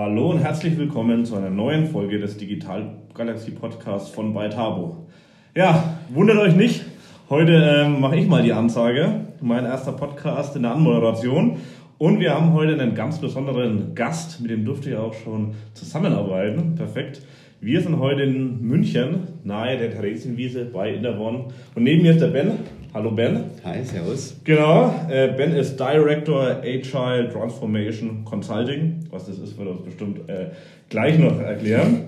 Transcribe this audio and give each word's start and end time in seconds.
Hallo 0.00 0.30
und 0.30 0.38
herzlich 0.38 0.78
willkommen 0.78 1.24
zu 1.24 1.34
einer 1.34 1.50
neuen 1.50 1.88
Folge 1.88 2.20
des 2.20 2.36
Digital 2.36 2.98
Galaxy 3.14 3.50
Podcasts 3.50 4.08
von 4.08 4.32
Beitabo. 4.32 5.08
Ja, 5.56 5.98
wundert 6.10 6.38
euch 6.38 6.54
nicht, 6.54 6.84
heute 7.28 7.54
ähm, 7.54 8.00
mache 8.00 8.14
ich 8.14 8.28
mal 8.28 8.44
die 8.44 8.52
Ansage. 8.52 9.22
Mein 9.40 9.64
erster 9.64 9.90
Podcast 9.90 10.54
in 10.54 10.62
der 10.62 10.70
Anmoderation. 10.70 11.56
Und 11.98 12.20
wir 12.20 12.32
haben 12.32 12.52
heute 12.52 12.74
einen 12.74 12.94
ganz 12.94 13.18
besonderen 13.18 13.96
Gast, 13.96 14.40
mit 14.40 14.52
dem 14.52 14.64
durfte 14.64 14.90
ich 14.90 14.96
auch 14.96 15.14
schon 15.14 15.54
zusammenarbeiten. 15.74 16.76
Perfekt. 16.76 17.22
Wir 17.60 17.80
sind 17.80 17.98
heute 17.98 18.22
in 18.22 18.62
München, 18.62 19.26
nahe 19.42 19.78
der 19.78 19.90
Theresienwiese 19.90 20.66
bei 20.66 20.94
Intervon. 20.94 21.46
Und 21.74 21.82
neben 21.82 22.02
mir 22.02 22.12
ist 22.12 22.20
der 22.20 22.28
Ben. 22.28 22.52
Hallo 22.94 23.10
Ben. 23.10 23.44
Hi, 23.64 23.84
servus. 23.84 24.40
Genau, 24.44 24.94
äh, 25.10 25.28
Ben 25.36 25.52
ist 25.52 25.78
Director 25.78 26.62
Agile 26.62 27.28
Transformation 27.30 28.24
Consulting. 28.24 29.00
Was 29.10 29.26
das 29.26 29.38
ist, 29.38 29.58
wird 29.58 29.68
er 29.68 29.72
uns 29.72 29.82
bestimmt 29.82 30.26
äh, 30.30 30.46
gleich 30.88 31.18
noch 31.18 31.38
erklären. 31.38 32.04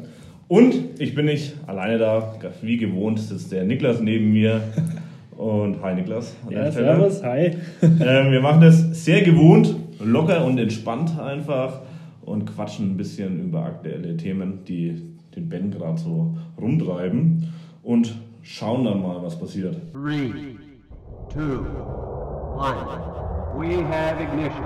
Und 0.49 0.75
ich 0.99 1.15
bin 1.15 1.27
nicht 1.27 1.53
alleine 1.67 1.99
da, 1.99 2.35
wie 2.63 2.79
gewohnt 2.79 3.21
sitzt 3.21 3.53
der 3.53 3.65
Niklas 3.65 4.01
neben 4.01 4.33
mir. 4.33 4.63
Und 5.37 5.83
hi 5.83 5.95
Niklas. 5.95 6.35
ja, 6.49 6.71
servus, 6.73 7.23
hi. 7.23 7.53
Ähm, 7.83 8.33
wir 8.33 8.41
machen 8.41 8.63
das 8.63 9.05
sehr 9.05 9.23
gewohnt, 9.23 9.75
locker 9.99 10.45
und 10.45 10.59
entspannt 10.59 11.19
einfach 11.19 11.81
und 12.23 12.45
quatschen 12.45 12.91
ein 12.91 12.97
bisschen 12.99 13.41
über 13.41 13.65
aktuelle 13.65 14.19
Themen, 14.19 14.65
die 14.67 15.01
den 15.35 15.49
Ben 15.49 15.71
gerade 15.71 15.99
so 15.99 16.37
rumtreiben 16.61 17.49
und 17.83 18.15
schauen 18.43 18.85
dann 18.85 19.01
mal, 19.01 19.23
was 19.23 19.39
passiert. 19.39 19.77
Three 19.95 20.50
two, 21.31 21.63
one. 22.57 22.77
We 23.57 23.83
have 23.83 24.21
ignition. 24.21 24.65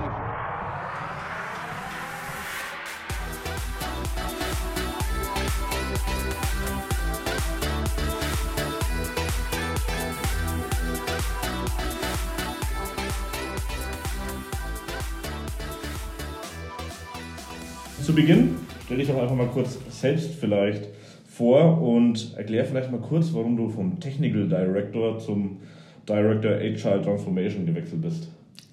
Zu 18.01 18.13
Beginn 18.13 18.55
stell 18.85 18.97
dich 18.97 19.07
doch 19.07 19.21
einfach 19.21 19.35
mal 19.35 19.47
kurz 19.47 19.77
selbst 19.89 20.33
vielleicht 20.39 20.87
vor 21.27 21.81
und 21.81 22.35
erklär 22.37 22.65
vielleicht 22.65 22.91
mal 22.91 23.01
kurz, 23.01 23.33
warum 23.33 23.55
du 23.57 23.69
vom 23.69 23.99
Technical 23.99 24.47
Director 24.47 25.19
zum 25.19 25.59
Director 26.07 26.51
HR 26.51 27.01
Transformation 27.01 27.65
gewechselt 27.65 28.01
bist. 28.01 28.27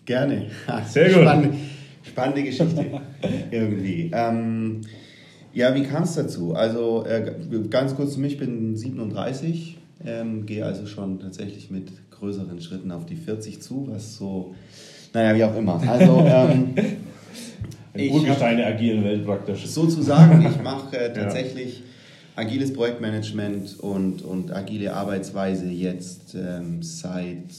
Gerne. 0.04 0.46
Sehr 0.86 1.08
gut. 1.08 1.22
Spannende, 1.22 1.56
spannende 2.02 2.42
Geschichte 2.42 2.86
irgendwie. 3.50 4.10
Ähm, 4.12 4.80
ja, 5.54 5.74
wie 5.74 5.82
kam 5.82 6.02
es 6.02 6.14
dazu? 6.14 6.54
Also 6.54 7.04
äh, 7.06 7.32
ganz 7.68 7.94
kurz 7.94 8.14
zu 8.14 8.20
mir, 8.20 8.26
ich 8.26 8.38
bin 8.38 8.76
37, 8.76 9.78
ähm, 10.04 10.46
gehe 10.46 10.64
also 10.64 10.86
schon 10.86 11.20
tatsächlich 11.20 11.70
mit 11.70 11.92
größeren 12.10 12.60
Schritten 12.60 12.90
auf 12.90 13.06
die 13.06 13.16
40 13.16 13.60
zu, 13.60 13.88
was 13.90 14.16
so, 14.16 14.54
naja, 15.12 15.36
wie 15.36 15.44
auch 15.44 15.56
immer. 15.56 15.80
Also 15.86 16.18
ähm, 16.26 16.74
Ein 17.94 18.10
Urgestein 18.10 18.56
der 18.56 18.68
agilen 18.68 19.04
Welt 19.04 19.24
praktisch. 19.24 19.66
Sozusagen, 19.66 20.46
ich 20.46 20.62
mache 20.62 20.96
äh, 20.96 21.12
tatsächlich... 21.12 21.78
Ja 21.78 21.91
agiles 22.36 22.72
Projektmanagement 22.72 23.78
und, 23.80 24.22
und 24.22 24.52
agile 24.52 24.94
Arbeitsweise 24.94 25.66
jetzt 25.66 26.34
ähm, 26.34 26.82
seit 26.82 27.52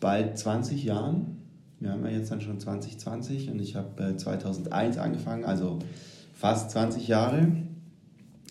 bald 0.00 0.38
20 0.38 0.84
Jahren. 0.84 1.38
Wir 1.78 1.92
haben 1.92 2.04
ja 2.04 2.12
jetzt 2.12 2.30
dann 2.30 2.40
schon 2.40 2.58
2020 2.58 3.50
und 3.50 3.60
ich 3.60 3.76
habe 3.76 4.02
äh, 4.02 4.16
2001 4.16 4.98
angefangen, 4.98 5.44
also 5.44 5.78
fast 6.34 6.70
20 6.70 7.06
Jahre. 7.06 7.48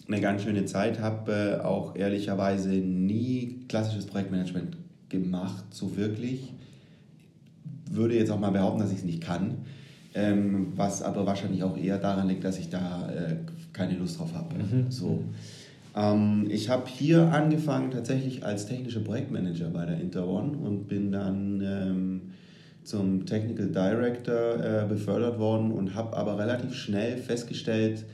Eine 0.08 0.22
ganz 0.22 0.44
schöne 0.44 0.66
Zeit, 0.66 1.00
habe 1.00 1.60
äh, 1.62 1.64
auch 1.64 1.96
ehrlicherweise 1.96 2.70
nie 2.70 3.66
klassisches 3.68 4.06
Projektmanagement 4.06 4.78
gemacht, 5.10 5.66
so 5.72 5.98
wirklich. 5.98 6.54
Würde 7.90 8.16
jetzt 8.16 8.32
auch 8.32 8.40
mal 8.40 8.52
behaupten, 8.52 8.80
dass 8.80 8.92
ich 8.92 9.00
es 9.00 9.04
nicht 9.04 9.22
kann. 9.22 9.66
Ähm, 10.18 10.72
was 10.78 11.02
aber 11.02 11.26
wahrscheinlich 11.26 11.62
auch 11.64 11.78
eher 11.78 11.98
daran 11.98 12.30
liegt, 12.30 12.46
dass 12.46 12.58
ich 12.58 12.70
da 12.70 13.12
äh, 13.12 13.36
keine 13.74 13.98
Lust 13.98 14.18
drauf 14.18 14.34
habe. 14.34 14.56
Mhm. 14.56 14.90
So. 14.90 15.26
Ähm, 15.96 16.48
ich 16.50 16.70
habe 16.70 16.88
hier 16.88 17.34
angefangen 17.34 17.92
tatsächlich 17.92 18.46
als 18.46 18.66
technischer 18.66 19.02
Projektmanager 19.02 19.70
bei 19.70 19.86
der 19.86 20.00
Interone 20.00 20.58
und 20.58 20.88
bin 20.88 21.12
dann 21.12 21.62
ähm, 21.62 22.22
zum 22.84 23.26
Technical 23.26 23.68
Director 23.68 24.84
äh, 24.84 24.86
befördert 24.88 25.38
worden 25.38 25.72
und 25.72 25.96
habe 25.96 26.16
aber 26.16 26.38
relativ 26.38 26.76
schnell 26.76 27.18
festgestellt, 27.18 28.06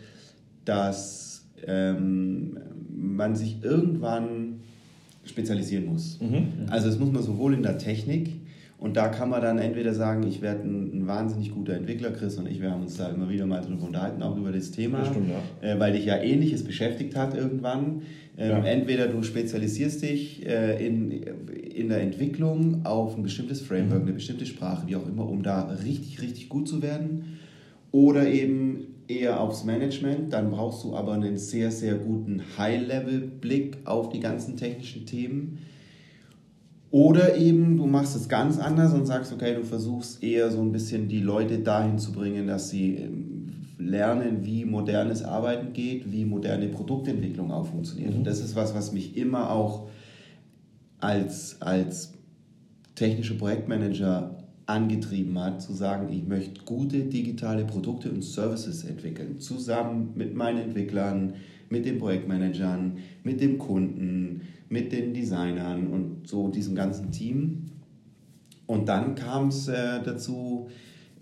dass 0.66 1.46
ähm, 1.68 2.58
man 2.90 3.36
sich 3.36 3.64
irgendwann 3.64 4.62
spezialisieren 5.24 5.86
muss. 5.86 6.20
Mhm. 6.20 6.68
Also 6.70 6.88
das 6.88 6.98
muss 6.98 7.12
man 7.12 7.22
sowohl 7.22 7.54
in 7.54 7.64
der 7.64 7.78
Technik 7.78 8.41
und 8.82 8.98
da 8.98 9.10
kann 9.10 9.30
man 9.30 9.44
dann 9.44 9.60
entweder 9.60 9.94
sagen, 9.94 10.26
ich 10.28 10.42
werde 10.42 10.64
ein, 10.64 10.92
ein, 10.92 11.08
wahnsinnig 11.08 11.54
guter 11.54 11.76
Entwickler, 11.76 12.10
Chris 12.10 12.38
und 12.38 12.50
ich, 12.50 12.60
wir 12.60 12.72
haben 12.72 12.82
uns 12.82 12.98
da 12.98 13.10
immer 13.10 13.30
wieder 13.30 13.46
mal 13.46 13.62
drüber 13.62 13.86
unterhalten, 13.86 14.24
auch 14.24 14.36
über 14.36 14.52
das 14.52 14.72
Thema, 14.72 15.06
stimmt, 15.06 15.30
ja. 15.30 15.76
äh, 15.76 15.80
weil 15.80 15.94
dich 15.94 16.06
ja 16.06 16.18
Ähnliches 16.18 16.64
beschäftigt 16.64 17.16
hat 17.16 17.38
irgendwann. 17.38 18.02
Ähm, 18.40 18.50
ja. 18.50 18.64
Entweder 18.64 19.08
du 19.08 19.22
spezialisierst 19.22 20.02
dich 20.02 20.48
äh, 20.48 20.84
in, 20.84 21.12
in 21.12 21.90
der 21.90 22.02
Entwicklung 22.02 22.84
auf 22.84 23.16
ein 23.16 23.22
bestimmtes 23.22 23.62
Framework, 23.62 24.02
mhm. 24.02 24.08
eine 24.08 24.14
bestimmte 24.14 24.48
Sprache, 24.48 24.88
wie 24.88 24.96
auch 24.96 25.08
immer, 25.08 25.30
um 25.30 25.44
da 25.44 25.62
richtig, 25.86 26.20
richtig 26.20 26.50
gut 26.50 26.68
zu 26.68 26.82
werden. 26.82 27.38
Oder 27.92 28.28
eben 28.28 28.88
eher 29.08 29.42
aufs 29.42 29.64
Management, 29.64 30.34
dann 30.34 30.50
brauchst 30.50 30.84
du 30.86 30.96
aber 30.96 31.14
einen 31.14 31.38
sehr, 31.38 31.70
sehr 31.70 31.94
guten 31.94 32.42
High-Level-Blick 32.58 33.78
auf 33.86 34.10
die 34.10 34.22
ganzen 34.22 34.58
technischen 34.58 35.06
Themen 35.06 35.60
oder 36.92 37.38
eben 37.38 37.78
du 37.78 37.86
machst 37.88 38.16
es 38.16 38.28
ganz 38.28 38.60
anders 38.60 38.94
und 38.94 39.06
sagst, 39.06 39.32
okay, 39.32 39.56
du 39.56 39.64
versuchst 39.64 40.22
eher 40.22 40.52
so 40.52 40.62
ein 40.62 40.74
bisschen 40.74 41.08
die 41.08 41.22
Leute 41.22 41.60
dahin 41.60 41.98
zu 41.98 42.12
bringen, 42.12 42.48
dass 42.48 42.70
sie 42.70 42.96
ähm, 42.96 43.66
lernen, 43.78 44.46
wie 44.46 44.66
modernes 44.66 45.24
Arbeiten 45.24 45.72
geht, 45.72 46.12
wie 46.12 46.26
moderne 46.26 46.68
Produktentwicklung 46.68 47.52
auch 47.52 47.66
funktioniert. 47.66 48.12
Mhm. 48.12 48.18
Und 48.18 48.24
das 48.28 48.42
ist 48.42 48.56
was, 48.58 48.76
was 48.76 48.92
mich 48.92 49.16
immer 49.16 49.52
auch 49.52 49.88
als, 51.00 51.62
als 51.62 52.14
technischer 52.96 53.36
Projektmanager 53.36 54.38
angetrieben 54.66 55.40
hat, 55.40 55.62
zu 55.62 55.74
sagen, 55.74 56.12
ich 56.12 56.28
möchte 56.28 56.62
gute 56.66 57.06
digitale 57.06 57.66
Produkte 57.66 58.12
und 58.12 58.24
Services 58.24 58.84
entwickeln, 58.84 59.40
zusammen 59.40 60.12
mit 60.16 60.36
meinen 60.36 60.60
Entwicklern, 60.60 61.34
mit 61.72 61.86
den 61.86 61.98
Projektmanagern, 61.98 62.98
mit 63.24 63.42
dem 63.42 63.58
Kunden, 63.58 64.42
mit 64.70 64.92
den 64.92 65.14
Designern 65.14 65.88
und 65.88 66.28
so 66.28 66.50
diesem 66.50 66.76
ganzen 66.76 67.12
Team. 67.12 67.64
Und 68.68 68.88
dann 68.88 69.16
kam 69.16 69.48
es 69.48 69.68
äh, 69.68 70.04
dazu, 70.04 70.70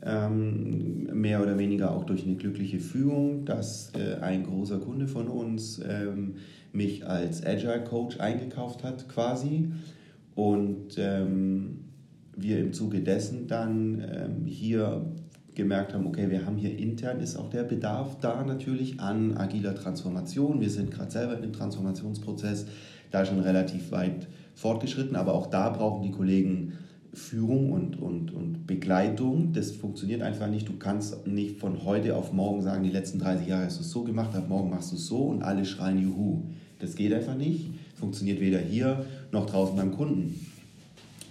ähm, 0.02 1.10
mehr 1.14 1.42
oder 1.42 1.58
weniger 1.58 1.92
auch 1.92 2.06
durch 2.06 2.26
eine 2.26 2.36
glückliche 2.36 2.80
Führung, 2.80 3.46
dass 3.46 3.92
äh, 3.96 4.22
ein 4.22 4.44
großer 4.44 4.80
Kunde 4.80 5.08
von 5.08 5.28
uns 5.28 5.82
ähm, 5.88 6.36
mich 6.72 7.06
als 7.06 7.46
Agile 7.46 7.84
Coach 7.84 8.20
eingekauft 8.20 8.84
hat 8.84 9.10
quasi 9.10 9.72
und 10.36 10.98
ähm, 10.98 11.80
wir 12.36 12.60
im 12.60 12.72
Zuge 12.72 13.02
dessen 13.02 13.48
dann 13.48 14.02
ähm, 14.02 14.46
hier 14.46 15.06
gemerkt 15.60 15.94
haben, 15.94 16.08
okay, 16.08 16.30
wir 16.30 16.46
haben 16.46 16.56
hier 16.56 16.76
intern 16.78 17.20
ist 17.20 17.36
auch 17.36 17.50
der 17.50 17.64
Bedarf 17.64 18.18
da 18.22 18.44
natürlich 18.44 19.00
an 19.00 19.38
agiler 19.38 19.76
Transformation. 19.76 20.62
Wir 20.62 20.70
sind 20.70 20.90
gerade 20.90 21.12
selber 21.12 21.36
in 21.36 21.42
dem 21.42 21.54
Transformationsprozess 21.54 22.66
da 23.12 23.26
schon 23.26 23.40
relativ 23.40 23.92
weit 23.92 24.28
fortgeschritten, 24.56 25.16
aber 25.16 25.34
auch 25.34 25.48
da 25.48 25.70
brauchen 25.70 26.02
die 26.02 26.12
Kollegen 26.12 26.74
Führung 27.14 27.72
und, 27.72 28.00
und, 28.00 28.32
und 28.32 28.68
Begleitung. 28.68 29.52
Das 29.52 29.72
funktioniert 29.72 30.22
einfach 30.22 30.48
nicht. 30.48 30.70
Du 30.70 30.78
kannst 30.78 31.28
nicht 31.28 31.60
von 31.60 31.84
heute 31.84 32.16
auf 32.16 32.32
morgen 32.32 32.62
sagen, 32.62 32.84
die 32.84 32.92
letzten 32.92 33.20
30 33.20 33.48
Jahre 33.48 33.66
hast 33.66 33.80
du 33.80 33.82
es 33.82 33.92
so 33.92 34.04
gemacht, 34.04 34.36
ab 34.36 34.48
morgen 34.48 34.70
machst 34.70 34.92
du 34.92 34.96
es 34.96 35.08
so 35.08 35.24
und 35.24 35.42
alle 35.42 35.66
schreien 35.66 36.02
Juhu. 36.02 36.44
Das 36.80 36.96
geht 36.96 37.14
einfach 37.14 37.36
nicht. 37.36 37.72
Funktioniert 37.96 38.40
weder 38.40 38.60
hier 38.60 39.06
noch 39.32 39.46
draußen 39.46 39.76
beim 39.76 39.92
Kunden. 39.92 40.40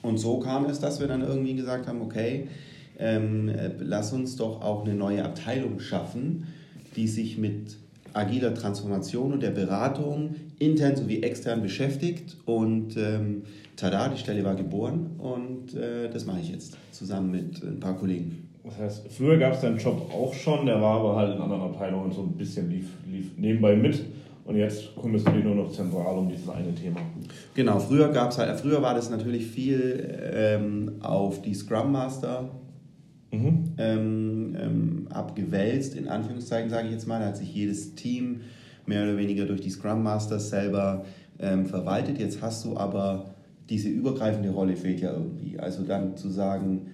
Und 0.02 0.18
so 0.18 0.38
kam 0.40 0.66
es, 0.66 0.80
dass 0.80 1.00
wir 1.00 1.08
dann 1.08 1.22
irgendwie 1.22 1.54
gesagt 1.54 1.86
haben, 1.86 2.02
okay, 2.02 2.48
ähm, 2.98 3.50
lass 3.78 4.12
uns 4.12 4.36
doch 4.36 4.60
auch 4.62 4.84
eine 4.84 4.94
neue 4.94 5.24
Abteilung 5.24 5.80
schaffen, 5.80 6.46
die 6.96 7.08
sich 7.08 7.38
mit 7.38 7.76
agiler 8.12 8.54
Transformation 8.54 9.32
und 9.32 9.42
der 9.42 9.50
Beratung 9.50 10.34
intern 10.58 10.96
sowie 10.96 11.22
extern 11.22 11.62
beschäftigt. 11.62 12.36
Und 12.44 12.96
ähm, 12.96 13.42
tada, 13.76 14.08
die 14.08 14.18
Stelle 14.18 14.44
war 14.44 14.54
geboren 14.54 15.10
und 15.18 15.74
äh, 15.74 16.10
das 16.10 16.26
mache 16.26 16.40
ich 16.40 16.50
jetzt 16.50 16.76
zusammen 16.90 17.30
mit 17.30 17.62
ein 17.62 17.80
paar 17.80 17.96
Kollegen. 17.96 18.48
Das 18.64 18.78
heißt, 18.78 19.12
früher 19.12 19.38
gab 19.38 19.54
es 19.54 19.60
deinen 19.60 19.78
Job 19.78 20.10
auch 20.12 20.34
schon, 20.34 20.66
der 20.66 20.80
war 20.80 21.00
aber 21.00 21.16
halt 21.16 21.36
in 21.36 21.40
anderen 21.40 21.62
Abteilungen 21.62 22.12
so 22.12 22.22
ein 22.22 22.32
bisschen 22.32 22.68
lief, 22.70 22.86
lief 23.10 23.26
nebenbei 23.36 23.76
mit. 23.76 24.04
Und 24.44 24.56
jetzt 24.56 24.96
kümmerst 25.00 25.26
du 25.26 25.32
dich 25.32 25.44
nur 25.44 25.54
noch 25.54 25.70
zentral 25.70 26.16
um 26.16 26.28
dieses 26.28 26.48
eine 26.48 26.74
Thema. 26.74 27.00
Genau, 27.54 27.78
früher 27.78 28.08
gab 28.08 28.30
es 28.30 28.38
halt, 28.38 28.58
früher 28.58 28.80
war 28.80 28.94
das 28.94 29.10
natürlich 29.10 29.46
viel 29.46 30.30
ähm, 30.32 30.92
auf 31.00 31.42
die 31.42 31.52
Scrum 31.52 31.92
Master 31.92 32.48
mhm. 33.30 33.64
ähm, 33.78 34.56
ähm, 34.60 35.08
abgewälzt, 35.10 35.94
in 35.94 36.08
Anführungszeichen 36.08 36.70
sage 36.70 36.88
ich 36.88 36.92
jetzt 36.92 37.06
mal. 37.06 37.20
Da 37.20 37.26
hat 37.26 37.36
sich 37.36 37.54
jedes 37.54 37.94
Team 37.94 38.40
mehr 38.86 39.04
oder 39.04 39.16
weniger 39.16 39.44
durch 39.44 39.60
die 39.60 39.70
Scrum 39.70 40.02
Masters 40.02 40.50
selber 40.50 41.04
ähm, 41.38 41.66
verwaltet. 41.66 42.18
Jetzt 42.18 42.42
hast 42.42 42.64
du 42.64 42.76
aber 42.76 43.34
diese 43.68 43.88
übergreifende 43.88 44.50
Rolle 44.50 44.76
fehlt 44.76 45.00
ja 45.00 45.12
irgendwie. 45.12 45.58
Also 45.58 45.82
dann 45.82 46.16
zu 46.16 46.30
sagen, 46.30 46.88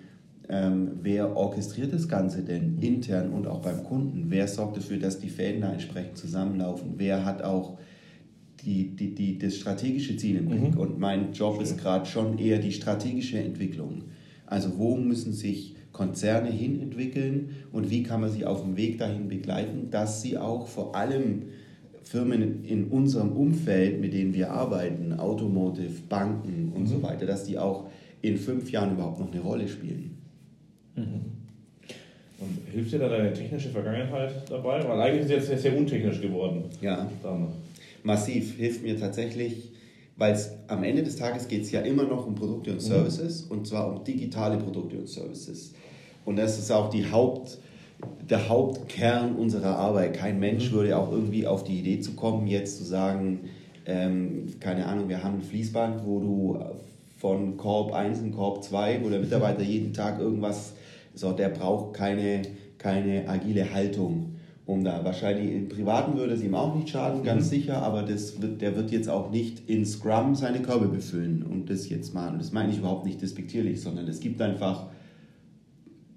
ähm, 0.48 0.98
wer 1.02 1.36
orchestriert 1.36 1.92
das 1.92 2.08
Ganze 2.08 2.42
denn 2.42 2.76
mhm. 2.76 2.82
intern 2.82 3.30
und 3.30 3.46
auch 3.46 3.60
beim 3.60 3.84
Kunden? 3.84 4.26
Wer 4.28 4.48
sorgt 4.48 4.76
dafür, 4.76 4.98
dass 4.98 5.18
die 5.18 5.28
Fäden 5.28 5.62
da 5.62 5.72
entsprechend 5.72 6.18
zusammenlaufen? 6.18 6.94
Wer 6.96 7.24
hat 7.24 7.42
auch 7.42 7.78
die, 8.64 8.94
die, 8.94 9.14
die, 9.14 9.38
das 9.38 9.56
strategische 9.56 10.16
Ziel 10.16 10.36
im 10.36 10.48
Blick? 10.48 10.74
Mhm. 10.74 10.80
Und 10.80 10.98
mein 10.98 11.32
Job 11.32 11.60
ist 11.62 11.78
gerade 11.78 12.06
schon 12.06 12.38
eher 12.38 12.58
die 12.58 12.72
strategische 12.72 13.38
Entwicklung. 13.38 14.02
Also 14.46 14.76
wo 14.76 14.96
müssen 14.96 15.32
sich 15.32 15.73
Konzerne 15.94 16.50
hin 16.50 16.82
entwickeln 16.82 17.54
und 17.72 17.88
wie 17.88 18.02
kann 18.02 18.20
man 18.20 18.30
sie 18.30 18.44
auf 18.44 18.62
dem 18.62 18.76
Weg 18.76 18.98
dahin 18.98 19.28
begleiten, 19.28 19.90
dass 19.90 20.20
sie 20.20 20.36
auch 20.36 20.66
vor 20.66 20.94
allem 20.94 21.44
Firmen 22.02 22.64
in 22.64 22.88
unserem 22.88 23.32
Umfeld, 23.32 24.00
mit 24.00 24.12
denen 24.12 24.34
wir 24.34 24.50
arbeiten, 24.50 25.14
Automotive, 25.14 26.02
Banken 26.08 26.72
und 26.74 26.82
mhm. 26.82 26.86
so 26.86 27.02
weiter, 27.02 27.26
dass 27.26 27.44
die 27.44 27.56
auch 27.58 27.86
in 28.20 28.36
fünf 28.36 28.70
Jahren 28.70 28.92
überhaupt 28.92 29.20
noch 29.20 29.32
eine 29.32 29.40
Rolle 29.40 29.68
spielen. 29.68 30.18
Mhm. 30.96 31.20
Und 32.40 32.58
hilft 32.72 32.92
dir 32.92 32.98
da 32.98 33.08
deine 33.08 33.32
technische 33.32 33.68
Vergangenheit 33.68 34.50
dabei? 34.50 34.86
Weil 34.86 35.00
eigentlich 35.00 35.20
ist 35.20 35.26
es 35.26 35.30
jetzt 35.30 35.46
sehr, 35.46 35.58
sehr 35.58 35.78
untechnisch 35.78 36.20
geworden. 36.20 36.64
Ja. 36.80 37.08
Massiv 38.02 38.56
hilft 38.56 38.82
mir 38.82 38.98
tatsächlich, 38.98 39.70
weil 40.16 40.38
am 40.68 40.84
Ende 40.84 41.02
des 41.02 41.16
Tages 41.16 41.48
geht 41.48 41.62
es 41.62 41.72
ja 41.72 41.80
immer 41.80 42.04
noch 42.04 42.26
um 42.26 42.34
Produkte 42.34 42.70
und 42.70 42.76
mhm. 42.76 42.86
Services 42.86 43.44
mhm. 43.44 43.50
und 43.52 43.66
zwar 43.66 43.92
um 43.92 44.04
digitale 44.04 44.58
Produkte 44.58 44.96
und 44.98 45.08
Services. 45.08 45.74
Und 46.24 46.36
das 46.36 46.58
ist 46.58 46.70
auch 46.70 46.90
die 46.90 47.10
Haupt, 47.10 47.58
der 48.28 48.48
Hauptkern 48.48 49.36
unserer 49.36 49.76
Arbeit. 49.76 50.14
Kein 50.14 50.38
Mensch 50.38 50.70
mhm. 50.70 50.76
würde 50.76 50.96
auch 50.96 51.10
irgendwie 51.10 51.46
auf 51.46 51.64
die 51.64 51.78
Idee 51.78 52.00
zu 52.00 52.12
kommen, 52.12 52.46
jetzt 52.46 52.78
zu 52.78 52.84
sagen, 52.84 53.40
ähm, 53.86 54.54
keine 54.60 54.86
Ahnung, 54.86 55.08
wir 55.08 55.22
haben 55.22 55.36
ein 55.36 55.42
Fließband, 55.42 56.06
wo 56.06 56.20
du 56.20 56.58
von 57.18 57.56
Korb 57.56 57.92
1 57.92 58.20
in 58.20 58.32
Korb 58.32 58.62
2, 58.62 59.02
wo 59.02 59.08
der 59.08 59.20
Mitarbeiter 59.20 59.62
jeden 59.62 59.92
Tag 59.92 60.18
irgendwas, 60.18 60.74
so, 61.14 61.32
der 61.32 61.48
braucht 61.48 61.94
keine, 61.94 62.42
keine 62.78 63.28
agile 63.28 63.72
Haltung. 63.72 64.33
Um 64.66 64.82
da 64.82 65.04
wahrscheinlich 65.04 65.54
im 65.54 65.68
Privaten 65.68 66.16
würde 66.16 66.32
es 66.32 66.42
ihm 66.42 66.54
auch 66.54 66.74
nicht 66.74 66.88
schaden, 66.88 67.22
ganz 67.22 67.46
mhm. 67.46 67.50
sicher, 67.50 67.82
aber 67.82 68.02
das 68.02 68.40
wird, 68.40 68.62
der 68.62 68.74
wird 68.76 68.90
jetzt 68.90 69.10
auch 69.10 69.30
nicht 69.30 69.68
in 69.68 69.84
Scrum 69.84 70.34
seine 70.34 70.62
Körbe 70.62 70.88
befüllen 70.88 71.42
und 71.42 71.68
das 71.68 71.88
jetzt 71.90 72.14
mal. 72.14 72.32
Und 72.32 72.38
das 72.38 72.52
meine 72.52 72.72
ich 72.72 72.78
überhaupt 72.78 73.04
nicht 73.04 73.20
despektierlich, 73.20 73.82
sondern 73.82 74.08
es 74.08 74.20
gibt 74.20 74.40
einfach 74.40 74.86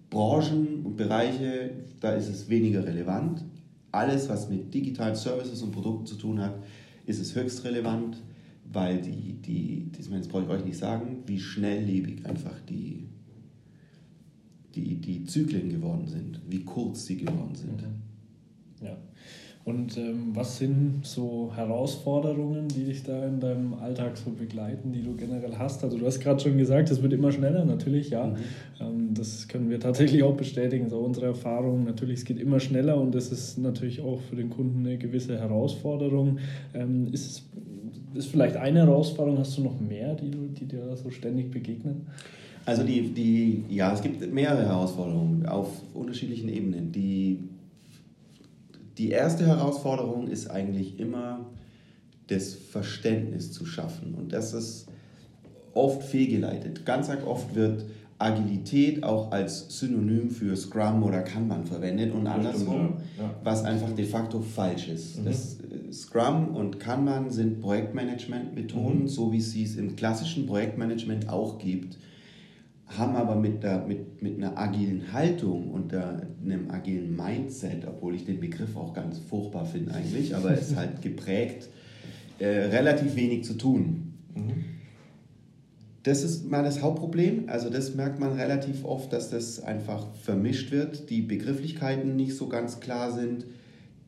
Branchen 0.10 0.86
und 0.86 0.96
Bereiche, 0.96 1.72
da 2.00 2.14
ist 2.14 2.30
es 2.30 2.48
weniger 2.48 2.86
relevant. 2.86 3.44
Alles, 3.92 4.30
was 4.30 4.50
mit 4.50 4.74
digitalen 4.74 5.16
Services 5.16 5.62
und 5.62 5.72
Produkten 5.72 6.06
zu 6.06 6.16
tun 6.16 6.40
hat, 6.40 6.56
ist 7.06 7.20
es 7.20 7.36
höchst 7.36 7.66
relevant, 7.66 8.18
weil 8.72 9.02
die, 9.02 9.34
die 9.34 9.92
das, 9.98 10.10
das 10.10 10.28
brauche 10.28 10.44
ich 10.44 10.50
euch 10.50 10.66
nicht 10.66 10.78
sagen, 10.78 11.24
wie 11.26 11.40
schnelllebig 11.40 12.26
einfach 12.26 12.60
die, 12.70 13.08
die, 14.76 14.96
die 14.96 15.26
Zyklen 15.26 15.70
geworden 15.70 16.08
sind, 16.08 16.40
wie 16.48 16.64
kurz 16.64 17.06
sie 17.06 17.18
geworden 17.18 17.56
sind. 17.56 17.84
Ja. 18.82 18.98
Und 19.68 19.98
ähm, 19.98 20.30
was 20.34 20.60
sind 20.60 21.02
so 21.06 21.52
Herausforderungen, 21.54 22.70
die 22.70 22.86
dich 22.86 23.04
da 23.04 23.26
in 23.28 23.42
deinem 23.42 23.74
Alltag 23.74 24.16
so 24.16 24.32
begleiten, 24.32 24.94
die 24.94 25.02
du 25.02 25.14
generell 25.18 25.58
hast? 25.58 25.84
Also 25.84 25.98
du 25.98 26.06
hast 26.06 26.22
gerade 26.22 26.40
schon 26.40 26.58
gesagt, 26.58 26.90
es 26.90 27.02
wird 27.02 27.12
immer 27.12 27.34
schneller, 27.34 27.66
natürlich, 27.66 28.12
ja. 28.12 28.28
Mhm. 28.28 28.36
Ähm, 28.80 29.14
das 29.14 29.50
können 29.50 29.70
wir 29.70 29.82
tatsächlich 29.82 30.24
auch 30.24 30.38
bestätigen, 30.38 30.88
so 30.90 31.00
unsere 31.00 31.26
Erfahrung. 31.26 31.84
Natürlich, 31.84 32.20
es 32.20 32.24
geht 32.24 32.40
immer 32.40 32.62
schneller 32.62 32.96
und 32.96 33.14
das 33.14 33.30
ist 33.30 33.58
natürlich 33.58 34.00
auch 34.00 34.22
für 34.22 34.38
den 34.38 34.50
Kunden 34.50 34.88
eine 34.88 34.98
gewisse 34.98 35.38
Herausforderung. 35.38 36.38
Ähm, 36.74 37.10
ist, 37.12 37.44
ist 38.14 38.28
vielleicht 38.28 38.56
eine 38.56 38.80
Herausforderung, 38.80 39.38
hast 39.38 39.58
du 39.58 39.64
noch 39.64 39.82
mehr, 39.82 40.16
die, 40.16 40.32
du, 40.32 40.48
die 40.48 40.64
dir 40.64 40.96
so 40.96 41.10
ständig 41.10 41.52
begegnen? 41.52 42.08
Also 42.66 42.84
die, 42.84 43.14
die, 43.14 43.66
ja, 43.68 43.92
es 43.94 44.02
gibt 44.02 44.34
mehrere 44.34 44.66
Herausforderungen 44.66 45.46
auf 45.46 45.68
unterschiedlichen 45.94 46.48
Ebenen. 46.48 46.94
Die 46.94 47.40
die 48.98 49.10
erste 49.10 49.46
Herausforderung 49.46 50.28
ist 50.28 50.50
eigentlich 50.50 51.00
immer, 51.00 51.46
das 52.28 52.54
Verständnis 52.54 53.52
zu 53.52 53.66
schaffen. 53.66 54.16
Und 54.16 54.34
das 54.34 54.54
ist 54.54 54.88
oft 55.74 56.04
fehlgeleitet. 56.04 56.86
Ganz 56.86 57.10
oft 57.26 57.56
wird 57.56 57.86
Agilität 58.20 59.04
auch 59.04 59.32
als 59.32 59.78
Synonym 59.78 60.32
für 60.32 60.56
Scrum 60.56 61.04
oder 61.04 61.22
Kanban 61.22 61.66
verwendet 61.66 62.14
und 62.14 62.26
andersrum, 62.26 62.96
ja. 63.18 63.34
was 63.44 63.64
einfach 63.64 63.92
de 63.92 64.06
facto 64.06 64.42
falsch 64.42 64.90
ist. 64.90 65.20
Mhm. 65.20 65.26
Das 65.26 65.58
äh, 65.60 65.94
Scrum 65.94 66.56
und 66.56 66.80
Kanban 66.80 67.30
sind 67.30 67.62
Projektmanagement-Methoden, 67.62 69.04
mhm. 69.04 69.08
so 69.08 69.32
wie 69.32 69.38
es 69.38 69.52
sie 69.52 69.64
es 69.64 69.76
im 69.76 69.96
klassischen 69.96 70.48
Projektmanagement 70.48 71.30
auch 71.30 71.60
gibt 71.60 71.98
haben 72.88 73.16
aber 73.16 73.36
mit, 73.36 73.63
der, 73.63 73.86
mit, 73.86 74.22
mit 74.22 74.38
einer 74.38 74.57
agilen 74.57 75.12
Haltung 75.12 75.72
und 75.72 75.92
der, 75.92 76.28
einem 76.44 76.72
agilen 76.72 77.16
Mindset, 77.16 77.86
obwohl 77.86 78.16
ich 78.16 78.25
den 78.25 78.39
Begriff 78.39 78.75
auch 78.78 78.94
ganz 78.94 79.19
furchtbar 79.19 79.66
finde 79.66 79.94
eigentlich, 79.94 80.36
aber 80.36 80.51
es 80.51 80.69
ist 80.69 80.75
halt 80.78 81.01
geprägt, 81.01 81.68
äh, 82.39 82.45
relativ 82.45 83.16
wenig 83.16 83.44
zu 83.44 83.56
tun. 83.56 84.13
Mhm. 84.36 84.66
Das 86.04 86.24
ist 86.24 86.50
mal 86.50 86.63
das 86.63 86.81
Hauptproblem. 86.81 87.50
Also 87.50 87.69
das 87.69 87.94
merkt 87.94 88.19
man 88.19 88.31
relativ 88.34 88.86
oft, 88.86 89.12
dass 89.12 89.30
das 89.30 89.62
einfach 89.62 90.07
vermischt 90.16 90.72
wird, 90.72 91.10
die 91.10 91.22
Begrifflichkeiten 91.22 92.16
nicht 92.16 92.38
so 92.38 92.48
ganz 92.48 92.80
klar 92.80 93.12
sind 93.12 93.45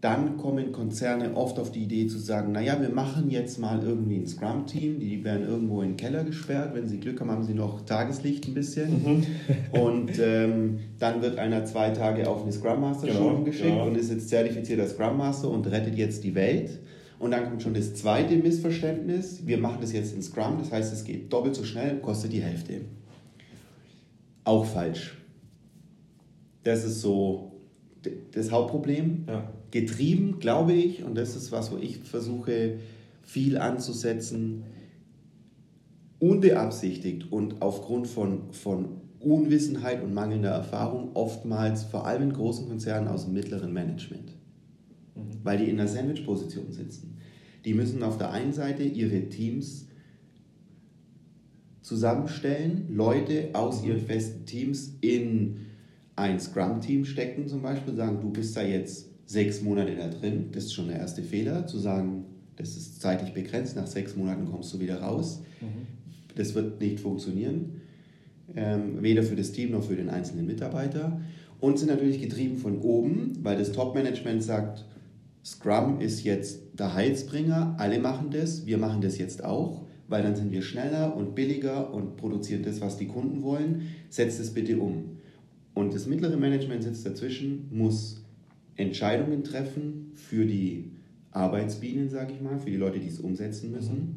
dann 0.01 0.37
kommen 0.37 0.71
Konzerne 0.71 1.35
oft 1.35 1.59
auf 1.59 1.71
die 1.71 1.83
Idee 1.83 2.07
zu 2.07 2.19
sagen, 2.19 2.53
naja, 2.53 2.79
wir 2.79 2.89
machen 2.89 3.29
jetzt 3.29 3.59
mal 3.59 3.83
irgendwie 3.83 4.15
ein 4.15 4.27
Scrum-Team, 4.27 4.99
die 4.99 5.25
werden 5.25 5.45
irgendwo 5.45 5.81
in 5.81 5.89
den 5.89 5.97
Keller 5.97 6.23
gesperrt, 6.23 6.73
wenn 6.73 6.87
sie 6.87 6.99
Glück 6.99 7.19
haben, 7.19 7.29
haben 7.29 7.43
sie 7.43 7.53
noch 7.53 7.81
Tageslicht 7.81 8.47
ein 8.47 8.53
bisschen 8.53 8.89
mhm. 9.03 9.25
und 9.79 10.11
ähm, 10.19 10.79
dann 10.99 11.21
wird 11.21 11.37
einer 11.37 11.65
zwei 11.65 11.89
Tage 11.89 12.29
auf 12.29 12.43
eine 12.43 12.51
Scrum 12.53 12.79
Master-Schulung 12.79 13.29
genau, 13.29 13.43
geschickt 13.43 13.75
ja. 13.75 13.83
und 13.83 13.97
ist 13.97 14.09
jetzt 14.09 14.29
zertifizierter 14.29 14.87
Scrum 14.87 15.17
Master 15.17 15.49
und 15.49 15.67
rettet 15.67 15.95
jetzt 15.95 16.23
die 16.23 16.33
Welt. 16.33 16.79
Und 17.19 17.31
dann 17.31 17.43
kommt 17.43 17.61
schon 17.61 17.73
das 17.73 17.95
zweite 17.95 18.37
Missverständnis, 18.37 19.45
wir 19.45 19.57
machen 19.57 19.79
das 19.81 19.91
jetzt 19.91 20.15
in 20.15 20.21
Scrum, 20.21 20.59
das 20.59 20.71
heißt, 20.71 20.93
es 20.93 21.03
geht 21.03 21.33
doppelt 21.33 21.53
so 21.53 21.65
schnell, 21.65 21.97
kostet 21.97 22.31
die 22.31 22.41
Hälfte. 22.41 22.79
Auch 24.45 24.63
falsch. 24.63 25.17
Das 26.63 26.85
ist 26.85 27.01
so 27.01 27.51
das 28.31 28.49
Hauptproblem. 28.49 29.25
Ja 29.27 29.49
getrieben, 29.71 30.39
glaube 30.39 30.73
ich, 30.73 31.03
und 31.03 31.15
das 31.15 31.35
ist 31.35 31.51
was, 31.51 31.71
wo 31.71 31.77
ich 31.77 31.97
versuche 31.99 32.79
viel 33.21 33.57
anzusetzen, 33.57 34.63
unbeabsichtigt 36.19 37.31
und 37.31 37.61
aufgrund 37.61 38.07
von, 38.07 38.51
von 38.51 39.01
Unwissenheit 39.19 40.03
und 40.03 40.13
mangelnder 40.13 40.49
Erfahrung 40.49 41.11
oftmals 41.13 41.83
vor 41.83 42.05
allem 42.05 42.23
in 42.23 42.33
großen 42.33 42.67
Konzernen 42.67 43.07
aus 43.07 43.25
dem 43.25 43.33
mittleren 43.33 43.71
Management, 43.71 44.31
mhm. 45.15 45.37
weil 45.43 45.57
die 45.57 45.69
in 45.69 45.77
der 45.77 45.87
Sandwich-Position 45.87 46.71
sitzen. 46.71 47.17
Die 47.65 47.73
müssen 47.73 48.03
auf 48.03 48.17
der 48.17 48.31
einen 48.31 48.53
Seite 48.53 48.83
ihre 48.83 49.29
Teams 49.29 49.87
zusammenstellen, 51.81 52.87
Leute 52.89 53.49
aus 53.53 53.81
mhm. 53.81 53.89
ihren 53.89 54.01
festen 54.01 54.45
Teams 54.45 54.95
in 55.01 55.57
ein 56.15 56.39
Scrum-Team 56.39 57.05
stecken 57.05 57.47
zum 57.47 57.61
Beispiel, 57.61 57.95
sagen, 57.95 58.19
du 58.21 58.29
bist 58.29 58.55
da 58.55 58.61
jetzt 58.61 59.08
sechs 59.29 59.61
Monate 59.61 59.95
da 59.95 60.07
drin. 60.07 60.45
Das 60.53 60.65
ist 60.65 60.73
schon 60.73 60.87
der 60.87 60.97
erste 60.97 61.21
Fehler, 61.21 61.67
zu 61.67 61.77
sagen, 61.77 62.25
das 62.55 62.75
ist 62.75 62.99
zeitlich 62.99 63.31
begrenzt, 63.31 63.75
nach 63.75 63.85
sechs 63.85 64.15
Monaten 64.15 64.45
kommst 64.45 64.73
du 64.73 64.79
wieder 64.79 65.01
raus. 65.01 65.41
Mhm. 65.61 65.85
Das 66.35 66.55
wird 66.55 66.81
nicht 66.81 66.99
funktionieren, 66.99 67.81
ähm, 68.55 69.03
weder 69.03 69.21
für 69.21 69.35
das 69.35 69.51
Team 69.51 69.71
noch 69.71 69.83
für 69.83 69.95
den 69.95 70.09
einzelnen 70.09 70.47
Mitarbeiter. 70.47 71.21
Und 71.59 71.77
sind 71.77 71.89
natürlich 71.89 72.19
getrieben 72.19 72.57
von 72.57 72.79
oben, 72.79 73.37
weil 73.43 73.55
das 73.55 73.71
Top-Management 73.71 74.41
sagt, 74.41 74.85
Scrum 75.45 76.01
ist 76.01 76.23
jetzt 76.23 76.61
der 76.73 76.95
Heilsbringer, 76.95 77.75
alle 77.77 77.99
machen 77.99 78.31
das, 78.31 78.65
wir 78.65 78.79
machen 78.79 79.01
das 79.01 79.19
jetzt 79.19 79.43
auch, 79.43 79.83
weil 80.07 80.23
dann 80.23 80.35
sind 80.35 80.51
wir 80.51 80.63
schneller 80.63 81.15
und 81.15 81.35
billiger 81.35 81.93
und 81.93 82.17
produzieren 82.17 82.63
das, 82.63 82.81
was 82.81 82.97
die 82.97 83.07
Kunden 83.07 83.43
wollen. 83.43 83.83
Setzt 84.09 84.39
es 84.39 84.55
bitte 84.55 84.79
um. 84.79 85.17
Und 85.75 85.93
das 85.93 86.07
mittlere 86.07 86.35
Management 86.35 86.83
sitzt 86.83 87.05
dazwischen, 87.05 87.67
muss 87.71 88.23
Entscheidungen 88.79 89.43
treffen 89.43 90.11
für 90.13 90.45
die 90.45 90.91
Arbeitsbienen, 91.31 92.09
sage 92.09 92.33
ich 92.33 92.41
mal, 92.41 92.57
für 92.57 92.69
die 92.69 92.77
Leute, 92.77 92.99
die 92.99 93.07
es 93.07 93.19
umsetzen 93.19 93.71
müssen. 93.71 93.95
Mhm. 93.95 94.15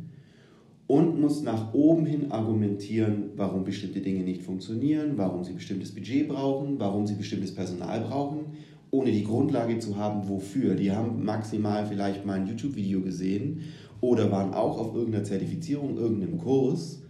Und 0.87 1.21
muss 1.21 1.43
nach 1.43 1.73
oben 1.75 2.07
hin 2.07 2.33
argumentieren, 2.33 3.31
warum 3.37 3.65
bestimmte 3.65 4.01
Dinge 4.01 4.25
nicht 4.25 4.43
funktionieren, 4.43 5.13
warum 5.17 5.43
sie 5.43 5.53
bestimmtes 5.53 5.93
Budget 5.93 6.29
brauchen, 6.29 6.79
warum 6.79 7.07
sie 7.07 7.15
bestimmtes 7.15 7.55
Personal 7.55 8.01
brauchen, 8.03 8.47
ohne 8.91 9.11
die 9.11 9.25
Grundlage 9.25 9.79
zu 9.79 9.97
haben, 9.97 10.29
wofür. 10.29 10.75
Die 10.75 10.93
haben 10.93 11.25
maximal 11.25 11.87
vielleicht 11.87 12.27
mal 12.27 12.41
ein 12.41 12.47
YouTube-Video 12.47 13.01
gesehen 13.01 13.63
oder 14.01 14.31
waren 14.31 14.53
auch 14.53 14.79
auf 14.79 14.95
irgendeiner 14.95 15.25
Zertifizierung, 15.25 15.97
irgendeinem 15.97 16.39
Kurs. 16.39 17.01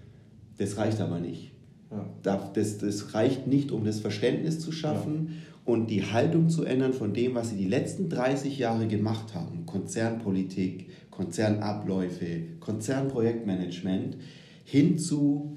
Das 0.59 0.77
reicht 0.77 1.01
aber 1.01 1.19
nicht. 1.19 1.53
Ja. 1.91 2.47
Das, 2.55 2.79
das 2.79 3.15
reicht 3.15 3.47
nicht, 3.47 3.73
um 3.73 3.85
das 3.85 4.01
Verständnis 4.01 4.61
zu 4.61 4.71
schaffen 4.71 5.29
ja. 5.29 5.52
Und 5.65 5.89
die 5.89 6.05
Haltung 6.05 6.49
zu 6.49 6.65
ändern 6.65 6.93
von 6.93 7.15
dem, 7.15 7.35
was 7.35 7.51
sie 7.51 7.57
die 7.57 7.69
letzten 7.69 8.09
30 8.09 8.59
Jahre 8.59 8.89
gemacht 8.89 9.35
haben. 9.35 9.65
Konzernpolitik, 9.65 10.89
Konzernabläufe, 11.11 12.43
Konzernprojektmanagement 12.59 14.17
hin 14.65 14.99
zu 14.99 15.57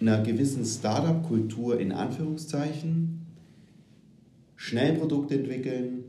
einer 0.00 0.22
gewissen 0.22 0.64
Startup-Kultur 0.64 1.78
in 1.78 1.92
Anführungszeichen, 1.92 3.20
schnell 4.56 4.94
Produkte 4.94 5.34
entwickeln, 5.34 6.04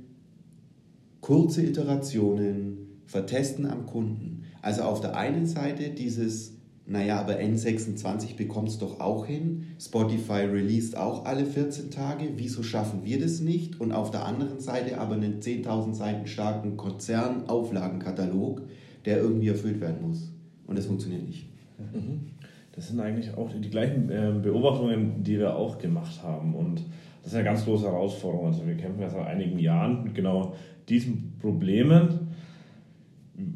kurze 1.21 1.63
Iterationen, 1.63 3.01
vertesten 3.05 3.65
am 3.65 3.85
Kunden. 3.85 4.43
Also 4.61 4.83
auf 4.83 5.01
der 5.01 5.15
einen 5.15 5.45
Seite 5.45 5.89
dieses, 5.89 6.52
naja, 6.85 7.19
aber 7.19 7.39
N26 7.39 8.35
bekommt 8.35 8.67
es 8.67 8.77
doch 8.77 8.99
auch 8.99 9.25
hin, 9.25 9.67
Spotify 9.79 10.41
released 10.41 10.97
auch 10.97 11.25
alle 11.25 11.45
14 11.45 11.91
Tage, 11.91 12.33
wieso 12.35 12.61
schaffen 12.61 13.05
wir 13.05 13.19
das 13.21 13.39
nicht? 13.39 13.79
Und 13.79 13.93
auf 13.93 14.11
der 14.11 14.25
anderen 14.25 14.59
Seite 14.59 14.99
aber 14.99 15.15
einen 15.15 15.39
10.000 15.39 15.93
Seiten 15.93 16.27
starken 16.27 16.75
Konzernauflagenkatalog, 16.75 18.63
der 19.05 19.17
irgendwie 19.17 19.47
erfüllt 19.47 19.79
werden 19.79 20.07
muss. 20.07 20.33
Und 20.67 20.77
das 20.77 20.85
funktioniert 20.85 21.25
nicht. 21.25 21.47
Mhm. 21.77 22.31
Das 22.75 22.89
sind 22.89 22.99
eigentlich 22.99 23.33
auch 23.37 23.49
die 23.51 23.69
gleichen 23.69 24.09
ähm, 24.11 24.41
Beobachtungen, 24.41 25.23
die 25.23 25.37
wir 25.37 25.55
auch 25.55 25.77
gemacht 25.77 26.21
haben. 26.23 26.53
Und 26.53 26.83
das 27.21 27.31
ist 27.31 27.35
eine 27.35 27.45
ganz 27.45 27.63
große 27.63 27.85
Herausforderung. 27.85 28.47
Also 28.47 28.65
wir 28.65 28.75
kämpfen 28.75 29.01
ja 29.01 29.09
seit 29.09 29.25
einigen 29.25 29.57
Jahren 29.59 30.03
mit 30.03 30.15
genau 30.15 30.55
diesen 30.89 31.37
Problemen. 31.39 32.33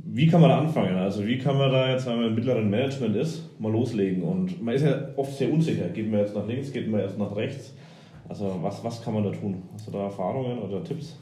Wie 0.05 0.27
kann 0.27 0.41
man 0.41 0.49
da 0.49 0.59
anfangen? 0.59 0.95
Also 0.95 1.25
wie 1.25 1.37
kann 1.37 1.57
man 1.57 1.71
da 1.71 1.91
jetzt, 1.91 2.07
wenn 2.07 2.17
man 2.17 2.27
im 2.27 2.35
mittleren 2.35 2.69
Management 2.69 3.15
ist, 3.15 3.43
mal 3.59 3.71
loslegen? 3.71 4.23
Und 4.23 4.61
man 4.61 4.73
ist 4.73 4.83
ja 4.83 5.09
oft 5.15 5.37
sehr 5.37 5.51
unsicher. 5.51 5.89
Geht 5.89 6.09
man 6.09 6.21
jetzt 6.21 6.35
nach 6.35 6.47
links, 6.47 6.71
geht 6.71 6.89
man 6.89 7.01
erst 7.01 7.17
nach 7.17 7.35
rechts? 7.35 7.73
Also 8.27 8.59
was, 8.61 8.83
was 8.83 9.01
kann 9.03 9.13
man 9.13 9.23
da 9.23 9.31
tun? 9.31 9.63
Hast 9.73 9.87
du 9.87 9.91
da 9.91 10.05
Erfahrungen 10.05 10.59
oder 10.59 10.83
Tipps? 10.83 11.15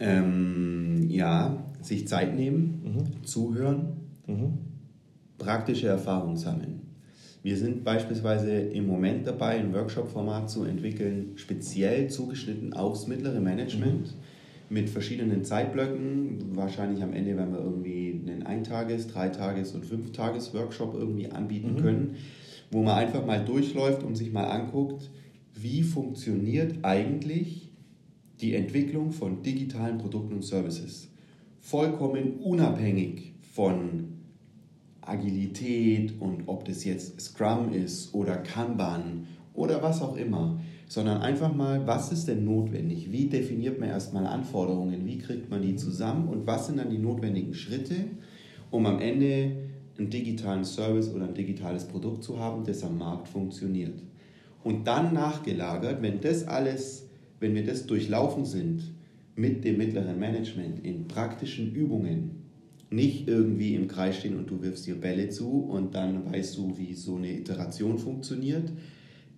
Ähm, 0.00 1.06
ja, 1.08 1.56
sich 1.80 2.06
Zeit 2.06 2.34
nehmen, 2.34 2.82
mhm. 2.84 3.24
zuhören, 3.24 3.96
mhm. 4.26 4.58
praktische 5.38 5.88
Erfahrungen 5.88 6.36
sammeln. 6.36 6.80
Wir 7.42 7.56
sind 7.56 7.84
beispielsweise 7.84 8.52
im 8.52 8.86
Moment 8.86 9.26
dabei, 9.26 9.58
ein 9.58 9.72
Workshop-Format 9.72 10.50
zu 10.50 10.64
entwickeln, 10.64 11.32
speziell 11.36 12.08
zugeschnitten 12.08 12.72
aufs 12.72 13.06
mittlere 13.06 13.40
Management. 13.40 14.06
Mhm 14.06 14.23
mit 14.70 14.90
verschiedenen 14.90 15.44
Zeitblöcken. 15.44 16.56
Wahrscheinlich 16.56 17.02
am 17.02 17.12
Ende 17.12 17.36
werden 17.36 17.52
wir 17.52 17.60
irgendwie 17.60 18.20
einen 18.26 18.42
Eintages-, 18.44 19.08
Dreitages- 19.08 19.72
und 19.72 19.84
Fünftages-Workshop 19.84 20.94
irgendwie 20.94 21.30
anbieten 21.30 21.74
mhm. 21.74 21.80
können, 21.80 22.16
wo 22.70 22.82
man 22.82 22.96
einfach 22.96 23.24
mal 23.24 23.44
durchläuft 23.44 24.02
und 24.02 24.16
sich 24.16 24.32
mal 24.32 24.44
anguckt, 24.44 25.10
wie 25.54 25.82
funktioniert 25.82 26.76
eigentlich 26.82 27.70
die 28.40 28.54
Entwicklung 28.54 29.12
von 29.12 29.42
digitalen 29.42 29.98
Produkten 29.98 30.34
und 30.34 30.44
Services. 30.44 31.08
Vollkommen 31.60 32.38
unabhängig 32.40 33.34
von 33.52 34.08
Agilität 35.00 36.14
und 36.20 36.44
ob 36.46 36.64
das 36.64 36.84
jetzt 36.84 37.20
Scrum 37.20 37.72
ist 37.72 38.14
oder 38.14 38.36
Kanban 38.36 39.26
oder 39.54 39.82
was 39.82 40.02
auch 40.02 40.16
immer 40.16 40.58
sondern 40.86 41.22
einfach 41.22 41.54
mal, 41.54 41.86
was 41.86 42.12
ist 42.12 42.28
denn 42.28 42.44
notwendig? 42.44 43.10
Wie 43.10 43.26
definiert 43.26 43.80
man 43.80 43.88
erstmal 43.88 44.26
Anforderungen? 44.26 45.06
Wie 45.06 45.18
kriegt 45.18 45.50
man 45.50 45.62
die 45.62 45.76
zusammen? 45.76 46.28
Und 46.28 46.46
was 46.46 46.66
sind 46.66 46.78
dann 46.78 46.90
die 46.90 46.98
notwendigen 46.98 47.54
Schritte, 47.54 47.94
um 48.70 48.86
am 48.86 49.00
Ende 49.00 49.56
einen 49.96 50.10
digitalen 50.10 50.64
Service 50.64 51.12
oder 51.12 51.26
ein 51.26 51.34
digitales 51.34 51.84
Produkt 51.84 52.22
zu 52.22 52.38
haben, 52.38 52.64
das 52.64 52.84
am 52.84 52.98
Markt 52.98 53.28
funktioniert? 53.28 54.02
Und 54.62 54.86
dann 54.86 55.12
nachgelagert, 55.12 56.02
wenn 56.02 56.20
das 56.20 56.46
alles, 56.46 57.08
wenn 57.40 57.54
wir 57.54 57.64
das 57.64 57.86
durchlaufen 57.86 58.44
sind 58.44 58.94
mit 59.36 59.64
dem 59.64 59.78
mittleren 59.78 60.18
Management 60.18 60.84
in 60.84 61.06
praktischen 61.06 61.74
Übungen, 61.74 62.44
nicht 62.90 63.28
irgendwie 63.28 63.74
im 63.74 63.88
Kreis 63.88 64.18
stehen 64.18 64.38
und 64.38 64.48
du 64.48 64.62
wirfst 64.62 64.86
dir 64.86 64.94
Bälle 64.94 65.28
zu 65.28 65.60
und 65.60 65.94
dann 65.94 66.32
weißt 66.32 66.56
du, 66.56 66.78
wie 66.78 66.94
so 66.94 67.16
eine 67.16 67.32
Iteration 67.32 67.98
funktioniert, 67.98 68.70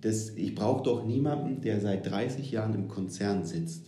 das, 0.06 0.36
ich 0.36 0.54
brauche 0.54 0.84
doch 0.84 1.04
niemanden, 1.04 1.60
der 1.60 1.80
seit 1.80 2.08
30 2.08 2.52
Jahren 2.52 2.74
im 2.74 2.86
Konzern 2.86 3.44
sitzt, 3.44 3.86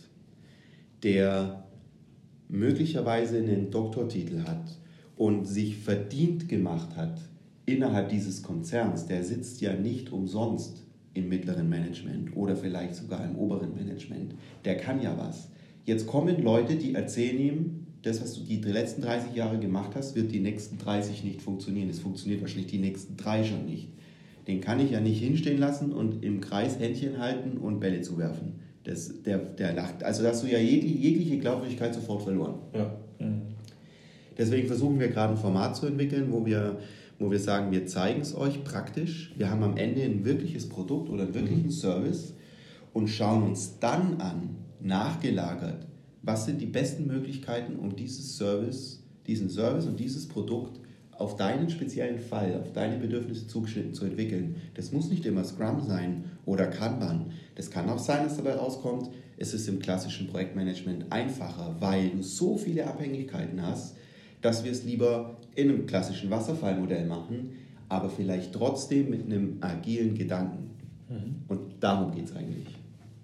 der 1.01 1.63
möglicherweise 2.49 3.37
einen 3.37 3.71
Doktortitel 3.71 4.43
hat 4.43 4.77
und 5.15 5.45
sich 5.45 5.77
verdient 5.77 6.49
gemacht 6.49 6.97
hat 6.97 7.21
innerhalb 7.65 8.09
dieses 8.09 8.43
Konzerns. 8.43 9.05
Der 9.05 9.23
sitzt 9.23 9.61
ja 9.61 9.73
nicht 9.73 10.11
umsonst 10.11 10.83
im 11.13 11.29
mittleren 11.29 11.69
Management 11.69 12.35
oder 12.35 12.57
vielleicht 12.57 12.95
sogar 12.95 13.23
im 13.23 13.37
oberen 13.37 13.73
Management. 13.73 14.35
Der 14.65 14.75
kann 14.75 15.01
ja 15.01 15.17
was. 15.17 15.47
Jetzt 15.85 16.05
kommen 16.05 16.43
Leute, 16.43 16.75
die 16.75 16.95
erzählen 16.95 17.39
ihm, 17.39 17.87
das, 18.01 18.21
was 18.21 18.33
du 18.33 18.43
die 18.43 18.57
letzten 18.57 19.01
30 19.01 19.35
Jahre 19.35 19.57
gemacht 19.57 19.91
hast, 19.95 20.15
wird 20.15 20.33
die 20.33 20.39
nächsten 20.41 20.77
30 20.77 21.23
nicht 21.23 21.41
funktionieren. 21.41 21.89
Es 21.89 21.99
funktioniert 21.99 22.41
wahrscheinlich 22.41 22.71
die 22.71 22.77
nächsten 22.79 23.15
drei 23.15 23.45
schon 23.45 23.65
nicht 23.65 23.87
den 24.49 24.61
kann 24.61 24.79
ich 24.79 24.91
ja 24.91 24.99
nicht 24.99 25.19
hinstehen 25.19 25.59
lassen 25.59 25.91
und 25.93 26.25
im 26.25 26.41
Kreis 26.41 26.79
Händchen 26.79 27.19
halten 27.19 27.59
und 27.59 27.79
Bälle 27.79 28.01
zuwerfen. 28.01 28.55
Das, 28.83 29.21
der, 29.21 29.37
der 29.37 29.73
lacht. 29.73 30.03
Also 30.03 30.23
da 30.23 30.29
hast 30.29 30.43
du 30.43 30.47
ja 30.47 30.57
jegliche, 30.57 30.97
jegliche 30.97 31.37
Glaubwürdigkeit 31.37 31.93
sofort 31.93 32.23
verloren. 32.23 32.55
Ja. 32.73 32.91
Mhm. 33.19 33.41
Deswegen 34.35 34.67
versuchen 34.67 34.99
wir 34.99 35.09
gerade 35.09 35.33
ein 35.33 35.37
Format 35.37 35.75
zu 35.75 35.85
entwickeln, 35.85 36.31
wo 36.31 36.47
wir, 36.47 36.79
wo 37.19 37.29
wir 37.29 37.39
sagen, 37.39 37.71
wir 37.71 37.85
zeigen 37.85 38.21
es 38.21 38.35
euch 38.35 38.63
praktisch. 38.63 39.33
Wir 39.37 39.51
haben 39.51 39.61
am 39.61 39.77
Ende 39.77 40.01
ein 40.01 40.25
wirkliches 40.25 40.67
Produkt 40.67 41.09
oder 41.09 41.23
einen 41.23 41.35
wirklichen 41.35 41.65
mhm. 41.65 41.71
Service 41.71 42.33
und 42.91 43.07
schauen 43.07 43.43
uns 43.43 43.77
dann 43.79 44.19
an, 44.19 44.55
nachgelagert, 44.79 45.85
was 46.23 46.45
sind 46.45 46.59
die 46.59 46.65
besten 46.65 47.05
Möglichkeiten, 47.05 47.75
um 47.75 47.95
dieses 47.95 48.37
Service, 48.37 49.03
diesen 49.27 49.49
Service 49.49 49.85
und 49.85 49.99
dieses 49.99 50.27
Produkt 50.27 50.79
auf 51.19 51.35
deinen 51.35 51.69
speziellen 51.69 52.19
Fall, 52.19 52.59
auf 52.59 52.71
deine 52.71 52.97
Bedürfnisse 52.97 53.45
zugeschnitten 53.47 53.93
zu 53.93 54.05
entwickeln. 54.05 54.55
Das 54.73 54.91
muss 54.91 55.09
nicht 55.09 55.25
immer 55.25 55.43
Scrum 55.43 55.81
sein 55.81 56.23
oder 56.45 56.67
Kanban. 56.67 57.31
Das 57.55 57.69
kann 57.69 57.89
auch 57.89 57.99
sein, 57.99 58.23
dass 58.23 58.37
dabei 58.37 58.53
rauskommt, 58.53 59.09
es 59.37 59.53
ist 59.53 59.67
im 59.67 59.79
klassischen 59.79 60.27
Projektmanagement 60.27 61.11
einfacher, 61.11 61.75
weil 61.79 62.09
du 62.09 62.23
so 62.23 62.57
viele 62.57 62.87
Abhängigkeiten 62.87 63.61
hast, 63.61 63.97
dass 64.41 64.63
wir 64.63 64.71
es 64.71 64.85
lieber 64.85 65.37
in 65.55 65.69
einem 65.69 65.85
klassischen 65.85 66.29
Wasserfallmodell 66.29 67.05
machen, 67.05 67.51
aber 67.89 68.09
vielleicht 68.09 68.53
trotzdem 68.53 69.09
mit 69.09 69.25
einem 69.25 69.57
agilen 69.59 70.15
Gedanken. 70.15 70.71
Mhm. 71.09 71.35
Und 71.49 71.59
darum 71.81 72.13
geht 72.13 72.25
es 72.25 72.35
eigentlich. 72.35 72.67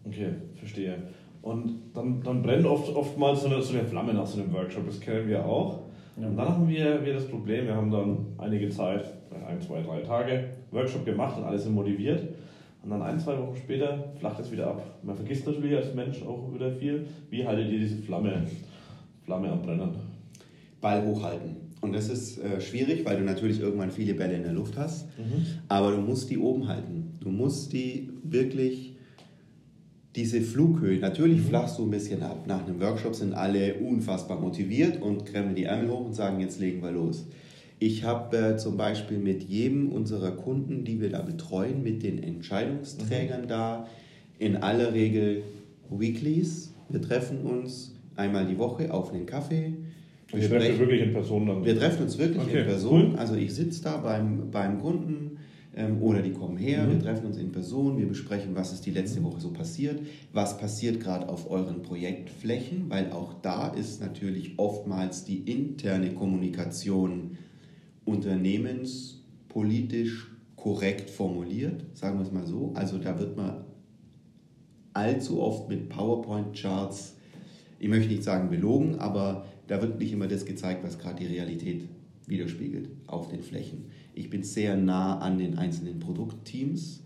Okay, 0.06 0.34
verstehe. 0.56 0.98
Und 1.42 1.80
dann, 1.94 2.22
dann 2.24 2.42
brennt 2.42 2.66
oft, 2.66 2.94
oftmals 2.94 3.42
so 3.42 3.48
eine, 3.48 3.62
so 3.62 3.74
eine 3.74 3.86
Flamme 3.86 4.14
nach 4.14 4.26
so 4.26 4.42
einem 4.42 4.52
Workshop, 4.52 4.86
das 4.86 5.00
kennen 5.00 5.28
wir 5.28 5.46
auch. 5.46 5.85
Ja. 6.18 6.28
Und 6.28 6.38
dann 6.38 6.48
haben 6.48 6.70
wir, 6.70 7.04
wir 7.04 7.14
das 7.14 7.28
Problem, 7.28 7.66
wir 7.66 7.76
haben 7.76 7.92
dann 7.92 8.26
einige 8.38 8.70
Zeit, 8.70 9.06
ein, 9.48 9.62
zwei, 9.62 9.82
drei 9.82 10.00
Tage 10.02 10.46
Workshop 10.72 11.06
gemacht 11.06 11.38
und 11.38 11.44
alle 11.44 11.60
sind 11.60 11.74
motiviert. 11.74 12.24
Und 12.84 12.92
dann 12.92 13.02
ein, 13.02 13.20
zwei 13.20 13.38
Wochen 13.38 13.56
später 13.56 14.14
flacht 14.20 14.40
es 14.40 14.52
wieder 14.52 14.68
ab. 14.68 15.00
Man 15.02 15.16
vergisst 15.16 15.46
natürlich 15.48 15.76
als 15.76 15.94
Mensch 15.94 16.22
auch 16.22 16.54
wieder 16.54 16.72
viel. 16.72 17.08
Wie 17.30 17.46
haltet 17.46 17.72
ihr 17.72 17.80
diese 17.80 17.98
Flamme, 17.98 18.44
Flamme 19.24 19.52
am 19.52 19.62
Brennen? 19.62 19.90
Ball 20.82 21.04
hochhalten. 21.04 21.56
Und 21.82 21.94
das 21.94 22.10
ist 22.10 22.38
äh, 22.38 22.62
schwierig, 22.62 23.04
weil 23.06 23.18
du 23.18 23.24
natürlich 23.24 23.60
irgendwann 23.60 23.92
viele 23.92 24.14
Bälle 24.14 24.36
in 24.36 24.44
der 24.44 24.54
Luft 24.54 24.78
hast. 24.78 25.08
Mhm. 25.18 25.46
Aber 25.68 25.92
du 25.92 25.98
musst 25.98 26.30
die 26.30 26.38
oben 26.38 26.68
halten. 26.68 27.14
Du 27.22 27.30
musst 27.30 27.74
die 27.74 28.10
wirklich 28.24 28.95
diese 30.16 30.42
Flughöhe, 30.42 31.00
natürlich 31.00 31.40
mhm. 31.40 31.48
flachst 31.50 31.78
du 31.78 31.84
ein 31.84 31.92
bisschen 31.92 32.24
ab. 32.24 32.46
Nach 32.48 32.66
einem 32.66 32.80
Workshop 32.80 33.16
sind 33.16 33.34
alle 33.34 33.76
unfassbar 33.76 34.40
motiviert 34.40 35.02
und 35.02 35.26
krempeln 35.26 35.56
die 35.56 35.66
Ärmel 35.66 35.90
hoch 35.90 36.06
und 36.06 36.14
sagen, 36.16 36.40
jetzt 36.40 36.60
legen 36.60 36.82
wir 36.82 36.92
los. 36.92 37.28
Ich 37.80 38.06
habe 38.06 38.38
äh, 38.38 38.58
zum 38.58 38.78
Beispiel 38.78 39.18
mit 39.18 39.44
jedem 39.44 39.90
unserer 39.90 40.32
Kunden, 40.32 40.86
die 40.86 41.02
wir 41.02 41.10
da 41.10 41.22
betreuen, 41.22 41.84
mit 41.84 42.04
den 42.04 42.24
Entscheidungsträgern 42.24 43.44
mhm. 43.44 43.48
da 43.48 43.88
in 44.40 44.58
aller 44.58 44.94
Regel 44.94 45.44
Weeklies. 45.90 46.74
Wir 46.88 47.02
treffen 47.02 47.42
uns 47.42 47.94
einmal 48.16 48.46
die 48.46 48.58
Woche 48.58 48.94
auf 48.94 49.14
einen 49.14 49.26
Kaffee. 49.26 49.74
Wir, 50.32 50.50
wir 50.50 50.60
treffen 50.60 50.80
wirklich 50.80 51.02
in 51.02 51.14
Person 51.14 51.46
dann? 51.46 51.66
Wir 51.66 51.78
treffen 51.78 52.04
uns 52.04 52.18
wirklich 52.18 52.44
okay, 52.44 52.60
in 52.60 52.66
Person. 52.66 53.12
Cool. 53.12 53.20
Also 53.20 53.36
ich 53.36 53.54
sitze 53.54 53.84
da 53.84 53.98
beim, 53.98 54.50
beim 54.50 54.80
Kunden, 54.80 55.38
oder 56.00 56.22
die 56.22 56.32
kommen 56.32 56.56
her, 56.58 56.84
mhm. 56.84 56.92
wir 56.92 57.00
treffen 57.00 57.26
uns 57.26 57.36
in 57.38 57.52
Person, 57.52 57.98
wir 57.98 58.08
besprechen, 58.08 58.56
was 58.56 58.72
ist 58.72 58.86
die 58.86 58.92
letzte 58.92 59.22
Woche 59.24 59.42
so 59.42 59.52
passiert, 59.52 60.00
was 60.32 60.58
passiert 60.58 61.02
gerade 61.02 61.28
auf 61.28 61.52
euren 61.52 61.82
Projektflächen, 61.82 62.90
weil 62.90 63.12
auch 63.12 63.34
da 63.42 63.68
ist 63.68 64.00
natürlich 64.00 64.58
oftmals 64.58 65.26
die 65.26 65.40
interne 65.40 66.14
Kommunikation 66.14 67.38
unternehmenspolitisch 68.06 70.32
korrekt 70.56 71.10
formuliert, 71.10 71.84
sagen 71.94 72.20
wir 72.20 72.26
es 72.26 72.32
mal 72.32 72.48
so. 72.48 72.72
Also 72.74 72.98
da 72.98 73.20
wird 73.20 73.36
man 73.36 73.66
allzu 74.94 75.42
oft 75.42 75.68
mit 75.68 75.90
PowerPoint-Charts, 75.90 77.18
ich 77.80 77.90
möchte 77.90 78.08
nicht 78.08 78.24
sagen 78.24 78.50
belogen, 78.50 78.96
aber 79.00 79.46
da 79.68 79.82
wird 79.82 80.00
nicht 80.00 80.14
immer 80.14 80.28
das 80.28 80.46
gezeigt, 80.46 80.86
was 80.86 80.98
gerade 80.98 81.18
die 81.18 81.26
Realität 81.26 81.90
widerspiegelt 82.28 82.88
auf 83.08 83.28
den 83.28 83.44
Flächen. 83.44 83.92
Ich 84.16 84.30
bin 84.30 84.44
sehr 84.44 84.78
nah 84.78 85.20
an 85.20 85.38
den 85.38 85.58
einzelnen 85.58 86.00
Produktteams 86.00 87.04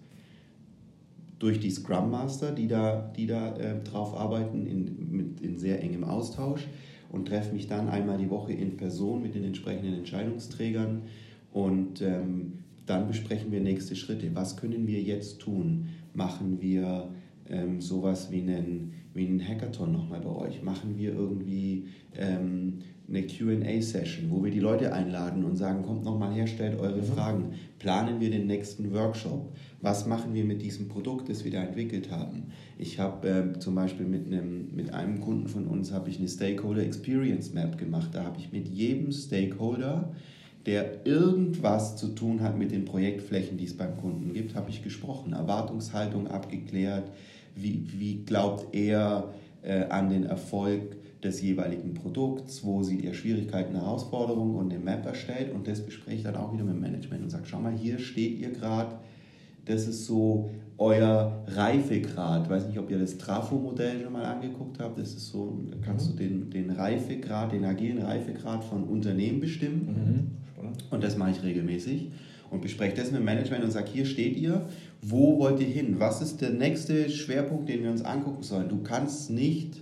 durch 1.39 1.59
die 1.59 1.71
Scrum 1.71 2.11
Master, 2.11 2.51
die 2.51 2.67
da, 2.67 3.11
die 3.15 3.25
da 3.25 3.55
äh, 3.57 3.81
drauf 3.83 4.15
arbeiten, 4.15 4.67
in, 4.67 5.11
mit, 5.11 5.41
in 5.41 5.57
sehr 5.57 5.81
engem 5.81 6.03
Austausch 6.03 6.67
und 7.11 7.27
treffe 7.27 7.53
mich 7.53 7.67
dann 7.67 7.89
einmal 7.89 8.17
die 8.17 8.29
Woche 8.29 8.53
in 8.53 8.77
Person 8.77 9.21
mit 9.23 9.35
den 9.35 9.43
entsprechenden 9.43 9.95
Entscheidungsträgern 9.95 11.03
und 11.51 12.01
ähm, 12.01 12.59
dann 12.85 13.07
besprechen 13.07 13.51
wir 13.51 13.61
nächste 13.61 13.95
Schritte. 13.95 14.35
Was 14.35 14.57
können 14.57 14.87
wir 14.87 15.01
jetzt 15.01 15.39
tun? 15.39 15.89
Machen 16.13 16.61
wir 16.61 17.09
ähm, 17.47 17.81
sowas 17.81 18.31
wie 18.31 18.41
einen, 18.41 18.93
wie 19.13 19.27
einen 19.27 19.47
Hackathon 19.47 19.91
nochmal 19.91 20.21
bei 20.21 20.29
euch? 20.29 20.61
Machen 20.61 20.97
wir 20.97 21.13
irgendwie 21.13 21.87
ähm, 22.15 22.79
eine 23.09 23.23
QA-Session, 23.23 24.29
wo 24.29 24.43
wir 24.43 24.51
die 24.51 24.59
Leute 24.59 24.93
einladen 24.93 25.43
und 25.43 25.57
sagen, 25.57 25.83
kommt 25.83 26.03
nochmal 26.03 26.33
her, 26.33 26.47
stellt 26.47 26.79
eure 26.79 27.01
mhm. 27.01 27.03
Fragen. 27.03 27.53
Planen 27.79 28.19
wir 28.19 28.29
den 28.29 28.47
nächsten 28.47 28.93
Workshop? 28.93 29.51
Was 29.81 30.05
machen 30.05 30.33
wir 30.33 30.45
mit 30.45 30.61
diesem 30.61 30.87
Produkt, 30.87 31.29
das 31.29 31.43
wir 31.43 31.51
da 31.51 31.63
entwickelt 31.63 32.11
haben? 32.11 32.51
Ich 32.77 32.99
habe 32.99 33.27
äh, 33.27 33.59
zum 33.59 33.75
Beispiel 33.75 34.05
mit 34.05 34.27
einem, 34.27 34.75
mit 34.75 34.93
einem 34.93 35.21
Kunden 35.21 35.47
von 35.47 35.65
uns 35.65 35.91
habe 35.91 36.09
ich 36.09 36.19
eine 36.19 36.27
Stakeholder 36.27 36.83
Experience 36.83 37.53
Map 37.53 37.77
gemacht. 37.77 38.09
Da 38.13 38.23
habe 38.23 38.37
ich 38.39 38.51
mit 38.51 38.67
jedem 38.67 39.11
Stakeholder 39.11 40.13
der 40.65 41.05
irgendwas 41.05 41.95
zu 41.95 42.09
tun 42.09 42.41
hat 42.41 42.57
mit 42.57 42.71
den 42.71 42.85
Projektflächen, 42.85 43.57
die 43.57 43.63
es 43.63 43.77
beim 43.77 43.97
Kunden 43.97 44.33
gibt, 44.33 44.55
habe 44.55 44.69
ich 44.69 44.83
gesprochen. 44.83 45.33
Erwartungshaltung 45.33 46.27
abgeklärt, 46.27 47.09
wie, 47.55 47.87
wie 47.97 48.23
glaubt 48.25 48.75
er 48.75 49.33
äh, 49.63 49.85
an 49.85 50.09
den 50.09 50.25
Erfolg 50.25 50.97
des 51.23 51.41
jeweiligen 51.41 51.93
Produkts, 51.93 52.63
wo 52.63 52.81
sieht 52.81 53.03
er 53.03 53.13
Schwierigkeiten, 53.13 53.75
Herausforderungen 53.75 54.55
und 54.55 54.69
den 54.69 54.83
Map 54.83 55.05
erstellt 55.05 55.53
und 55.53 55.67
das 55.67 55.81
bespreche 55.81 56.17
ich 56.17 56.23
dann 56.23 56.35
auch 56.35 56.53
wieder 56.53 56.63
mit 56.63 56.75
dem 56.75 56.81
Management 56.81 57.23
und 57.23 57.29
sage, 57.29 57.43
schau 57.45 57.59
mal, 57.59 57.73
hier 57.73 57.99
steht 57.99 58.39
ihr 58.39 58.51
gerade, 58.51 58.95
das 59.65 59.87
ist 59.87 60.05
so 60.05 60.49
euer 60.77 61.43
Reifegrad. 61.47 62.43
Ich 62.45 62.49
weiß 62.49 62.67
nicht, 62.67 62.79
ob 62.79 62.89
ihr 62.89 62.97
das 62.97 63.17
Trafo-Modell 63.17 64.01
schon 64.01 64.13
mal 64.13 64.23
angeguckt 64.23 64.79
habt. 64.79 64.97
Das 64.97 65.09
ist 65.09 65.27
so, 65.27 65.59
da 65.69 65.77
kannst 65.85 66.07
mhm. 66.07 66.17
du 66.17 66.23
den, 66.23 66.49
den 66.49 66.69
Reifegrad, 66.71 67.51
den 67.51 67.65
agilen 67.65 68.01
Reifegrad 68.01 68.63
von 68.63 68.85
Unternehmen 68.85 69.41
bestimmen. 69.41 70.31
Mhm. 70.57 70.69
Und 70.89 71.03
das 71.03 71.17
mache 71.17 71.31
ich 71.31 71.43
regelmäßig 71.43 72.11
und 72.49 72.61
bespreche 72.61 72.95
das 72.95 73.11
mit 73.11 73.19
dem 73.19 73.25
Management 73.25 73.63
und 73.63 73.71
sage, 73.71 73.89
hier 73.91 74.05
steht 74.05 74.37
ihr, 74.37 74.65
wo 75.01 75.37
wollt 75.37 75.59
ihr 75.59 75.67
hin? 75.67 75.95
Was 75.99 76.21
ist 76.21 76.41
der 76.41 76.51
nächste 76.51 77.09
Schwerpunkt, 77.09 77.69
den 77.69 77.83
wir 77.83 77.91
uns 77.91 78.03
angucken 78.03 78.43
sollen? 78.43 78.69
Du 78.69 78.81
kannst 78.81 79.29
nicht 79.29 79.81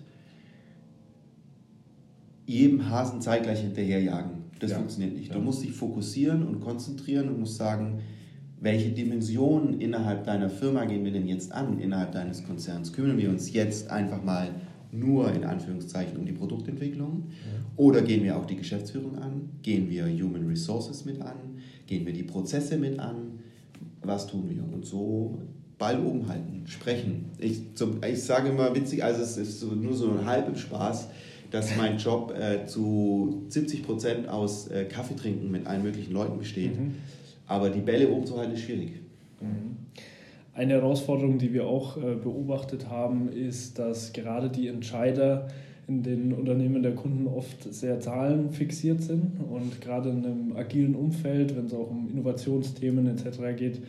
jedem 2.48 2.90
Hasen 2.90 3.22
zeitgleich 3.22 3.60
hinterherjagen. 3.60 4.32
Das 4.60 4.72
ja. 4.72 4.78
funktioniert 4.78 5.16
nicht. 5.16 5.36
Du 5.36 5.40
musst 5.40 5.64
dich 5.64 5.74
fokussieren 5.74 6.48
und 6.48 6.62
konzentrieren 6.62 7.30
und 7.30 7.40
musst 7.40 7.58
sagen, 7.58 8.00
welche 8.60 8.90
Dimensionen 8.90 9.80
innerhalb 9.80 10.24
deiner 10.24 10.50
Firma 10.50 10.86
gehen 10.86 11.04
wir 11.06 11.12
denn 11.12 11.28
jetzt 11.28 11.52
an, 11.52 11.80
innerhalb 11.80 12.14
deines 12.14 12.44
Konzerns? 12.44 12.92
Kümmern 12.92 13.20
wir 13.20 13.30
uns 13.30 13.54
jetzt 13.54 13.92
einfach 13.92 14.24
mal 14.24 14.50
nur 14.92 15.32
in 15.32 15.44
Anführungszeichen 15.44 16.18
um 16.18 16.26
die 16.26 16.32
Produktentwicklung? 16.32 17.26
Oder 17.76 18.02
gehen 18.02 18.24
wir 18.24 18.36
auch 18.38 18.46
die 18.46 18.56
Geschäftsführung 18.56 19.20
an? 19.20 19.50
Gehen 19.62 19.90
wir 19.90 20.06
Human 20.06 20.48
Resources 20.48 21.06
mit 21.06 21.22
an? 21.22 21.36
Gehen 21.86 22.06
wir 22.06 22.14
die 22.14 22.24
Prozesse 22.24 22.78
mit 22.78 22.98
an? 22.98 23.40
Was 24.02 24.26
tun 24.26 24.50
wir? 24.50 24.64
Und 24.74 24.86
so 24.86 25.38
Ball 25.78 26.04
oben 26.04 26.28
halten, 26.28 26.64
sprechen. 26.66 27.26
Ich, 27.38 27.76
zum, 27.76 28.02
ich 28.04 28.24
sage 28.24 28.50
immer 28.50 28.74
witzig, 28.74 29.04
also 29.04 29.22
es 29.22 29.38
ist 29.38 29.60
so, 29.60 29.68
nur 29.68 29.94
so 29.94 30.10
ein 30.10 30.26
halber 30.26 30.56
Spaß, 30.56 31.10
dass 31.52 31.76
mein 31.78 31.98
Job 31.98 32.34
äh, 32.38 32.66
zu 32.66 33.44
70 33.48 33.84
Prozent 33.84 34.30
aus 34.30 34.68
äh, 34.68 34.86
Kaffee 34.86 35.16
trinken 35.16 35.52
mit 35.52 35.66
allen 35.68 35.84
möglichen 35.84 36.14
Leuten 36.14 36.38
besteht. 36.38 36.78
Mhm. 36.78 36.96
Aber 37.48 37.70
die 37.70 37.82
Bälle 37.82 38.10
oben 38.10 38.26
zu 38.26 38.38
halten 38.38 38.54
ist 38.54 38.62
schwierig. 38.62 38.94
Mhm. 39.40 39.78
Eine 40.54 40.74
Herausforderung, 40.74 41.38
die 41.38 41.54
wir 41.54 41.68
auch 41.68 41.98
äh, 41.98 42.16
beobachtet 42.16 42.90
haben, 42.90 43.30
ist, 43.30 43.78
dass 43.78 44.12
gerade 44.12 44.50
die 44.50 44.68
Entscheider 44.68 45.48
in 45.88 46.04
den 46.04 46.34
Unternehmen 46.34 46.84
der 46.84 46.96
Kunden 46.96 47.28
oft 47.28 47.74
sehr 47.74 48.00
zahlenfixiert 48.00 49.02
sind 49.02 49.40
und 49.40 49.80
gerade 49.80 50.10
in 50.10 50.26
einem 50.26 50.56
agilen 50.58 50.96
Umfeld, 50.96 51.56
wenn 51.56 51.68
es 51.68 51.74
auch 51.74 51.90
um 51.90 52.10
Innovationsthemen 52.12 53.08
etc. 53.08 53.40
geht, 53.56 53.82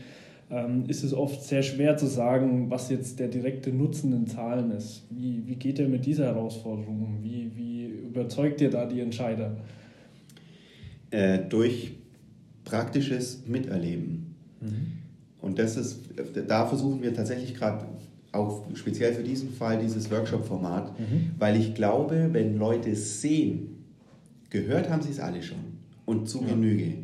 ist 0.86 1.04
es 1.04 1.12
oft 1.12 1.42
sehr 1.42 1.62
schwer 1.62 1.98
zu 1.98 2.06
sagen, 2.06 2.70
was 2.70 2.88
jetzt 2.88 3.18
der 3.18 3.28
direkte 3.28 3.70
Nutzen 3.70 4.14
in 4.14 4.26
Zahlen 4.26 4.70
ist. 4.70 5.02
Wie, 5.10 5.42
wie 5.46 5.56
geht 5.56 5.78
ihr 5.78 5.88
mit 5.88 6.06
dieser 6.06 6.24
Herausforderung 6.24 7.02
um? 7.02 7.18
Wie, 7.22 7.50
wie 7.54 7.84
überzeugt 7.86 8.62
ihr 8.62 8.70
da 8.70 8.86
die 8.86 9.00
Entscheider? 9.00 9.58
Äh, 11.10 11.40
durch 11.48 11.92
praktisches 12.64 13.46
Miterleben. 13.46 14.34
Mhm. 14.60 14.92
Und 15.40 15.58
das 15.58 15.76
ist, 15.76 16.00
da 16.46 16.66
versuchen 16.66 17.02
wir 17.02 17.14
tatsächlich 17.14 17.54
gerade 17.54 17.86
auch 18.32 18.64
speziell 18.74 19.12
für 19.14 19.22
diesen 19.22 19.50
Fall 19.50 19.78
dieses 19.78 20.10
Workshop-Format, 20.10 20.98
mhm. 20.98 21.30
weil 21.38 21.56
ich 21.56 21.74
glaube, 21.74 22.28
wenn 22.32 22.56
Leute 22.56 22.94
sehen, 22.94 23.84
gehört 24.50 24.90
haben 24.90 25.02
sie 25.02 25.10
es 25.10 25.20
alle 25.20 25.42
schon 25.42 25.58
und 26.04 26.28
zu 26.28 26.42
ja. 26.42 26.48
Genüge, 26.48 26.94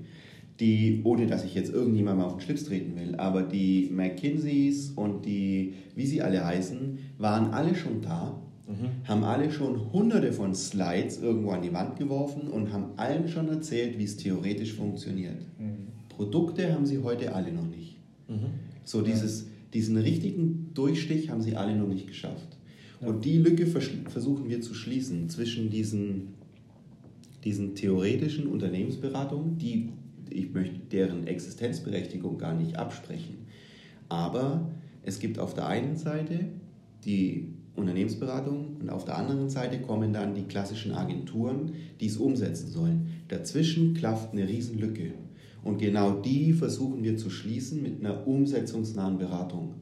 die, 0.60 1.00
ohne 1.04 1.26
dass 1.26 1.44
ich 1.44 1.54
jetzt 1.54 1.72
irgendjemandem 1.72 2.24
auf 2.26 2.34
den 2.34 2.40
Schlips 2.40 2.64
treten 2.64 2.96
will, 2.96 3.16
aber 3.16 3.42
die 3.42 3.90
McKinseys 3.92 4.92
und 4.94 5.26
die, 5.26 5.74
wie 5.96 6.06
sie 6.06 6.22
alle 6.22 6.44
heißen, 6.44 6.98
waren 7.18 7.52
alle 7.52 7.74
schon 7.74 8.02
da, 8.02 8.40
mhm. 8.68 9.06
haben 9.08 9.24
alle 9.24 9.50
schon 9.50 9.92
hunderte 9.92 10.32
von 10.32 10.54
Slides 10.54 11.20
irgendwo 11.20 11.50
an 11.50 11.62
die 11.62 11.72
Wand 11.72 11.98
geworfen 11.98 12.48
und 12.48 12.72
haben 12.72 12.92
allen 12.96 13.28
schon 13.28 13.48
erzählt, 13.48 13.98
wie 13.98 14.04
es 14.04 14.16
theoretisch 14.16 14.74
funktioniert. 14.74 15.40
Mhm. 15.58 15.88
Produkte 16.08 16.72
haben 16.72 16.86
sie 16.86 16.98
heute 16.98 17.34
alle 17.34 17.52
noch 17.52 17.66
nicht. 17.66 17.96
Mhm. 18.28 18.46
So 18.84 19.02
dieses, 19.02 19.48
diesen 19.72 19.96
richtigen 19.96 20.70
Durchstich 20.74 21.30
haben 21.30 21.42
sie 21.42 21.56
alle 21.56 21.74
noch 21.74 21.88
nicht 21.88 22.06
geschafft. 22.06 22.56
Ja. 23.00 23.08
Und 23.08 23.24
die 23.24 23.38
Lücke 23.38 23.66
versuchen 23.66 24.48
wir 24.48 24.60
zu 24.60 24.72
schließen 24.72 25.28
zwischen 25.28 25.68
diesen, 25.70 26.34
diesen 27.42 27.74
theoretischen 27.74 28.46
Unternehmensberatungen, 28.46 29.58
die 29.58 29.88
ich 30.34 30.52
möchte 30.52 30.78
deren 30.90 31.26
Existenzberechtigung 31.26 32.38
gar 32.38 32.54
nicht 32.54 32.76
absprechen. 32.76 33.46
Aber 34.08 34.68
es 35.02 35.18
gibt 35.18 35.38
auf 35.38 35.54
der 35.54 35.66
einen 35.66 35.96
Seite 35.96 36.40
die 37.04 37.54
Unternehmensberatung 37.76 38.76
und 38.80 38.90
auf 38.90 39.04
der 39.04 39.16
anderen 39.16 39.48
Seite 39.50 39.80
kommen 39.80 40.12
dann 40.12 40.34
die 40.34 40.44
klassischen 40.44 40.92
Agenturen, 40.92 41.72
die 42.00 42.06
es 42.06 42.16
umsetzen 42.16 42.68
sollen. 42.68 43.08
Dazwischen 43.28 43.94
klafft 43.94 44.32
eine 44.32 44.48
Riesenlücke. 44.48 45.12
Und 45.62 45.78
genau 45.78 46.20
die 46.20 46.52
versuchen 46.52 47.02
wir 47.02 47.16
zu 47.16 47.30
schließen 47.30 47.82
mit 47.82 48.00
einer 48.00 48.26
umsetzungsnahen 48.26 49.18
Beratung. 49.18 49.74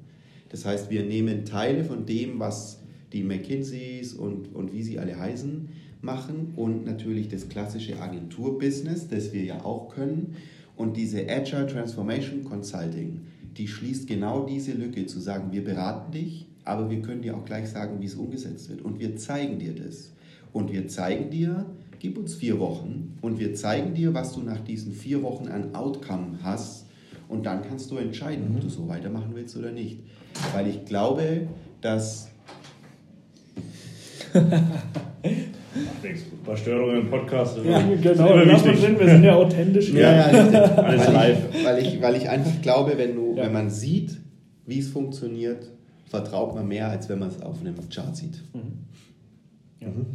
Das 0.49 0.65
heißt, 0.65 0.91
wir 0.91 1.03
nehmen 1.05 1.45
Teile 1.45 1.85
von 1.85 2.07
dem, 2.07 2.39
was 2.39 2.83
die 3.13 3.23
McKinseys 3.23 4.15
und, 4.15 4.55
und 4.55 4.73
wie 4.73 4.83
sie 4.83 4.99
alle 4.99 5.19
heißen, 5.19 5.69
machen 6.03 6.53
und 6.57 6.85
natürlich 6.85 7.29
das 7.29 7.49
klassische 7.49 8.01
Agenturbusiness, 8.01 9.09
das 9.09 9.33
wir 9.33 9.45
ja 9.45 9.65
auch 9.65 9.89
können. 9.89 10.37
Und 10.77 10.97
diese 10.97 11.29
Agile 11.29 11.67
Transformation 11.67 12.45
Consulting, 12.45 13.21
die 13.57 13.69
schließt 13.69 14.07
genau 14.07 14.47
diese 14.47 14.73
Lücke, 14.73 15.07
zu 15.07 15.21
sagen, 15.21 15.53
wir 15.53 15.65
beraten 15.65 16.13
dich, 16.13 16.47
aber 16.65 16.91
wir 16.91 17.03
können 17.03 17.23
dir 17.23 17.37
auch 17.37 17.45
gleich 17.45 17.69
sagen, 17.69 18.01
wie 18.01 18.07
es 18.07 18.15
umgesetzt 18.15 18.69
wird. 18.69 18.83
Und 18.83 18.99
wir 18.99 19.17
zeigen 19.17 19.59
dir 19.59 19.75
das. 19.75 20.13
Und 20.53 20.73
wir 20.73 20.89
zeigen 20.89 21.31
dir, 21.31 21.67
gib 21.99 22.19
uns 22.19 22.35
vier 22.35 22.59
Wochen 22.59 23.17
und 23.21 23.39
wir 23.39 23.55
zeigen 23.55 23.95
dir, 23.95 24.13
was 24.13 24.35
du 24.35 24.41
nach 24.41 24.61
diesen 24.61 24.93
vier 24.93 25.23
Wochen 25.23 25.49
an 25.49 25.75
Outcome 25.75 26.39
hast. 26.43 26.87
Und 27.29 27.47
dann 27.47 27.63
kannst 27.63 27.91
du 27.91 27.97
entscheiden, 27.97 28.55
ob 28.55 28.61
du 28.61 28.69
so 28.69 28.89
weitermachen 28.89 29.31
willst 29.35 29.57
oder 29.57 29.71
nicht. 29.71 30.01
Weil 30.53 30.69
ich 30.69 30.85
glaube, 30.85 31.49
dass. 31.81 32.29
Ein 35.75 36.45
paar 36.45 36.57
Störungen 36.57 37.03
im 37.03 37.11
Podcast. 37.11 37.59
Ja, 37.65 37.81
genau, 37.81 38.37
lass 38.37 38.65
mal 38.65 38.75
drin, 38.75 38.99
wir 38.99 39.09
sind 39.09 39.25
ja 39.25 39.35
authentisch. 39.37 39.93
Ja, 39.93 40.13
ja, 40.13 40.61
Alles 40.77 41.13
live. 41.13 41.65
Weil 41.65 41.83
ich, 41.83 42.03
weil 42.03 42.17
ich 42.17 42.29
einfach 42.29 42.61
glaube, 42.61 42.95
wenn, 42.97 43.15
du, 43.15 43.37
ja. 43.37 43.45
wenn 43.45 43.53
man 43.53 43.71
sieht, 43.71 44.19
wie 44.67 44.79
es 44.79 44.89
funktioniert, 44.89 45.71
vertraut 46.07 46.55
man 46.55 46.69
mehr, 46.69 46.89
als 46.89 47.09
wenn 47.09 47.19
man 47.19 47.29
es 47.29 47.41
auf 47.41 47.61
einem 47.61 47.75
Chart 47.89 48.15
sieht. 48.15 48.43
Mhm. 48.53 48.61
Ja. 49.81 49.89
Mhm. 49.89 50.07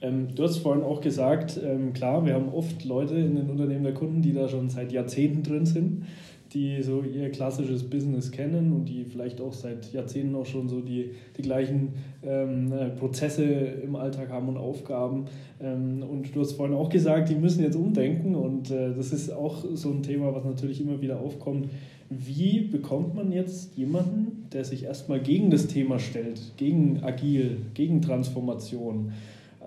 Ähm, 0.00 0.34
du 0.34 0.42
hast 0.42 0.58
vorhin 0.58 0.82
auch 0.82 1.00
gesagt, 1.00 1.60
ähm, 1.62 1.92
klar, 1.92 2.24
wir 2.26 2.34
haben 2.34 2.48
oft 2.48 2.84
Leute 2.84 3.14
in 3.14 3.36
den 3.36 3.50
Unternehmen 3.50 3.84
der 3.84 3.94
Kunden, 3.94 4.20
die 4.20 4.32
da 4.32 4.48
schon 4.48 4.68
seit 4.68 4.92
Jahrzehnten 4.92 5.44
drin 5.44 5.64
sind, 5.64 6.04
die 6.52 6.82
so 6.82 7.02
ihr 7.02 7.30
klassisches 7.30 7.84
Business 7.88 8.30
kennen 8.30 8.72
und 8.72 8.84
die 8.86 9.04
vielleicht 9.04 9.40
auch 9.40 9.52
seit 9.52 9.92
Jahrzehnten 9.92 10.34
auch 10.34 10.46
schon 10.46 10.68
so 10.68 10.80
die, 10.80 11.12
die 11.36 11.42
gleichen 11.42 11.94
ähm, 12.22 12.72
äh, 12.72 12.90
Prozesse 12.90 13.44
im 13.44 13.96
Alltag 13.96 14.30
haben 14.30 14.48
und 14.48 14.58
Aufgaben. 14.58 15.26
Ähm, 15.60 16.02
und 16.02 16.34
du 16.34 16.40
hast 16.40 16.52
vorhin 16.52 16.76
auch 16.76 16.90
gesagt, 16.90 17.30
die 17.30 17.34
müssen 17.34 17.62
jetzt 17.62 17.76
umdenken 17.76 18.34
und 18.34 18.70
äh, 18.70 18.94
das 18.94 19.12
ist 19.12 19.30
auch 19.32 19.64
so 19.74 19.90
ein 19.90 20.02
Thema, 20.02 20.34
was 20.34 20.44
natürlich 20.44 20.80
immer 20.80 21.00
wieder 21.00 21.20
aufkommt. 21.20 21.68
Wie 22.10 22.60
bekommt 22.60 23.14
man 23.14 23.32
jetzt 23.32 23.76
jemanden, 23.76 24.48
der 24.52 24.64
sich 24.64 24.84
erstmal 24.84 25.20
gegen 25.20 25.50
das 25.50 25.66
Thema 25.66 25.98
stellt, 25.98 26.52
gegen 26.58 27.02
Agil, 27.02 27.58
gegen 27.72 28.02
Transformation? 28.02 29.12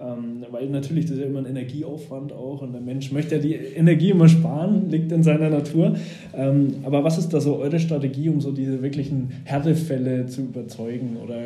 Ähm, 0.01 0.43
weil 0.51 0.69
natürlich 0.69 1.05
das 1.05 1.13
ist 1.13 1.21
ja 1.21 1.27
immer 1.27 1.39
ein 1.39 1.45
Energieaufwand 1.45 2.33
auch 2.33 2.61
und 2.61 2.73
der 2.73 2.81
Mensch 2.81 3.13
möchte 3.13 3.35
ja 3.35 3.41
die 3.41 3.53
Energie 3.53 4.09
immer 4.09 4.27
sparen, 4.27 4.89
liegt 4.89 5.11
in 5.11 5.23
seiner 5.23 5.49
Natur. 5.49 5.95
Ähm, 6.33 6.75
aber 6.83 7.03
was 7.05 7.17
ist 7.17 7.29
da 7.29 7.39
so 7.39 7.57
eure 7.57 7.79
Strategie, 7.79 8.27
um 8.27 8.41
so 8.41 8.51
diese 8.51 8.81
wirklichen 8.81 9.31
Härtefälle 9.45 10.25
zu 10.25 10.41
überzeugen? 10.41 11.15
Oder 11.23 11.37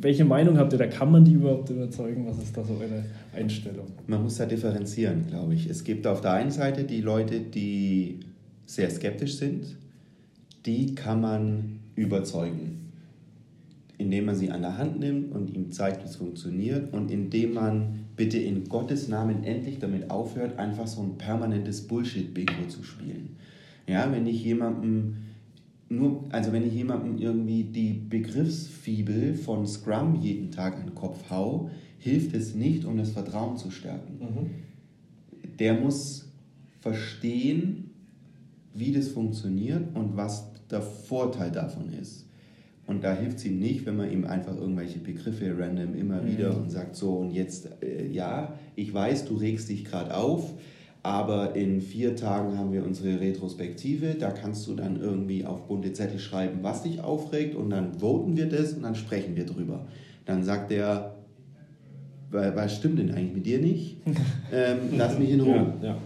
welche 0.00 0.24
Meinung 0.24 0.56
habt 0.56 0.72
ihr 0.72 0.78
da? 0.78 0.86
Kann 0.86 1.10
man 1.10 1.24
die 1.24 1.32
überhaupt 1.32 1.68
überzeugen? 1.70 2.26
Was 2.28 2.38
ist 2.38 2.56
da 2.56 2.62
so 2.62 2.74
eure 2.74 3.04
Einstellung? 3.34 3.86
Man 4.06 4.22
muss 4.22 4.36
da 4.36 4.46
differenzieren, 4.46 5.24
glaube 5.28 5.54
ich. 5.54 5.68
Es 5.68 5.82
gibt 5.82 6.06
auf 6.06 6.20
der 6.20 6.34
einen 6.34 6.52
Seite 6.52 6.84
die 6.84 7.00
Leute, 7.00 7.40
die 7.40 8.20
sehr 8.66 8.88
skeptisch 8.90 9.34
sind, 9.34 9.76
die 10.64 10.94
kann 10.94 11.20
man 11.20 11.80
überzeugen 11.96 12.85
indem 13.98 14.26
man 14.26 14.34
sie 14.34 14.50
an 14.50 14.62
der 14.62 14.78
Hand 14.78 14.98
nimmt 15.00 15.32
und 15.32 15.54
ihm 15.54 15.70
zeigt, 15.70 16.02
wie 16.02 16.08
es 16.08 16.16
funktioniert 16.16 16.92
und 16.92 17.10
indem 17.10 17.54
man 17.54 18.06
bitte 18.16 18.38
in 18.38 18.64
Gottes 18.64 19.08
Namen 19.08 19.44
endlich 19.44 19.78
damit 19.78 20.10
aufhört, 20.10 20.58
einfach 20.58 20.86
so 20.86 21.02
ein 21.02 21.18
permanentes 21.18 21.86
Bullshit-Bingo 21.86 22.68
zu 22.68 22.82
spielen. 22.82 23.36
Ja, 23.86 24.10
wenn 24.12 24.26
ich 24.26 24.42
jemandem 24.42 25.16
nur, 25.88 26.24
also 26.30 26.52
wenn 26.52 26.66
ich 26.66 26.74
jemandem 26.74 27.18
irgendwie 27.18 27.64
die 27.64 27.92
Begriffsfibel 27.92 29.34
von 29.34 29.66
Scrum 29.66 30.16
jeden 30.20 30.50
Tag 30.50 30.76
an 30.76 30.86
den 30.86 30.94
Kopf 30.94 31.30
hau, 31.30 31.70
hilft 31.98 32.34
es 32.34 32.54
nicht, 32.54 32.84
um 32.84 32.96
das 32.96 33.10
Vertrauen 33.10 33.56
zu 33.56 33.70
stärken. 33.70 34.18
Mhm. 34.20 34.50
Der 35.58 35.74
muss 35.74 36.28
verstehen, 36.80 37.90
wie 38.74 38.92
das 38.92 39.08
funktioniert 39.08 39.94
und 39.94 40.16
was 40.16 40.52
der 40.70 40.82
Vorteil 40.82 41.50
davon 41.50 41.92
ist. 41.92 42.25
Und 42.86 43.02
da 43.02 43.14
hilft 43.14 43.38
es 43.38 43.44
ihm 43.46 43.58
nicht, 43.58 43.84
wenn 43.84 43.96
man 43.96 44.10
ihm 44.12 44.24
einfach 44.24 44.56
irgendwelche 44.56 45.00
Begriffe 45.00 45.56
random 45.58 45.94
immer 45.94 46.22
mhm. 46.22 46.28
wieder 46.28 46.56
und 46.56 46.70
sagt 46.70 46.94
so, 46.94 47.14
und 47.14 47.32
jetzt, 47.32 47.68
äh, 47.82 48.06
ja, 48.06 48.54
ich 48.76 48.94
weiß, 48.94 49.24
du 49.24 49.36
regst 49.36 49.68
dich 49.68 49.84
gerade 49.84 50.16
auf, 50.16 50.52
aber 51.02 51.54
in 51.56 51.80
vier 51.80 52.16
Tagen 52.16 52.58
haben 52.58 52.72
wir 52.72 52.84
unsere 52.84 53.20
Retrospektive, 53.20 54.14
da 54.14 54.30
kannst 54.30 54.66
du 54.66 54.74
dann 54.74 55.00
irgendwie 55.00 55.44
auf 55.44 55.66
bunte 55.66 55.92
Zettel 55.92 56.18
schreiben, 56.18 56.60
was 56.62 56.82
dich 56.82 57.00
aufregt 57.00 57.54
und 57.56 57.70
dann 57.70 57.98
voten 57.98 58.36
wir 58.36 58.48
das 58.48 58.72
und 58.72 58.82
dann 58.82 58.94
sprechen 58.94 59.36
wir 59.36 59.46
drüber. 59.46 59.86
Dann 60.24 60.42
sagt 60.42 60.72
er, 60.72 61.14
was 62.30 62.74
stimmt 62.74 62.98
denn 62.98 63.12
eigentlich 63.12 63.34
mit 63.34 63.46
dir 63.46 63.58
nicht? 63.60 63.96
Ähm, 64.52 64.78
lass 64.96 65.18
mich 65.18 65.30
in 65.30 65.40
Ruhe. 65.40 65.74
Ja, 65.82 65.88
ja. 65.88 65.96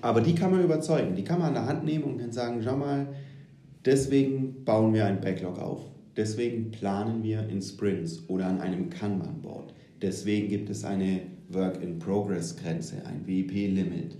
Aber 0.00 0.20
die 0.20 0.34
kann 0.34 0.50
man 0.50 0.64
überzeugen, 0.64 1.14
die 1.14 1.22
kann 1.22 1.38
man 1.38 1.48
an 1.48 1.54
der 1.54 1.66
Hand 1.66 1.84
nehmen 1.84 2.04
und 2.04 2.18
kann 2.18 2.32
sagen, 2.32 2.60
schau 2.62 2.76
mal, 2.76 3.06
Deswegen 3.88 4.64
bauen 4.66 4.92
wir 4.92 5.06
ein 5.06 5.18
Backlog 5.18 5.58
auf. 5.58 5.80
Deswegen 6.14 6.70
planen 6.70 7.22
wir 7.22 7.48
in 7.48 7.62
Sprints 7.62 8.22
oder 8.28 8.44
an 8.44 8.60
einem 8.60 8.90
Kanban-Board. 8.90 9.72
Deswegen 10.02 10.48
gibt 10.48 10.68
es 10.68 10.84
eine 10.84 11.22
Work-in-Progress-Grenze, 11.48 13.06
ein 13.06 13.26
WIP-Limit. 13.26 14.14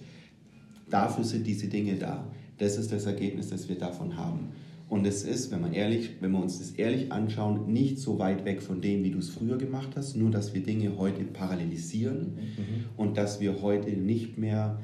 Dafür 0.89 1.23
sind 1.23 1.47
diese 1.47 1.67
Dinge 1.67 1.97
da. 1.97 2.27
Das 2.57 2.79
ist 2.79 2.91
das 2.93 3.05
Ergebnis, 3.05 3.51
das 3.51 3.69
wir 3.69 3.77
davon 3.77 4.17
haben. 4.17 4.53
Und 4.89 5.07
es 5.07 5.25
ist, 5.25 5.51
wenn, 5.51 5.61
man 5.61 5.75
ehrlich, 5.75 6.13
wenn 6.23 6.33
wir 6.33 6.41
uns 6.41 6.61
das 6.61 6.71
ehrlich 6.71 7.13
anschauen, 7.13 7.71
nicht 7.71 7.99
so 7.99 8.19
weit 8.19 8.47
weg 8.47 8.63
von 8.63 8.81
dem, 8.81 9.05
wie 9.05 9.11
du 9.11 9.19
es 9.19 9.29
früher 9.29 9.59
gemacht 9.59 9.91
hast, 9.97 10.17
nur 10.17 10.31
dass 10.31 10.55
wir 10.55 10.63
Dinge 10.63 10.97
heute 10.97 11.25
parallelisieren 11.25 12.21
mhm. 12.37 12.85
und 12.97 13.19
dass 13.19 13.39
wir 13.39 13.61
heute 13.61 13.91
nicht 13.91 14.39
mehr 14.39 14.81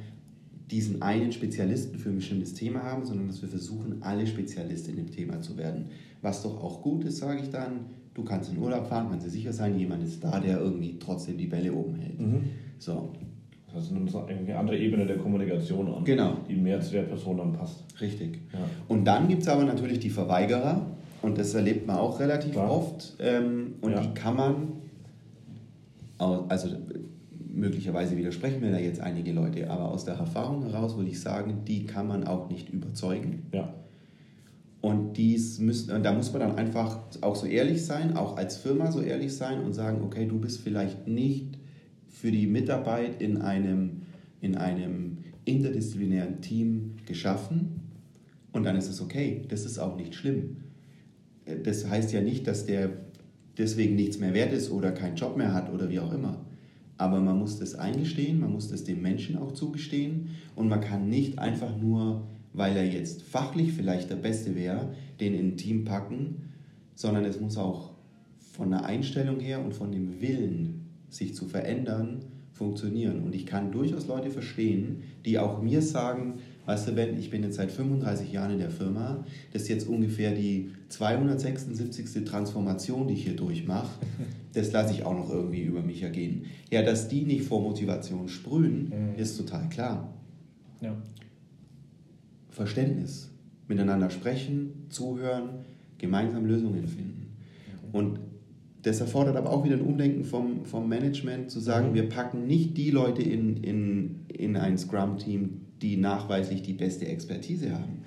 diesen 0.71 1.03
einen 1.03 1.33
Spezialisten 1.33 1.99
für 1.99 2.09
ein 2.09 2.17
bestimmtes 2.17 2.55
Thema 2.55 2.83
haben, 2.83 3.05
sondern 3.05 3.29
dass 3.29 3.43
wir 3.43 3.49
versuchen, 3.49 4.03
alle 4.03 4.27
Spezialisten 4.27 4.91
in 4.91 4.97
dem 4.97 5.11
Thema 5.11 5.41
zu 5.41 5.57
werden. 5.57 5.87
Was 6.23 6.43
doch 6.43 6.63
auch 6.63 6.83
gut 6.83 7.05
ist, 7.05 7.19
sage 7.19 7.41
ich 7.43 7.51
dann, 7.51 7.81
du 8.15 8.25
kannst 8.25 8.51
in 8.51 8.59
Urlaub 8.59 8.87
fahren, 8.87 9.09
kannst 9.11 9.27
dir 9.27 9.31
sicher 9.31 9.53
sein, 9.53 9.79
jemand 9.79 10.03
ist 10.03 10.25
da, 10.25 10.41
der 10.41 10.59
irgendwie 10.61 10.99
trotzdem 10.99 11.37
die 11.37 11.47
Bälle 11.47 11.73
oben 11.73 11.97
hält. 11.97 12.21
Mhm. 12.21 12.45
So. 12.79 13.13
Das 13.75 13.87
ist 13.87 13.93
eine 13.93 14.57
andere 14.57 14.79
Ebene 14.79 15.05
der 15.05 15.19
Kommunikation 15.19 15.93
an, 15.93 16.05
genau. 16.05 16.37
die 16.49 16.55
mehr 16.55 16.81
zu 16.81 16.93
der 16.93 17.03
Person 17.03 17.39
dann 17.39 17.53
passt. 17.53 17.83
Richtig. 18.01 18.39
Ja. 18.53 18.61
Und 18.87 19.05
dann 19.05 19.27
gibt 19.27 19.43
es 19.43 19.49
aber 19.49 19.65
natürlich 19.65 19.99
die 19.99 20.11
Verweigerer, 20.11 20.87
und 21.23 21.39
das 21.39 21.55
erlebt 21.55 21.87
man 21.87 21.97
auch 21.97 22.21
relativ 22.21 22.53
Klar. 22.53 22.71
oft, 22.71 23.15
ähm, 23.19 23.75
und 23.81 23.93
ja. 23.93 24.01
die 24.01 24.15
kann 24.15 24.37
man, 24.37 24.73
also 26.19 26.69
möglicherweise 27.55 28.17
widersprechen 28.17 28.61
mir 28.61 28.73
da 28.73 28.79
jetzt 28.79 29.01
einige 29.01 29.33
Leute, 29.33 29.71
aber 29.71 29.91
aus 29.91 30.05
der 30.05 30.15
Erfahrung 30.15 30.63
heraus 30.65 30.97
würde 30.97 31.11
ich 31.11 31.21
sagen, 31.21 31.65
die 31.67 31.87
kann 31.87 32.07
man 32.07 32.25
auch 32.25 32.49
nicht 32.49 32.71
überzeugen. 32.71 33.47
Ja. 33.53 33.75
Und 34.81 35.17
dies 35.17 35.61
müssen, 35.61 36.03
da 36.03 36.13
muss 36.13 36.33
man 36.33 36.41
dann 36.41 36.57
einfach 36.57 37.01
auch 37.23 37.37
so 37.37 37.47
ehrlich 37.47 37.85
sein, 37.85 38.17
auch 38.17 38.37
als 38.37 38.59
Firma 38.59 38.93
so 38.93 39.01
ehrlich 39.01 39.35
sein 39.35 39.65
und 39.65 39.73
sagen, 39.73 40.03
okay, 40.03 40.27
du 40.27 40.39
bist 40.39 40.61
vielleicht 40.61 41.09
nicht 41.09 41.57
für 42.09 42.31
die 42.31 42.47
Mitarbeit 42.47 43.23
in 43.23 43.39
einem, 43.39 44.03
in 44.41 44.57
einem 44.57 45.19
interdisziplinären 45.47 46.43
Team 46.43 46.97
geschaffen 47.07 47.81
und 48.53 48.65
dann 48.65 48.77
ist 48.77 48.89
es 48.89 49.01
okay. 49.01 49.43
Das 49.49 49.65
ist 49.65 49.79
auch 49.79 49.97
nicht 49.97 50.15
schlimm. 50.15 50.59
Das 51.65 51.89
heißt 51.89 52.13
ja 52.13 52.21
nicht, 52.21 52.47
dass 52.47 52.67
der 52.67 52.91
deswegen 53.59 53.97
nichts 53.97 54.19
mehr 54.19 54.35
wert 54.35 54.53
ist 54.53 54.71
oder 54.71 54.93
keinen 54.93 55.17
Job 55.17 55.37
mehr 55.37 55.53
hat 55.53 55.73
oder 55.73 55.91
wie 55.91 56.01
auch 56.01 56.13
immer. 56.13 56.45
Aber 56.97 57.21
man 57.21 57.39
muss 57.39 57.59
das 57.59 57.75
eingestehen, 57.75 58.41
man 58.41 58.53
muss 58.53 58.69
das 58.69 58.85
dem 58.85 59.03
Menschen 59.03 59.37
auch 59.37 59.53
zugestehen 59.53 60.31
und 60.55 60.69
man 60.69 60.81
kann 60.81 61.09
nicht 61.09 61.39
einfach 61.39 61.77
nur, 61.77 62.23
weil 62.53 62.77
er 62.77 62.87
jetzt 62.87 63.23
fachlich 63.23 63.73
vielleicht 63.73 64.11
der 64.11 64.17
Beste 64.17 64.55
wäre, 64.55 64.95
den 65.21 65.35
in 65.35 65.49
ein 65.49 65.57
Team 65.57 65.85
packen, 65.85 66.51
sondern 66.95 67.25
es 67.25 67.41
muss 67.41 67.57
auch 67.57 67.91
von 68.39 68.71
der 68.71 68.85
Einstellung 68.85 69.41
her 69.41 69.65
und 69.65 69.75
von 69.75 69.91
dem 69.91 70.21
Willen, 70.21 70.83
sich 71.09 71.35
zu 71.35 71.47
verändern, 71.47 72.21
funktionieren. 72.53 73.23
Und 73.23 73.35
ich 73.35 73.47
kann 73.47 73.73
durchaus 73.73 74.07
Leute 74.07 74.31
verstehen, 74.31 75.03
die 75.25 75.39
auch 75.39 75.61
mir 75.61 75.83
sagen, 75.83 76.35
weißt 76.67 76.89
du, 76.89 76.93
Ben, 76.93 77.19
ich 77.19 77.31
bin 77.31 77.43
jetzt 77.43 77.57
seit 77.57 77.71
35 77.71 78.33
Jahren 78.33 78.53
in 78.53 78.59
der 78.59 78.71
Firma, 78.71 79.25
das 79.53 79.63
ist 79.63 79.69
jetzt 79.69 79.89
ungefähr 79.89 80.35
die 80.35 80.71
276. 80.89 82.25
Transformation, 82.25 83.07
die 83.07 83.15
ich 83.15 83.25
hier 83.25 83.37
durchmache, 83.37 83.91
das 84.53 84.73
lasse 84.73 84.95
ich 84.95 85.05
auch 85.05 85.15
noch 85.15 85.31
irgendwie 85.31 85.63
über 85.63 85.83
mich 85.83 86.03
ergehen. 86.03 86.47
Ja, 86.71 86.83
dass 86.83 87.09
die 87.09 87.23
nicht 87.23 87.43
vor 87.43 87.61
Motivation 87.61 88.29
sprühen, 88.29 88.89
mhm. 88.89 89.19
ist 89.19 89.37
total 89.37 89.69
klar. 89.69 90.13
Ja. 90.81 90.97
Verständnis, 92.51 93.31
miteinander 93.69 94.11
sprechen, 94.11 94.87
zuhören, 94.89 95.65
gemeinsam 95.99 96.47
Lösungen 96.47 96.87
finden. 96.87 97.37
Mhm. 97.93 97.95
Und 97.95 98.21
das 98.83 99.01
erfordert 99.01 99.37
aber 99.37 99.51
auch 99.51 99.65
wieder 99.65 99.77
ein 99.77 99.83
Umdenken 99.83 100.25
vom, 100.25 100.65
vom 100.67 100.89
Management, 100.89 101.51
zu 101.51 101.59
sagen, 101.59 101.91
mhm. 101.91 101.95
wir 101.95 102.09
packen 102.09 102.47
nicht 102.47 102.77
die 102.77 102.91
Leute 102.91 103.23
in, 103.23 103.57
in, 103.57 104.21
in 104.29 104.57
ein 104.57 104.79
Scrum-Team, 104.79 105.64
die 105.85 105.97
nachweislich 105.99 106.63
die 106.63 106.73
beste 106.73 107.07
Expertise 107.07 107.73
haben. 107.73 108.03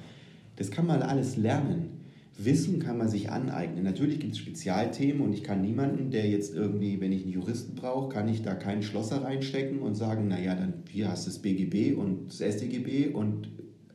Das 0.55 0.71
kann 0.71 0.87
man 0.87 1.03
alles 1.03 1.37
lernen. 1.37 1.91
Wissen 2.39 2.79
kann 2.79 2.97
man 2.97 3.07
sich 3.07 3.29
aneignen. 3.29 3.83
Natürlich 3.83 4.19
gibt 4.19 4.33
es 4.33 4.39
Spezialthemen 4.39 5.21
und 5.21 5.33
ich 5.33 5.43
kann 5.43 5.61
niemanden, 5.61 6.09
der 6.09 6.27
jetzt 6.27 6.55
irgendwie, 6.55 6.99
wenn 7.01 7.11
ich 7.11 7.23
einen 7.23 7.33
Juristen 7.33 7.75
brauche, 7.75 8.09
kann 8.09 8.27
ich 8.27 8.41
da 8.41 8.55
keinen 8.55 8.83
Schlosser 8.83 9.23
reinstecken 9.23 9.79
und 9.79 9.95
sagen, 9.95 10.27
naja, 10.27 10.55
dann 10.55 10.73
hier 10.89 11.09
hast 11.09 11.25
du 11.25 11.31
das 11.31 11.39
BGB 11.39 11.95
und 11.97 12.27
das 12.27 12.37
StGB 12.37 13.09
und 13.09 13.49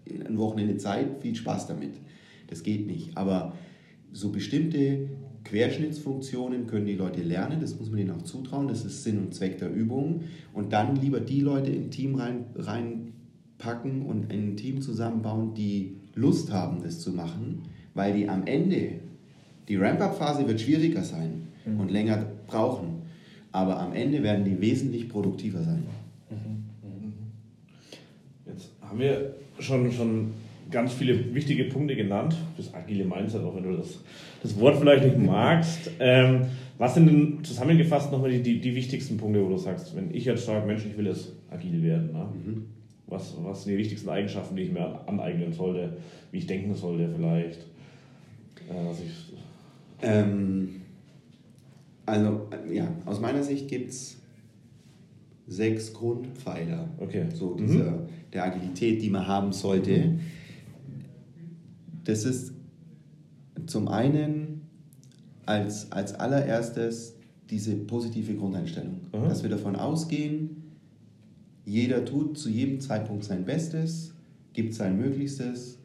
ein 0.08 0.38
Wochenende 0.38 0.76
Zeit, 0.76 1.20
viel 1.20 1.34
Spaß 1.34 1.66
damit. 1.66 1.94
Das 2.48 2.62
geht 2.62 2.86
nicht. 2.86 3.16
Aber 3.16 3.54
so 4.12 4.30
bestimmte 4.30 5.08
Querschnittsfunktionen 5.44 6.66
können 6.66 6.86
die 6.86 6.94
Leute 6.94 7.22
lernen, 7.22 7.60
das 7.60 7.78
muss 7.78 7.90
man 7.90 7.98
ihnen 7.98 8.10
auch 8.10 8.22
zutrauen, 8.22 8.68
das 8.68 8.84
ist 8.84 9.02
Sinn 9.02 9.18
und 9.18 9.34
Zweck 9.34 9.58
der 9.58 9.72
Übung. 9.72 10.22
Und 10.52 10.72
dann 10.72 10.96
lieber 10.96 11.20
die 11.20 11.40
Leute 11.40 11.70
im 11.70 11.90
Team 11.90 12.14
rein, 12.14 12.46
reinpacken 13.62 14.02
und 14.02 14.32
ein 14.32 14.56
Team 14.56 14.80
zusammenbauen, 14.80 15.54
die 15.54 15.96
Lust 16.14 16.52
haben, 16.52 16.82
das 16.82 17.00
zu 17.00 17.12
machen 17.12 17.62
weil 17.94 18.14
die 18.14 18.28
am 18.28 18.46
Ende, 18.46 19.00
die 19.68 19.76
Ramp-Up-Phase 19.76 20.46
wird 20.46 20.60
schwieriger 20.60 21.02
sein 21.02 21.48
mhm. 21.64 21.80
und 21.80 21.90
länger 21.90 22.24
brauchen, 22.46 23.02
aber 23.52 23.78
am 23.78 23.92
Ende 23.92 24.22
werden 24.22 24.44
die 24.44 24.60
wesentlich 24.60 25.08
produktiver 25.08 25.62
sein. 25.62 25.84
Mhm. 26.30 26.62
Jetzt 28.46 28.70
haben 28.80 28.98
wir 28.98 29.34
schon, 29.58 29.92
schon 29.92 30.32
ganz 30.70 30.92
viele 30.92 31.34
wichtige 31.34 31.64
Punkte 31.64 31.94
genannt, 31.94 32.34
das 32.56 32.72
agile 32.72 33.04
Mindset, 33.04 33.42
auch 33.42 33.54
wenn 33.54 33.64
du 33.64 33.76
das, 33.76 33.98
das 34.42 34.58
Wort 34.58 34.76
vielleicht 34.78 35.04
nicht 35.04 35.18
magst. 35.18 35.90
Ähm, 36.00 36.46
was 36.78 36.94
sind 36.94 37.06
denn 37.06 37.44
zusammengefasst 37.44 38.10
nochmal 38.10 38.30
die, 38.30 38.42
die, 38.42 38.60
die, 38.60 38.74
wichtigsten 38.74 39.16
Punkte, 39.16 39.44
wo 39.44 39.50
du 39.50 39.56
sagst, 39.56 39.94
wenn 39.94 40.12
ich 40.12 40.24
jetzt 40.24 40.46
sage, 40.46 40.66
Mensch, 40.66 40.84
ich 40.84 40.96
will 40.96 41.06
jetzt 41.06 41.32
agil 41.48 41.80
werden, 41.80 42.12
ne? 42.12 42.26
mhm. 42.44 42.64
Was, 43.12 43.34
was 43.42 43.64
sind 43.64 43.72
die 43.72 43.78
wichtigsten 43.78 44.08
Eigenschaften, 44.08 44.56
die 44.56 44.62
ich 44.62 44.72
mir 44.72 45.06
aneignen 45.06 45.52
sollte, 45.52 45.96
wie 46.30 46.38
ich 46.38 46.46
denken 46.46 46.74
sollte 46.74 47.08
vielleicht? 47.14 47.66
Also, 48.68 49.02
ähm, 50.00 50.82
also 52.06 52.48
ja, 52.72 52.88
aus 53.04 53.20
meiner 53.20 53.42
Sicht 53.42 53.68
gibt 53.68 53.90
es 53.90 54.16
sechs 55.46 55.92
Grundpfeiler 55.92 56.88
okay. 56.98 57.26
so 57.34 57.54
dieser, 57.54 57.92
mhm. 57.92 58.08
der 58.32 58.44
Agilität, 58.44 59.02
die 59.02 59.10
man 59.10 59.26
haben 59.26 59.52
sollte. 59.52 59.98
Mhm. 59.98 60.20
Das 62.04 62.24
ist 62.24 62.52
zum 63.66 63.88
einen 63.88 64.62
als, 65.46 65.92
als 65.92 66.14
allererstes 66.14 67.16
diese 67.50 67.74
positive 67.76 68.34
Grundeinstellung. 68.34 69.00
Mhm. 69.12 69.28
Dass 69.28 69.42
wir 69.42 69.50
davon 69.50 69.76
ausgehen, 69.76 70.61
jeder 71.64 72.04
tut 72.04 72.38
zu 72.38 72.48
jedem 72.48 72.80
Zeitpunkt 72.80 73.24
sein 73.24 73.44
Bestes, 73.44 74.14
gibt 74.52 74.74
sein 74.74 74.96
Möglichstes 74.96 75.81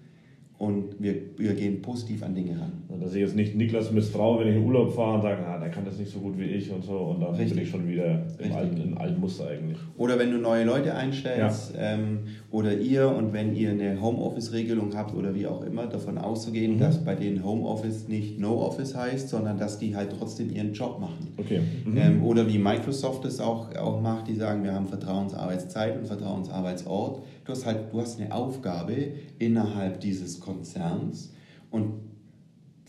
und 0.60 0.96
wir, 1.00 1.16
wir 1.38 1.54
gehen 1.54 1.82
positiv 1.84 2.24
an 2.24 2.34
Dinge 2.34 2.60
ran. 2.60 2.72
Dass 3.00 3.14
ich 3.14 3.22
jetzt 3.22 3.36
nicht 3.36 3.56
Niklas 3.56 3.92
misstraue, 3.92 4.40
wenn 4.40 4.50
ich 4.50 4.56
in 4.56 4.66
Urlaub 4.66 4.92
fahre 4.92 5.16
und 5.16 5.22
sage, 5.22 5.46
ah, 5.46 5.60
der 5.60 5.70
kann 5.70 5.86
das 5.86 6.00
nicht 6.00 6.12
so 6.12 6.20
gut 6.20 6.38
wie 6.38 6.46
ich 6.46 6.72
und 6.72 6.84
so 6.84 6.98
und 6.98 7.22
dann 7.22 7.36
Richtig. 7.36 7.54
bin 7.54 7.64
ich 7.64 7.70
schon 7.70 7.88
wieder 7.88 8.26
im 8.40 8.52
alten, 8.54 8.82
im 8.82 8.98
alten 8.98 9.20
Muster 9.20 9.48
eigentlich. 9.48 9.78
Oder 9.98 10.18
wenn 10.18 10.32
du 10.32 10.40
neue 10.40 10.66
Leute 10.66 10.96
einstellst 10.96 11.76
ja. 11.76 11.94
ähm, 11.94 12.20
oder 12.50 12.76
ihr 12.76 13.08
und 13.08 13.34
wenn 13.34 13.56
ihr 13.56 13.70
eine 13.70 14.02
Homeoffice-Regelung 14.02 14.96
habt 14.96 15.14
oder 15.16 15.36
wie 15.36 15.46
auch 15.46 15.64
immer, 15.64 15.86
davon 15.86 16.18
auszugehen, 16.18 16.76
mhm. 16.76 16.80
dass 16.80 17.06
bei 17.06 17.14
denen 17.14 17.44
Homeoffice 17.44 18.08
nicht 18.08 18.40
No-Office 18.40 18.96
heißt, 18.96 19.30
sondern 19.30 19.60
dass 19.60 19.78
die 19.78 19.96
halt 19.96 20.16
trotzdem 20.18 20.50
ihren 20.50 20.74
Job 20.74 21.00
machen. 21.00 21.34
Okay. 21.38 21.62
Mhm. 21.86 21.98
Ähm, 21.98 22.24
oder 22.24 22.48
wie 22.48 22.58
Microsoft 22.58 23.26
es 23.26 23.40
auch, 23.40 23.76
auch 23.76 24.02
macht, 24.02 24.28
die 24.28 24.36
sagen, 24.36 24.64
wir 24.64 24.74
haben 24.74 24.88
Vertrauensarbeitszeit 24.88 26.00
und 26.00 26.08
Vertrauensarbeitsort 26.08 27.22
Du 27.48 27.54
hast 27.54 27.66
halt, 27.66 27.94
du 27.94 28.02
hast 28.02 28.20
eine 28.20 28.34
Aufgabe 28.34 28.94
innerhalb 29.40 30.02
dieses 30.02 30.42
Konzerns 30.42 31.34
und 31.72 31.94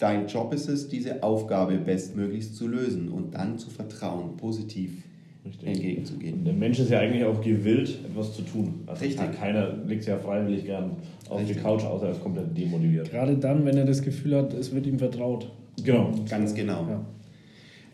dein 0.01 0.27
Job 0.27 0.53
ist 0.53 0.69
es, 0.69 0.89
diese 0.89 1.23
Aufgabe 1.23 1.77
bestmöglichst 1.79 2.57
zu 2.57 2.67
lösen 2.67 3.09
und 3.09 3.37
dann 3.37 3.57
zu 3.57 3.71
vertrauen, 3.71 4.37
positiv 4.37 5.05
Richtig. 5.45 5.69
entgegenzugehen. 5.69 6.39
Und 6.39 6.45
der 6.45 6.55
Mensch 6.55 6.81
ist 6.81 6.91
ja 6.91 6.99
eigentlich 6.99 7.25
auch 7.25 7.41
gewillt, 7.41 8.01
etwas 8.05 8.35
zu 8.35 8.43
tun. 8.43 8.83
Also 8.87 9.05
Richtig. 9.05 9.33
Keiner 9.39 9.77
legt 9.87 10.07
ja 10.07 10.19
freiwillig 10.19 10.65
gern 10.65 10.97
auf 11.29 11.39
Richtig. 11.39 11.59
die 11.59 11.63
Couch, 11.63 11.85
außer 11.85 12.07
er 12.07 12.13
ist 12.13 12.23
komplett 12.23 12.59
demotiviert. 12.59 13.13
Gerade 13.13 13.37
dann, 13.37 13.65
wenn 13.65 13.77
er 13.77 13.85
das 13.85 14.03
Gefühl 14.03 14.35
hat, 14.39 14.55
es 14.55 14.75
wird 14.75 14.89
ihm 14.89 14.99
vertraut. 14.99 15.53
Genau. 15.85 16.13
Ganz 16.29 16.53
genau. 16.53 16.85
Ja. 16.89 17.05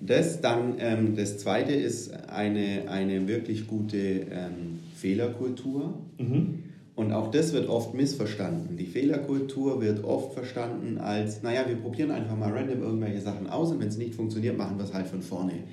Das 0.00 0.40
dann, 0.40 0.77
ähm, 0.79 1.14
das 1.14 1.37
zweite 1.37 1.72
ist 1.72 2.14
eine, 2.31 2.88
eine 2.88 3.29
wirklich 3.29 3.66
gute 3.66 3.98
ähm, 3.98 4.73
Fehlerkultur. 4.94 5.94
Mhm. 6.18 6.64
Und 6.94 7.12
auch 7.12 7.30
das 7.30 7.52
wird 7.52 7.68
oft 7.68 7.92
missverstanden. 7.94 8.76
Die 8.76 8.87
Fehlerkultur 8.87 9.80
wird 9.80 10.04
oft 10.04 10.33
verstanden 10.33 10.98
als, 10.98 11.42
naja, 11.42 11.64
wir 11.66 11.74
probieren 11.74 12.12
einfach 12.12 12.37
mal 12.37 12.52
random 12.52 12.83
irgendwelche 12.83 13.20
Sachen 13.20 13.48
aus 13.48 13.72
und 13.72 13.80
wenn 13.80 13.88
es 13.88 13.96
nicht 13.96 14.14
funktioniert, 14.14 14.57
machen 14.57 14.78
wir 14.78 14.85
es 14.85 14.94
halt 14.94 15.09
von 15.09 15.20
vorne. 15.20 15.64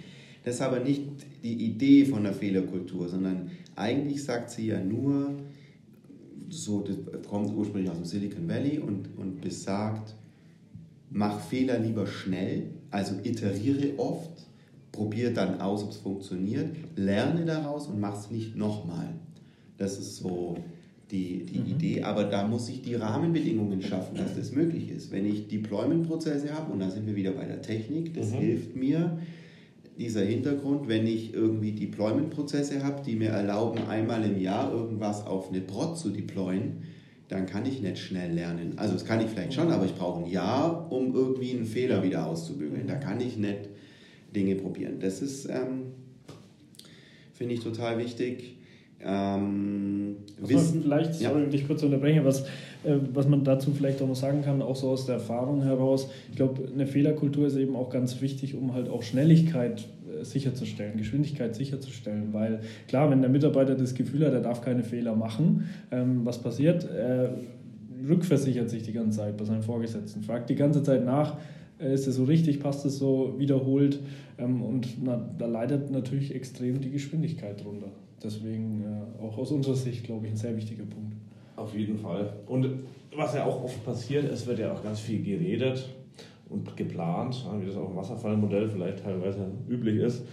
Das 0.44 0.56
ist 0.56 0.62
aber 0.62 0.80
nicht 0.80 1.04
die 1.44 1.54
Idee 1.54 2.06
von 2.06 2.24
der 2.24 2.34
Fehlerkultur, 2.34 3.08
sondern 3.08 3.52
eigentlich 3.76 4.24
sagt 4.24 4.50
sie 4.50 4.68
ja 4.68 4.84
nur, 4.84 5.36
so, 6.50 6.82
das 6.82 6.98
kommt 7.30 7.56
ursprünglich 7.56 7.92
aus 7.92 7.98
dem 7.98 8.06
Silicon 8.06 8.50
Valley 8.50 8.80
und, 8.80 9.10
und 9.18 9.42
besagt, 9.42 10.16
mach 11.12 11.40
Fehler 11.40 11.78
lieber 11.78 12.08
schnell, 12.08 12.64
also 12.90 13.16
iteriere 13.24 13.98
oft 13.98 14.48
probier 14.92 15.34
dann 15.34 15.62
aus, 15.62 15.84
ob 15.84 15.92
es 15.92 15.98
funktioniert, 15.98 16.76
lerne 16.96 17.46
daraus 17.46 17.88
und 17.88 18.00
mach 18.00 18.18
es 18.18 18.32
nicht 18.32 18.56
nochmal. 18.56 19.10
Das 19.78 19.98
ist 19.98 20.18
so 20.18 20.58
die, 21.12 21.46
die 21.46 21.60
mhm. 21.60 21.68
Idee, 21.68 22.04
aber 22.04 22.26
da 22.26 22.48
muss 22.48 22.70
ich 22.70 22.82
die 22.82 22.96
Rahmenbedingungen 22.96 23.82
schaffen, 23.82 24.16
dass 24.16 24.36
das 24.36 24.52
möglich 24.52 24.90
ist. 24.90 25.12
Wenn 25.12 25.26
ich 25.26 25.48
Deployment-Prozesse 25.48 26.54
habe, 26.54 26.72
und 26.72 26.80
da 26.80 26.90
sind 26.90 27.06
wir 27.06 27.16
wieder 27.16 27.32
bei 27.32 27.46
der 27.46 27.62
Technik, 27.62 28.14
das 28.14 28.32
mhm. 28.32 28.36
hilft 28.36 28.76
mir, 28.76 29.18
dieser 29.98 30.22
Hintergrund, 30.22 30.88
wenn 30.88 31.06
ich 31.06 31.34
irgendwie 31.34 31.74
Deployment-Prozesse 31.74 32.84
habe, 32.84 33.02
die 33.06 33.16
mir 33.16 33.30
erlauben, 33.30 33.80
einmal 33.88 34.24
im 34.24 34.40
Jahr 34.40 34.72
irgendwas 34.72 35.26
auf 35.28 35.50
eine 35.50 35.62
Prod 35.62 35.98
zu 35.98 36.10
deployen, 36.10 36.84
dann 37.28 37.46
kann 37.46 37.66
ich 37.66 37.82
nicht 37.82 38.00
schnell 38.00 38.34
lernen. 38.34 38.74
Also 38.78 38.94
das 38.94 39.06
kann 39.06 39.22
ich 39.22 39.28
vielleicht 39.28 39.54
schon, 39.54 39.72
aber 39.72 39.86
ich 39.86 39.96
brauche 39.96 40.24
ein 40.24 40.30
Jahr, 40.30 40.92
um 40.92 41.14
irgendwie 41.14 41.52
einen 41.52 41.66
Fehler 41.66 42.04
wieder 42.04 42.26
auszubügeln. 42.26 42.88
Da 42.88 42.96
kann 42.96 43.22
ich 43.22 43.38
nicht 43.38 43.70
Dinge 44.36 44.56
probieren. 44.56 45.00
Das 45.00 45.22
ist, 45.22 45.46
ähm, 45.46 45.94
finde 47.34 47.54
ich, 47.56 47.60
total 47.62 47.98
wichtig. 47.98 48.56
Ähm, 49.04 50.18
wissen, 50.40 50.84
vielleicht, 50.84 51.20
ja. 51.22 51.30
sorry, 51.30 51.48
dich 51.48 51.66
kurz 51.66 51.82
unterbrechen, 51.82 52.24
was, 52.24 52.44
äh, 52.84 52.98
was 53.14 53.28
man 53.28 53.44
dazu 53.44 53.72
vielleicht 53.72 54.02
auch 54.02 54.08
noch 54.08 54.16
sagen 54.16 54.44
kann, 54.44 54.62
auch 54.62 54.76
so 54.76 54.90
aus 54.90 55.08
der 55.08 55.16
Erfahrung 55.16 55.64
heraus, 55.64 56.10
ich 56.30 56.36
glaube, 56.36 56.70
eine 56.72 56.86
Fehlerkultur 56.86 57.48
ist 57.48 57.56
eben 57.56 57.76
auch 57.76 57.90
ganz 57.90 58.22
wichtig, 58.22 58.56
um 58.56 58.74
halt 58.74 58.90
auch 58.90 59.02
Schnelligkeit 59.02 59.88
äh, 60.08 60.24
sicherzustellen, 60.24 60.98
Geschwindigkeit 60.98 61.56
sicherzustellen, 61.56 62.32
weil 62.32 62.62
klar, 62.88 63.10
wenn 63.10 63.22
der 63.22 63.32
Mitarbeiter 63.32 63.74
das 63.74 63.96
Gefühl 63.96 64.26
hat, 64.26 64.34
er 64.34 64.42
darf 64.42 64.62
keine 64.62 64.84
Fehler 64.84 65.16
machen, 65.16 65.68
ähm, 65.92 66.22
was 66.24 66.40
passiert? 66.40 66.88
Er 66.88 67.38
rückversichert 68.08 68.70
sich 68.70 68.84
die 68.84 68.94
ganze 68.94 69.20
Zeit 69.20 69.38
bei 69.38 69.46
seinen 69.46 69.64
Vorgesetzten, 69.64 70.22
fragt 70.22 70.50
die 70.50 70.56
ganze 70.56 70.84
Zeit 70.84 71.06
nach, 71.06 71.38
ist 71.82 72.08
es 72.08 72.16
so 72.16 72.24
richtig, 72.26 72.60
passt 72.60 72.86
es 72.86 72.98
so, 72.98 73.36
wiederholt 73.38 74.00
ähm, 74.38 74.62
und 74.62 75.04
na, 75.04 75.18
da 75.38 75.46
leidet 75.46 75.92
natürlich 75.92 76.34
extrem 76.36 76.82
die 76.82 76.92
Geschwindigkeit 76.92 77.64
drunter. 77.64 77.88
Deswegen 78.24 78.84
äh, 78.84 79.24
auch 79.24 79.38
aus 79.38 79.52
unserer 79.52 79.76
Sicht, 79.76 80.04
glaube 80.04 80.26
ich, 80.26 80.34
ein 80.34 80.38
sehr 80.38 80.56
wichtiger 80.56 80.84
Punkt. 80.84 81.16
Auf 81.56 81.76
jeden 81.76 81.98
Fall. 81.98 82.34
Und 82.48 82.68
was 83.16 83.36
ja 83.36 83.46
auch 83.46 83.64
oft 83.64 83.84
passiert, 83.84 84.32
es 84.32 84.46
wird 84.48 84.60
ja 84.60 84.72
auch 84.72 84.84
ganz 84.84 85.00
viel 85.00 85.22
geredet 85.22 85.90
und 86.50 86.76
geplant, 86.78 87.46
wie 87.60 87.66
das 87.66 87.76
auch 87.76 87.90
im 87.90 87.96
Wasserfallmodell 87.96 88.70
vielleicht 88.70 89.04
teilweise 89.04 89.48
üblich 89.70 89.98
ist. 89.98 90.24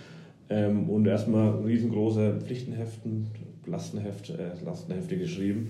Ähm, 0.50 0.88
und 0.88 1.06
erstmal 1.06 1.50
riesengroße 1.64 2.40
Pflichtenheften, 2.44 3.26
Lastenheft, 3.66 4.30
äh, 4.30 4.64
Lastenhefte 4.64 5.18
geschrieben 5.18 5.68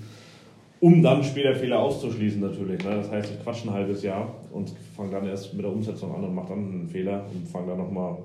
um 0.80 1.02
dann 1.02 1.22
später 1.24 1.54
Fehler 1.54 1.80
auszuschließen 1.80 2.40
natürlich. 2.40 2.84
Ne? 2.84 2.90
Das 2.96 3.10
heißt, 3.10 3.32
ich 3.32 3.42
quatsche 3.42 3.68
ein 3.68 3.74
halbes 3.74 4.02
Jahr 4.02 4.34
und 4.52 4.72
fange 4.96 5.10
dann 5.10 5.26
erst 5.26 5.54
mit 5.54 5.64
der 5.64 5.72
Umsetzung 5.72 6.14
an 6.14 6.24
und 6.24 6.34
mache 6.34 6.50
dann 6.50 6.72
einen 6.72 6.88
Fehler 6.88 7.24
und 7.34 7.48
fange 7.48 7.68
dann 7.68 7.78
nochmal 7.78 8.16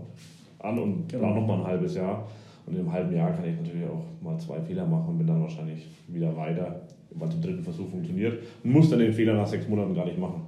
an 0.59 0.79
und 0.79 1.09
genau. 1.09 1.23
plane 1.23 1.39
nochmal 1.39 1.59
ein 1.59 1.67
halbes 1.67 1.95
Jahr. 1.95 2.27
Und 2.65 2.77
im 2.77 2.91
halben 2.91 3.13
Jahr 3.13 3.31
kann 3.33 3.45
ich 3.45 3.57
natürlich 3.57 3.85
auch 3.85 4.05
mal 4.23 4.39
zwei 4.39 4.61
Fehler 4.61 4.85
machen 4.85 5.09
und 5.09 5.17
bin 5.17 5.27
dann 5.27 5.41
wahrscheinlich 5.41 5.85
wieder 6.07 6.35
weiter, 6.37 6.81
weil 7.11 7.29
zum 7.29 7.41
dritten 7.41 7.63
Versuch 7.63 7.89
funktioniert 7.89 8.41
und 8.63 8.71
muss 8.71 8.89
dann 8.89 8.99
den 8.99 9.11
Fehler 9.11 9.33
nach 9.33 9.47
sechs 9.47 9.67
Monaten 9.67 9.93
gar 9.93 10.05
nicht 10.05 10.17
machen. 10.17 10.43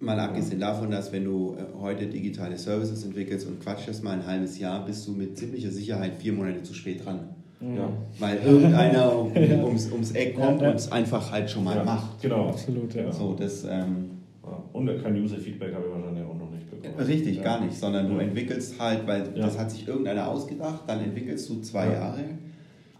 Mal 0.00 0.18
abgesehen 0.18 0.60
davon, 0.60 0.90
dass 0.90 1.12
wenn 1.12 1.24
du 1.24 1.54
äh, 1.56 1.80
heute 1.80 2.06
digitale 2.06 2.58
Services 2.58 3.04
entwickelst 3.04 3.46
und 3.46 3.60
quatschst 3.60 4.02
mal 4.02 4.18
ein 4.18 4.26
halbes 4.26 4.58
Jahr, 4.58 4.84
bist 4.84 5.06
du 5.06 5.12
mit 5.12 5.38
ziemlicher 5.38 5.70
Sicherheit 5.70 6.14
vier 6.14 6.32
Monate 6.32 6.62
zu 6.62 6.74
spät 6.74 7.04
dran. 7.04 7.20
Ja. 7.76 7.88
Weil 8.18 8.38
irgendeiner 8.44 9.16
um, 9.16 9.32
ums, 9.64 9.90
ums 9.90 10.12
Eck 10.12 10.36
kommt 10.36 10.60
ja, 10.60 10.70
und 10.70 10.76
es 10.76 10.90
einfach 10.92 11.30
halt 11.30 11.50
schon 11.50 11.64
mal 11.64 11.84
macht. 11.84 12.20
Genau, 12.20 12.48
absolut. 12.48 12.94
Ja. 12.94 13.10
So, 13.10 13.34
das, 13.34 13.64
ähm, 13.64 14.10
und 14.72 15.02
kein 15.02 15.16
User-Feedback 15.16 15.72
habe 15.72 15.84
ich 15.86 15.92
wahrscheinlich 15.94 16.24
auch 16.24 16.36
noch 16.36 16.50
nicht 16.50 16.68
bekommen. 16.68 17.06
Richtig, 17.06 17.42
gar 17.42 17.64
nicht, 17.64 17.74
sondern 17.74 18.08
du 18.08 18.18
entwickelst 18.18 18.78
halt, 18.78 19.06
weil 19.06 19.22
das 19.34 19.58
hat 19.58 19.70
sich 19.70 19.86
irgendeiner 19.86 20.28
ausgedacht, 20.28 20.82
dann 20.86 21.00
entwickelst 21.00 21.48
du 21.48 21.60
zwei 21.60 21.92
Jahre 21.92 22.24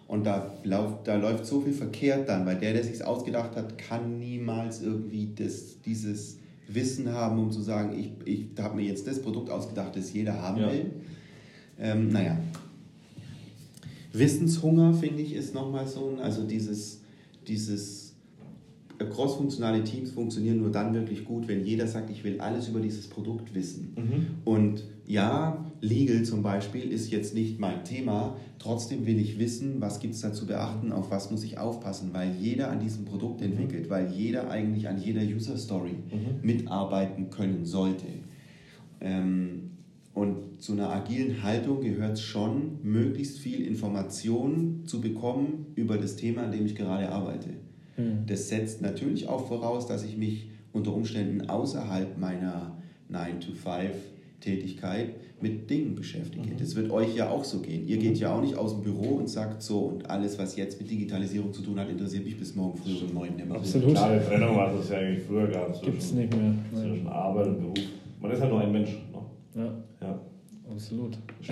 und 0.07 0.25
da, 0.25 0.55
lauf, 0.63 1.03
da 1.05 1.17
läuft 1.17 1.47
so 1.47 1.61
viel 1.61 1.73
verkehrt 1.73 2.29
dann, 2.29 2.47
weil 2.47 2.57
der, 2.57 2.73
der 2.73 2.85
sich 2.85 3.05
ausgedacht 3.05 3.57
hat, 3.57 3.77
kann 3.79 4.19
niemals 4.19 4.83
irgendwie 4.83 5.33
das, 5.35 5.81
dieses 5.83 6.39
Wissen 6.69 7.13
haben, 7.13 7.39
um 7.39 7.51
zu 7.51 7.61
sagen, 7.61 7.99
ich, 7.99 8.13
ich 8.25 8.63
habe 8.63 8.77
mir 8.77 8.85
jetzt 8.85 9.07
das 9.07 9.21
Produkt 9.21 9.51
ausgedacht, 9.51 9.97
das 9.97 10.13
jeder 10.13 10.41
haben 10.41 10.61
will. 10.61 10.93
Ähm, 11.81 12.11
naja, 12.11 12.39
Wissenshunger, 14.15 14.95
finde 14.95 15.23
ich, 15.23 15.35
ist 15.35 15.55
nochmal 15.55 15.87
so 15.87 16.09
ein, 16.09 16.21
also 16.21 16.45
dieses, 16.45 17.01
dieses 17.47 18.15
äh, 18.99 19.05
crossfunktionale 19.07 19.83
Teams 19.85 20.11
funktionieren 20.11 20.59
nur 20.59 20.71
dann 20.71 20.95
wirklich 20.95 21.25
gut, 21.25 21.49
wenn 21.49 21.65
jeder 21.65 21.87
sagt, 21.87 22.11
ich 22.11 22.23
will 22.25 22.41
alles 22.41 22.69
über 22.69 22.81
dieses 22.81 23.09
Produkt 23.09 23.55
wissen. 23.55 23.95
Mhm. 23.97 24.27
Und 24.45 24.85
ja, 25.07 25.65
Legal 25.81 26.23
zum 26.23 26.43
Beispiel 26.43 26.91
ist 26.91 27.11
jetzt 27.11 27.35
nicht 27.35 27.59
mein 27.59 27.85
Thema, 27.85 28.37
trotzdem 28.59 29.05
will 29.05 29.19
ich 29.19 29.39
wissen, 29.39 29.81
was 29.81 30.01
gibt 30.01 30.15
es 30.15 30.21
da 30.21 30.33
zu 30.33 30.47
beachten, 30.47 30.93
auf 30.93 31.11
was 31.11 31.31
muss 31.31 31.45
ich 31.45 31.59
aufpassen, 31.59 32.11
weil 32.13 32.35
jeder 32.41 32.71
an 32.71 32.81
diesem 32.81 33.05
Produkt 33.05 33.41
mhm. 33.41 33.49
entwickelt, 33.49 33.91
weil 33.91 34.11
jeder 34.13 34.51
eigentlich 34.51 34.89
an 34.89 34.99
jeder 34.99 35.23
User 35.23 35.59
Story 35.59 35.97
mhm. 36.11 36.47
mitarbeiten 36.47 37.31
können 37.31 37.67
sollte. 37.67 38.07
Ähm, 39.01 39.64
und 40.15 40.63
zu 40.63 40.73
einer 40.73 40.91
agilen 40.91 41.43
Haltung 41.43 41.81
gehört 41.81 42.21
schon, 42.21 42.79
möglichst 42.83 43.39
viel 43.39 43.67
Information 43.67 44.83
zu 44.87 45.01
bekommen 45.01 45.67
über 45.75 45.99
das 45.99 46.15
Thema, 46.15 46.45
an 46.45 46.53
dem 46.53 46.67
ich 46.67 46.77
gerade 46.77 47.11
arbeite. 47.11 47.49
Mhm. 47.97 48.25
Das 48.27 48.49
setzt 48.49 48.81
natürlich 48.81 49.29
auch 49.29 49.49
voraus, 49.49 49.89
dass 49.89 50.05
ich 50.05 50.17
mich 50.17 50.51
unter 50.73 50.95
Umständen 50.95 51.49
außerhalb 51.49 52.17
meiner 52.19 52.77
9-to-5-Tätigkeit 53.11 55.15
mit 55.41 55.69
Dingen 55.69 55.97
beschäftige. 55.97 56.49
Mhm. 56.49 56.59
Das 56.59 56.77
wird 56.77 56.93
euch 56.93 57.17
ja 57.17 57.29
auch 57.29 57.43
so 57.43 57.59
gehen. 57.59 57.89
Ihr 57.89 57.97
mhm. 57.97 58.03
geht 58.03 58.19
ja 58.19 58.37
auch 58.37 58.41
nicht 58.41 58.57
aus 58.57 58.75
dem 58.75 58.83
Büro 58.83 59.17
und 59.17 59.29
sagt 59.29 59.63
so, 59.63 59.81
und 59.81 60.09
alles, 60.09 60.39
was 60.39 60.55
jetzt 60.55 60.81
mit 60.81 60.89
Digitalisierung 60.91 61.53
zu 61.53 61.63
tun 61.63 61.81
hat, 61.81 61.91
interessiert 61.91 62.25
mich 62.25 62.39
bis 62.39 62.55
morgen 62.55 62.79
früh 62.79 62.93
um 63.05 63.13
9 63.15 63.51
Uhr. 63.51 63.57
Absolut. 63.57 63.91
Klare 63.91 64.25
Trennung, 64.25 64.57
was 64.57 64.85
es 64.85 64.91
ja 64.91 64.99
eigentlich 64.99 65.25
früher 65.25 65.49
gab. 65.49 65.83
Gibt 65.83 66.01
es 66.01 66.13
nicht 66.13 66.33
mehr. 66.37 66.55
Zwischen 66.73 67.09
Arbeit 67.09 67.49
und 67.49 67.59
Beruf. 67.59 67.81
Man 68.21 68.31
ist 68.31 68.41
halt 68.41 68.51
nur 68.51 68.61
ein 68.61 68.71
Mensch. 68.71 68.91
Ne? 69.55 69.63
Ja. 69.63 69.73
Ja. 70.05 70.21
Absolut. 70.71 71.19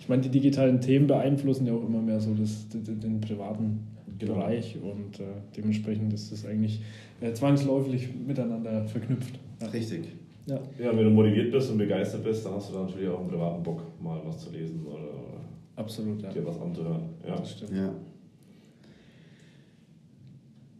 Ich 0.00 0.08
meine, 0.10 0.20
die 0.20 0.28
digitalen 0.28 0.82
Themen 0.82 1.06
beeinflussen 1.06 1.66
ja 1.66 1.72
auch 1.72 1.82
immer 1.82 2.02
mehr 2.02 2.20
so 2.20 2.34
das, 2.34 2.68
den, 2.68 3.00
den 3.00 3.22
privaten 3.22 3.86
genau. 4.18 4.34
Bereich 4.34 4.76
und 4.76 5.18
äh, 5.18 5.24
dementsprechend 5.56 6.12
ist 6.12 6.30
das 6.30 6.44
eigentlich 6.44 6.82
äh, 7.22 7.32
zwangsläufig 7.32 8.10
miteinander 8.26 8.84
verknüpft. 8.84 9.38
Ja. 9.62 9.68
Richtig. 9.68 10.08
Ja. 10.46 10.60
ja, 10.78 10.94
wenn 10.94 11.04
du 11.04 11.10
motiviert 11.10 11.50
bist 11.50 11.70
und 11.70 11.78
begeistert 11.78 12.22
bist, 12.22 12.44
dann 12.44 12.52
hast 12.52 12.68
du 12.68 12.74
dann 12.74 12.84
natürlich 12.84 13.08
auch 13.08 13.20
einen 13.20 13.28
privaten 13.28 13.62
Bock, 13.62 13.82
mal 14.02 14.20
was 14.26 14.40
zu 14.40 14.50
lesen 14.50 14.84
oder, 14.84 15.04
oder 15.04 15.40
Absolut, 15.76 16.22
ja. 16.22 16.30
dir 16.30 16.46
was 16.46 16.60
anzuhören. 16.60 17.02
Ja, 17.26 17.36
das 17.36 17.52
stimmt. 17.52 17.74
Ja. 17.74 17.94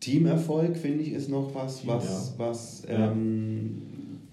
Teamerfolg, 0.00 0.76
finde 0.76 1.02
ich, 1.02 1.12
ist 1.12 1.30
noch 1.30 1.54
was, 1.54 1.86
was, 1.86 2.34
ja. 2.38 2.44
was 2.44 2.82
ähm, 2.88 3.53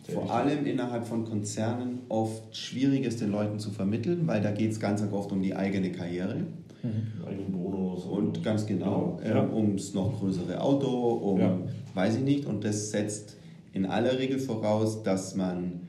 vor 0.09 0.31
allem 0.33 0.65
innerhalb 0.65 1.05
von 1.05 1.25
Konzernen 1.25 1.99
oft 2.09 2.55
schwierig 2.55 3.05
ist, 3.05 3.21
den 3.21 3.31
Leuten 3.31 3.59
zu 3.59 3.71
vermitteln, 3.71 4.27
weil 4.27 4.41
da 4.41 4.51
geht 4.51 4.71
es 4.71 4.79
ganz 4.79 5.03
oft 5.11 5.31
um 5.31 5.41
die 5.41 5.55
eigene 5.55 5.91
Karriere. 5.91 6.37
Mhm. 6.83 7.25
Eigenen 7.25 7.51
Bonus. 7.51 8.05
Und 8.05 8.43
ganz 8.43 8.65
genau, 8.65 9.19
genau. 9.21 9.35
Ja. 9.35 9.45
Äh, 9.45 9.53
ums 9.53 9.93
noch 9.93 10.19
größere 10.19 10.59
Auto, 10.59 10.87
um, 10.87 11.39
ja. 11.39 11.57
weiß 11.93 12.17
ich 12.17 12.23
nicht. 12.23 12.45
Und 12.45 12.63
das 12.63 12.91
setzt 12.91 13.37
in 13.73 13.85
aller 13.85 14.17
Regel 14.17 14.39
voraus, 14.39 15.03
dass 15.03 15.35
man 15.35 15.81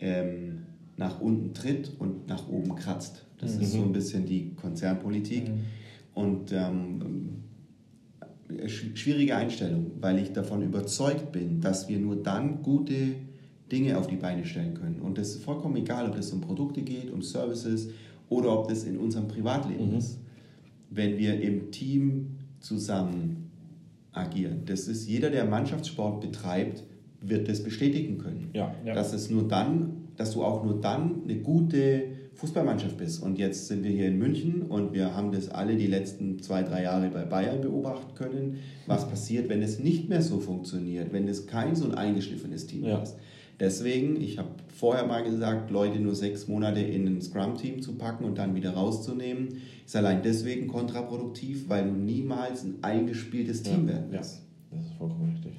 ähm, 0.00 0.62
nach 0.96 1.20
unten 1.20 1.54
tritt 1.54 1.92
und 1.98 2.28
nach 2.28 2.48
oben 2.48 2.74
kratzt. 2.74 3.24
Das 3.38 3.56
mhm. 3.56 3.62
ist 3.62 3.72
so 3.72 3.82
ein 3.82 3.92
bisschen 3.92 4.26
die 4.26 4.54
Konzernpolitik. 4.54 5.48
Mhm. 5.48 5.60
Und 6.12 6.52
ähm, 6.52 7.44
schwierige 8.66 9.36
Einstellung, 9.36 9.92
weil 10.00 10.18
ich 10.18 10.32
davon 10.32 10.62
überzeugt 10.62 11.30
bin, 11.32 11.60
dass 11.60 11.88
wir 11.88 11.98
nur 11.98 12.16
dann 12.16 12.62
gute 12.62 13.14
Dinge 13.70 13.98
auf 13.98 14.06
die 14.06 14.16
Beine 14.16 14.44
stellen 14.44 14.74
können. 14.74 15.00
Und 15.00 15.18
das 15.18 15.30
ist 15.30 15.44
vollkommen 15.44 15.76
egal, 15.76 16.08
ob 16.08 16.16
es 16.16 16.32
um 16.32 16.40
Produkte 16.40 16.82
geht, 16.82 17.10
um 17.10 17.22
Services 17.22 17.90
oder 18.28 18.58
ob 18.58 18.68
das 18.68 18.84
in 18.84 18.98
unserem 18.98 19.28
Privatleben 19.28 19.90
mhm. 19.90 19.98
ist. 19.98 20.18
Wenn 20.90 21.18
wir 21.18 21.40
im 21.40 21.70
Team 21.70 22.36
zusammen 22.60 23.50
agieren. 24.12 24.62
Das 24.66 24.88
ist 24.88 25.08
jeder, 25.08 25.30
der 25.30 25.44
Mannschaftssport 25.44 26.20
betreibt, 26.20 26.84
wird 27.20 27.48
das 27.48 27.62
bestätigen 27.62 28.18
können. 28.18 28.50
Ja, 28.52 28.74
ja. 28.84 28.94
Dass 28.94 29.12
es 29.12 29.30
nur 29.30 29.46
dann, 29.46 30.08
dass 30.16 30.32
du 30.32 30.42
auch 30.42 30.64
nur 30.64 30.80
dann 30.80 31.22
eine 31.24 31.36
gute 31.36 32.04
Fußballmannschaft 32.34 32.96
bist. 32.96 33.22
Und 33.22 33.38
jetzt 33.38 33.68
sind 33.68 33.84
wir 33.84 33.90
hier 33.90 34.08
in 34.08 34.18
München 34.18 34.62
und 34.62 34.94
wir 34.94 35.14
haben 35.14 35.30
das 35.30 35.50
alle 35.50 35.76
die 35.76 35.86
letzten 35.86 36.40
zwei, 36.40 36.62
drei 36.62 36.84
Jahre 36.84 37.10
bei 37.10 37.24
Bayern 37.24 37.60
beobachten 37.60 38.14
können, 38.14 38.58
was 38.86 39.08
passiert, 39.08 39.48
wenn 39.48 39.62
es 39.62 39.78
nicht 39.78 40.08
mehr 40.08 40.22
so 40.22 40.40
funktioniert, 40.40 41.12
wenn 41.12 41.28
es 41.28 41.46
kein 41.46 41.76
so 41.76 41.84
ein 41.84 41.94
eingeschliffenes 41.94 42.66
Team 42.66 42.84
ja. 42.84 43.02
ist. 43.02 43.16
Deswegen, 43.60 44.18
ich 44.20 44.38
habe 44.38 44.48
vorher 44.74 45.06
mal 45.06 45.22
gesagt, 45.22 45.70
Leute 45.70 46.00
nur 46.00 46.14
sechs 46.14 46.48
Monate 46.48 46.80
in 46.80 47.06
ein 47.06 47.20
Scrum-Team 47.20 47.82
zu 47.82 47.96
packen 47.96 48.24
und 48.24 48.38
dann 48.38 48.54
wieder 48.54 48.70
rauszunehmen, 48.70 49.60
ist 49.84 49.94
allein 49.94 50.22
deswegen 50.22 50.66
kontraproduktiv, 50.66 51.68
weil 51.68 51.84
du 51.84 51.92
niemals 51.92 52.64
ein 52.64 52.78
eingespieltes 52.80 53.62
Team 53.62 53.86
ja, 53.86 53.94
werden 53.94 54.12
wirst. 54.12 54.40
Ja, 54.70 54.78
das 54.78 54.86
ist 54.86 54.94
vollkommen 54.94 55.30
richtig. 55.30 55.52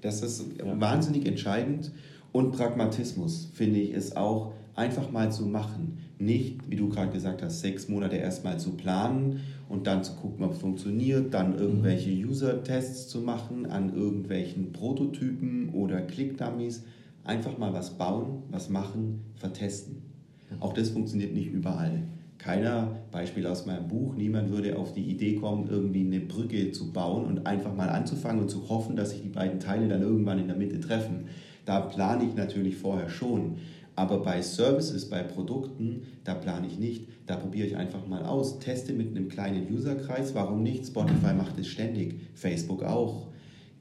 Das 0.00 0.22
ist 0.22 0.42
ja. 0.58 0.80
wahnsinnig 0.80 1.26
entscheidend. 1.26 1.92
Und 2.32 2.52
Pragmatismus, 2.52 3.50
finde 3.52 3.80
ich, 3.80 3.90
ist 3.90 4.16
auch 4.16 4.52
einfach 4.74 5.10
mal 5.10 5.30
zu 5.30 5.44
machen. 5.44 5.98
Nicht, 6.18 6.60
wie 6.68 6.76
du 6.76 6.88
gerade 6.88 7.12
gesagt 7.12 7.42
hast, 7.42 7.60
sechs 7.60 7.88
Monate 7.88 8.16
erstmal 8.16 8.58
zu 8.58 8.70
planen 8.70 9.40
und 9.68 9.86
dann 9.86 10.02
zu 10.02 10.14
gucken, 10.14 10.44
ob 10.44 10.52
es 10.52 10.58
funktioniert, 10.58 11.34
dann 11.34 11.58
irgendwelche 11.58 12.10
mhm. 12.10 12.30
User-Tests 12.30 13.08
zu 13.08 13.20
machen 13.20 13.66
an 13.66 13.94
irgendwelchen 13.94 14.72
Prototypen 14.72 15.70
oder 15.70 16.00
Click-Dummies. 16.00 16.84
Einfach 17.28 17.58
mal 17.58 17.74
was 17.74 17.90
bauen, 17.98 18.44
was 18.50 18.70
machen, 18.70 19.20
vertesten. 19.34 20.02
Mhm. 20.50 20.62
Auch 20.62 20.72
das 20.72 20.88
funktioniert 20.88 21.34
nicht 21.34 21.52
überall. 21.52 22.04
Keiner, 22.38 22.96
Beispiel 23.10 23.46
aus 23.46 23.66
meinem 23.66 23.86
Buch, 23.86 24.14
niemand 24.14 24.48
würde 24.48 24.78
auf 24.78 24.94
die 24.94 25.02
Idee 25.02 25.34
kommen, 25.34 25.68
irgendwie 25.68 26.06
eine 26.06 26.20
Brücke 26.20 26.72
zu 26.72 26.90
bauen 26.90 27.26
und 27.26 27.46
einfach 27.46 27.74
mal 27.74 27.90
anzufangen 27.90 28.40
und 28.40 28.48
zu 28.48 28.70
hoffen, 28.70 28.96
dass 28.96 29.10
sich 29.10 29.20
die 29.20 29.28
beiden 29.28 29.60
Teile 29.60 29.88
dann 29.88 30.00
irgendwann 30.00 30.38
in 30.38 30.46
der 30.46 30.56
Mitte 30.56 30.80
treffen. 30.80 31.26
Da 31.66 31.80
plane 31.80 32.24
ich 32.24 32.34
natürlich 32.34 32.76
vorher 32.76 33.10
schon. 33.10 33.56
Aber 33.94 34.22
bei 34.22 34.40
Services, 34.40 35.10
bei 35.10 35.22
Produkten, 35.22 36.04
da 36.24 36.32
plane 36.32 36.66
ich 36.66 36.78
nicht. 36.78 37.08
Da 37.26 37.36
probiere 37.36 37.66
ich 37.66 37.76
einfach 37.76 38.06
mal 38.06 38.24
aus. 38.24 38.58
Teste 38.58 38.94
mit 38.94 39.08
einem 39.08 39.28
kleinen 39.28 39.70
Userkreis. 39.70 40.34
Warum 40.34 40.62
nicht? 40.62 40.86
Spotify 40.86 41.34
macht 41.34 41.58
es 41.58 41.66
ständig. 41.66 42.20
Facebook 42.32 42.84
auch. 42.84 43.27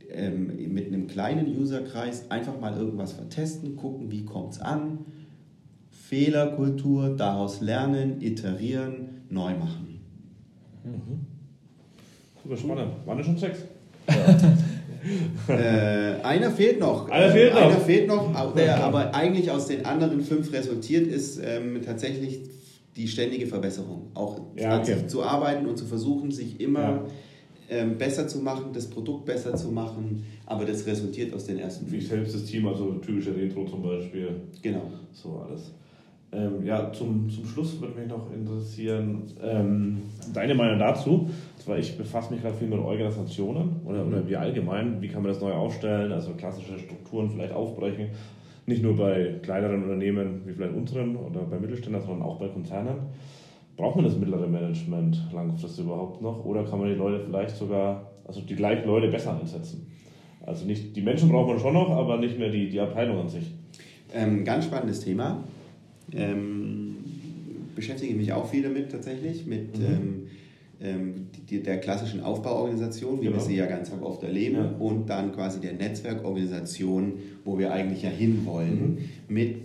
Ähm, 0.10 0.74
mit 0.74 0.88
einem 0.88 1.08
kleinen 1.08 1.48
Userkreis 1.58 2.32
einfach 2.32 2.60
mal 2.60 2.78
irgendwas 2.78 3.14
vertesten, 3.14 3.76
gucken, 3.76 4.12
wie 4.12 4.24
kommt 4.24 4.54
es 4.54 4.62
an. 4.62 5.00
Fehlerkultur, 5.92 7.16
daraus 7.18 7.60
lernen, 7.60 8.22
iterieren, 8.22 9.24
neu 9.30 9.54
machen. 9.56 10.00
Mhm. 10.86 11.26
Super 12.42 12.58
spannend. 12.58 12.94
Waren 13.06 13.18
das 13.18 13.26
schon 13.26 13.38
sechs? 13.38 13.60
Ja. 14.08 15.54
äh, 15.54 16.22
einer 16.22 16.52
fehlt 16.52 16.80
noch. 16.80 17.10
Einer 17.10 17.32
fehlt 17.32 17.54
noch. 17.54 17.62
Einer 17.62 17.80
fehlt 17.80 18.08
noch, 18.08 18.56
der 18.56 18.84
aber 18.84 19.14
eigentlich 19.14 19.52
aus 19.52 19.68
den 19.68 19.86
anderen 19.86 20.22
fünf 20.22 20.52
resultiert 20.54 21.08
ist, 21.08 21.42
ähm, 21.44 21.82
tatsächlich 21.84 22.40
die 22.96 23.08
ständige 23.08 23.48
Verbesserung. 23.48 24.12
Auch 24.14 24.40
ja, 24.56 24.80
okay. 24.80 25.08
zu 25.08 25.24
arbeiten 25.24 25.66
und 25.66 25.78
zu 25.78 25.86
versuchen, 25.86 26.32
sich 26.32 26.60
immer 26.60 26.80
ja. 26.80 27.06
Ähm, 27.70 27.98
besser 27.98 28.28
zu 28.28 28.40
machen, 28.40 28.72
das 28.74 28.90
Produkt 28.90 29.26
besser 29.26 29.56
zu 29.56 29.72
machen, 29.72 30.24
aber 30.46 30.66
das 30.66 30.86
resultiert 30.86 31.34
aus 31.34 31.46
den 31.46 31.60
ersten. 31.60 31.92
Wie 31.92 32.02
selbst 32.02 32.36
das 32.36 32.46
Team, 32.46 32.68
also 32.68 32.94
typische 32.96 33.36
Retro 33.36 33.66
zum 33.66 33.84
Beispiel. 33.84 34.30
Genau. 34.62 34.84
So 35.12 35.44
alles. 35.46 35.74
Ähm, 36.32 36.66
ja, 36.66 36.92
zum, 36.92 37.30
zum 37.30 37.46
Schluss 37.46 37.80
würde 37.80 37.98
mich 38.00 38.10
noch 38.10 38.32
interessieren, 38.34 39.24
ähm, 39.42 40.02
deine 40.34 40.56
Meinung 40.56 40.78
dazu. 40.78 41.30
Zwar, 41.58 41.78
ich 41.78 41.98
befasse 41.98 42.34
mich 42.34 42.42
gerade 42.42 42.56
viel 42.56 42.68
mit 42.68 42.80
Organisationen 42.80 43.82
oder, 43.86 44.06
oder 44.06 44.28
wie 44.28 44.36
allgemein, 44.36 45.02
wie 45.02 45.08
kann 45.08 45.24
man 45.24 45.32
das 45.32 45.42
neu 45.42 45.54
aufstellen, 45.54 46.12
also 46.12 46.34
klassische 46.34 46.78
Strukturen 46.80 47.30
vielleicht 47.30 47.54
aufbrechen. 47.54 48.10
Nicht 48.66 48.84
nur 48.84 48.98
bei 48.98 49.36
kleineren 49.42 49.84
Unternehmen 49.84 50.42
wie 50.46 50.52
vielleicht 50.52 50.76
unseren 50.76 51.16
oder 51.16 51.42
bei 51.42 51.58
Mittelständlern, 51.58 52.04
sondern 52.04 52.28
auch 52.28 52.38
bei 52.38 52.50
Konzernen. 52.50 52.98
Braucht 53.78 53.96
man 53.96 54.06
das 54.06 54.18
mittlere 54.18 54.48
Management 54.48 55.30
langfristig 55.32 55.86
überhaupt 55.86 56.22
noch? 56.22 56.44
Oder 56.46 56.64
kann 56.64 56.80
man 56.80 56.90
die 56.90 56.96
Leute 56.96 57.24
vielleicht 57.24 57.56
sogar, 57.56 58.12
also 58.26 58.42
die 58.42 58.56
gleichen 58.56 58.88
Leute 58.88 59.08
besser 59.08 59.40
einsetzen? 59.40 59.86
Also 60.44 60.66
nicht, 60.66 60.96
die 60.96 61.02
Menschen 61.02 61.30
braucht 61.30 61.48
man 61.48 61.60
schon 61.60 61.74
noch, 61.74 61.92
aber 61.92 62.18
nicht 62.18 62.40
mehr 62.40 62.50
die, 62.50 62.70
die 62.70 62.80
Abteilung 62.80 63.20
an 63.20 63.30
sich. 63.30 63.52
Ähm, 64.14 64.44
ganz 64.44 64.66
spannendes 64.66 65.02
Thema. 65.02 65.44
Ähm, 66.12 66.96
beschäftige 67.76 68.16
mich 68.16 68.34
auch 68.34 68.50
viel 68.50 68.64
damit 68.64 68.92
tatsächlich, 68.92 69.46
mit 69.46 69.78
mhm. 69.78 69.86
ähm, 69.86 70.28
ähm 70.82 71.28
die, 71.48 71.62
der 71.62 71.80
klassischen 71.80 72.22
Aufbauorganisation, 72.22 73.20
wie 73.22 73.26
genau. 73.26 73.38
wir 73.38 73.42
sie 73.42 73.56
ja 73.56 73.68
ganz 73.68 73.92
oft 74.02 74.24
erleben, 74.24 74.56
ja. 74.56 74.76
und 74.80 75.08
dann 75.08 75.34
quasi 75.34 75.62
der 75.62 75.74
Netzwerkorganisation, 75.74 77.14
wo 77.46 77.60
wir 77.60 77.72
eigentlich 77.72 78.02
ja 78.02 78.10
hinwollen, 78.10 78.96
mhm. 78.96 78.98
mit, 79.28 79.58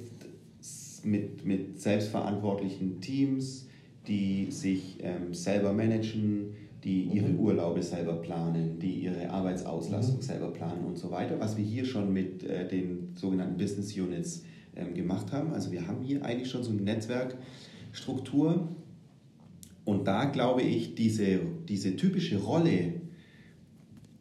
mit, 1.05 1.46
mit 1.46 1.81
selbstverantwortlichen 1.81 3.01
Teams, 3.01 3.68
die 4.07 4.51
sich 4.51 4.99
ähm, 5.01 5.33
selber 5.33 5.73
managen, 5.73 6.55
die 6.85 7.05
ihre 7.05 7.29
mhm. 7.29 7.41
Urlaube 7.41 7.83
selber 7.83 8.15
planen, 8.15 8.79
die 8.81 9.05
ihre 9.05 9.31
Arbeitsauslastung 9.31 10.17
mhm. 10.17 10.23
selber 10.23 10.51
planen 10.53 10.85
und 10.85 10.99
so 10.99 11.11
weiter, 11.11 11.38
was 11.38 11.57
wir 11.57 11.65
hier 11.65 11.85
schon 11.85 12.12
mit 12.12 12.43
äh, 12.43 12.67
den 12.69 13.15
sogenannten 13.15 13.57
Business 13.57 13.97
Units 13.97 14.45
ähm, 14.75 14.95
gemacht 14.95 15.31
haben. 15.33 15.53
Also 15.53 15.71
wir 15.71 15.87
haben 15.87 16.03
hier 16.03 16.25
eigentlich 16.25 16.51
schon 16.51 16.65
so 16.65 16.71
eine 16.71 16.83
Netzwerkstruktur. 16.83 18.69
Und 19.85 20.07
da 20.07 20.27
glaube 20.27 20.62
ich, 20.62 20.95
diese, 20.95 21.41
diese 21.69 21.97
typische 21.97 22.38
Rolle, 22.38 22.95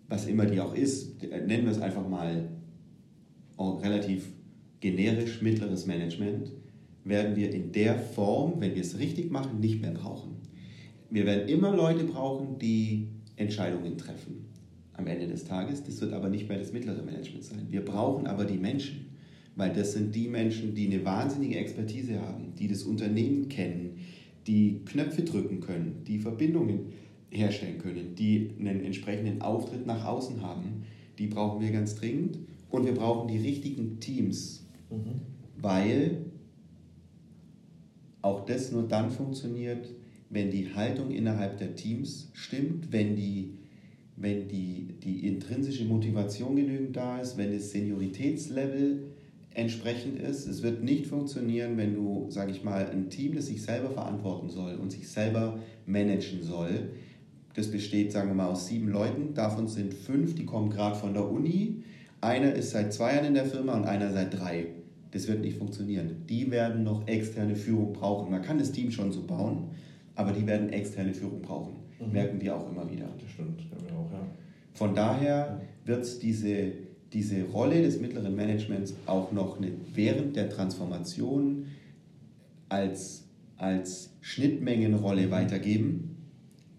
was 0.10 0.26
immer 0.26 0.46
die 0.46 0.60
auch 0.60 0.76
ist, 0.76 1.22
nennen 1.22 1.66
wir 1.66 1.72
es 1.72 1.80
einfach 1.80 2.08
mal 2.08 2.50
relativ 3.60 4.32
generisch 4.80 5.42
mittleres 5.44 5.86
Management, 5.86 6.52
werden 7.04 7.36
wir 7.36 7.52
in 7.54 7.72
der 7.72 7.98
Form, 7.98 8.56
wenn 8.60 8.76
wir 8.76 8.82
es 8.82 9.00
richtig 9.00 9.32
machen, 9.32 9.60
nicht 9.60 9.82
mehr 9.82 9.92
brauchen. 9.92 10.36
Wir 11.10 11.26
werden 11.26 11.50
immer 11.50 11.76
Leute 11.76 12.04
brauchen, 12.04 12.60
die 12.60 13.08
Entscheidungen 13.36 13.98
treffen 13.98 14.46
am 14.94 15.08
Ende 15.08 15.28
des 15.28 15.46
Tages. 15.46 15.84
Das 15.84 16.00
wird 16.02 16.14
aber 16.14 16.30
nicht 16.30 16.48
mehr 16.48 16.60
das 16.60 16.74
mittlere 16.74 17.02
Management 17.02 17.44
sein. 17.44 17.68
Wir 17.70 17.84
brauchen 17.84 18.28
aber 18.28 18.46
die 18.46 18.58
Menschen 18.58 19.12
weil 19.56 19.74
das 19.74 19.94
sind 19.94 20.16
die 20.16 20.28
Menschen, 20.28 20.76
die 20.76 20.88
eine 20.88 21.04
wahnsinnige 21.06 21.58
Expertise 21.58 22.22
haben, 22.22 22.54
die 22.58 22.68
das 22.68 22.84
Unternehmen 22.84 23.50
kennen, 23.50 23.98
die 24.48 24.82
Knöpfe 24.86 25.24
drücken 25.24 25.60
können, 25.60 26.04
die 26.08 26.20
Verbindungen 26.20 26.94
herstellen 27.30 27.78
können, 27.78 28.16
die 28.16 28.52
einen 28.60 28.84
entsprechenden 28.84 29.42
Auftritt 29.42 29.86
nach 29.86 30.06
außen 30.06 30.42
haben. 30.42 30.84
Die 31.18 31.28
brauchen 31.28 31.62
wir 31.62 31.72
ganz 31.72 31.96
dringend 31.96 32.40
und 32.70 32.86
wir 32.86 32.94
brauchen 32.94 33.28
die 33.28 33.38
richtigen 33.38 34.00
Teams, 34.00 34.66
mhm. 34.90 35.22
weil 35.62 36.26
auch 38.22 38.46
das 38.46 38.72
nur 38.72 38.88
dann 38.88 39.10
funktioniert, 39.10 39.88
wenn 40.30 40.50
die 40.50 40.74
Haltung 40.74 41.12
innerhalb 41.12 41.58
der 41.58 41.76
Teams 41.76 42.30
stimmt, 42.34 42.92
wenn 42.92 43.16
die, 43.16 43.58
wenn 44.16 44.48
die, 44.48 44.96
die 45.04 45.28
intrinsische 45.28 45.86
Motivation 45.86 46.56
genügend 46.56 46.96
da 46.96 47.20
ist, 47.20 47.38
wenn 47.38 47.52
das 47.52 47.72
Senioritätslevel 47.72 49.04
entsprechend 49.54 50.20
ist. 50.20 50.48
Es 50.48 50.64
wird 50.64 50.84
nicht 50.84 51.08
funktionieren, 51.08 51.76
wenn 51.76 51.96
du, 51.96 52.28
sage 52.30 52.52
ich 52.52 52.64
mal, 52.64 52.90
ein 52.90 53.10
Team, 53.10 53.36
das 53.36 53.48
sich 53.48 53.62
selber 53.62 53.90
verantworten 53.90 54.50
soll 54.50 54.76
und 54.76 54.92
sich 54.92 55.10
selber 55.10 55.60
managen 55.86 56.42
soll. 56.42 56.90
Das 57.54 57.70
besteht, 57.70 58.14
sagen 58.14 58.30
wir 58.30 58.36
mal, 58.36 58.48
aus 58.48 58.68
sieben 58.68 58.88
Leuten. 58.88 59.34
Davon 59.34 59.68
sind 59.68 59.94
fünf, 59.94 60.36
die 60.36 60.46
kommen 60.46 60.70
gerade 60.70 60.96
von 60.96 61.14
der 61.14 61.30
Uni. 61.30 61.84
Einer 62.22 62.54
ist 62.54 62.72
seit 62.72 62.94
zwei 62.94 63.16
Jahren 63.16 63.26
in 63.26 63.34
der 63.34 63.46
Firma 63.46 63.76
und 63.76 63.84
einer 63.84 64.14
seit 64.14 64.40
drei. 64.40 64.68
Das 65.12 65.28
wird 65.28 65.42
nicht 65.42 65.58
funktionieren. 65.58 66.24
Die 66.30 66.50
werden 66.50 66.84
noch 66.84 67.08
externe 67.08 67.56
Führung 67.56 67.94
brauchen. 67.94 68.32
Man 68.32 68.42
kann 68.42 68.58
das 68.58 68.72
Team 68.72 68.92
schon 68.92 69.12
so 69.12 69.24
bauen, 69.24 69.70
aber 70.16 70.32
die 70.32 70.48
werden 70.48 70.70
externe 70.70 71.14
Führung 71.14 71.42
brauchen. 71.42 71.74
Mhm. 72.00 72.12
Merken 72.14 72.42
wir 72.42 72.56
auch 72.56 72.72
immer 72.72 72.90
wieder. 72.90 73.10
Das 73.20 73.30
stimmt, 73.30 73.62
ja, 73.62 73.96
auch, 73.96 74.12
ja. 74.12 74.26
Von 74.74 74.96
daher 74.96 75.62
wird 75.86 76.24
diese, 76.24 76.72
diese 77.12 77.44
Rolle 77.44 77.82
des 77.82 78.00
mittleren 78.00 78.36
Managements 78.36 78.96
auch 79.06 79.32
noch 79.32 79.58
eine, 79.58 79.72
während 79.94 80.36
der 80.36 80.50
Transformation 80.50 81.66
als, 82.70 83.26
als 83.58 84.14
Schnittmengenrolle 84.22 85.30
weitergeben, 85.30 86.16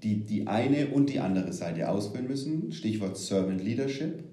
die 0.02 0.24
die 0.24 0.46
eine 0.46 0.88
und 0.88 1.10
die 1.10 1.20
andere 1.20 1.52
Seite 1.52 1.88
ausführen 1.88 2.28
müssen. 2.28 2.72
Stichwort 2.72 3.16
Servant 3.18 3.62
Leadership. 3.62 4.24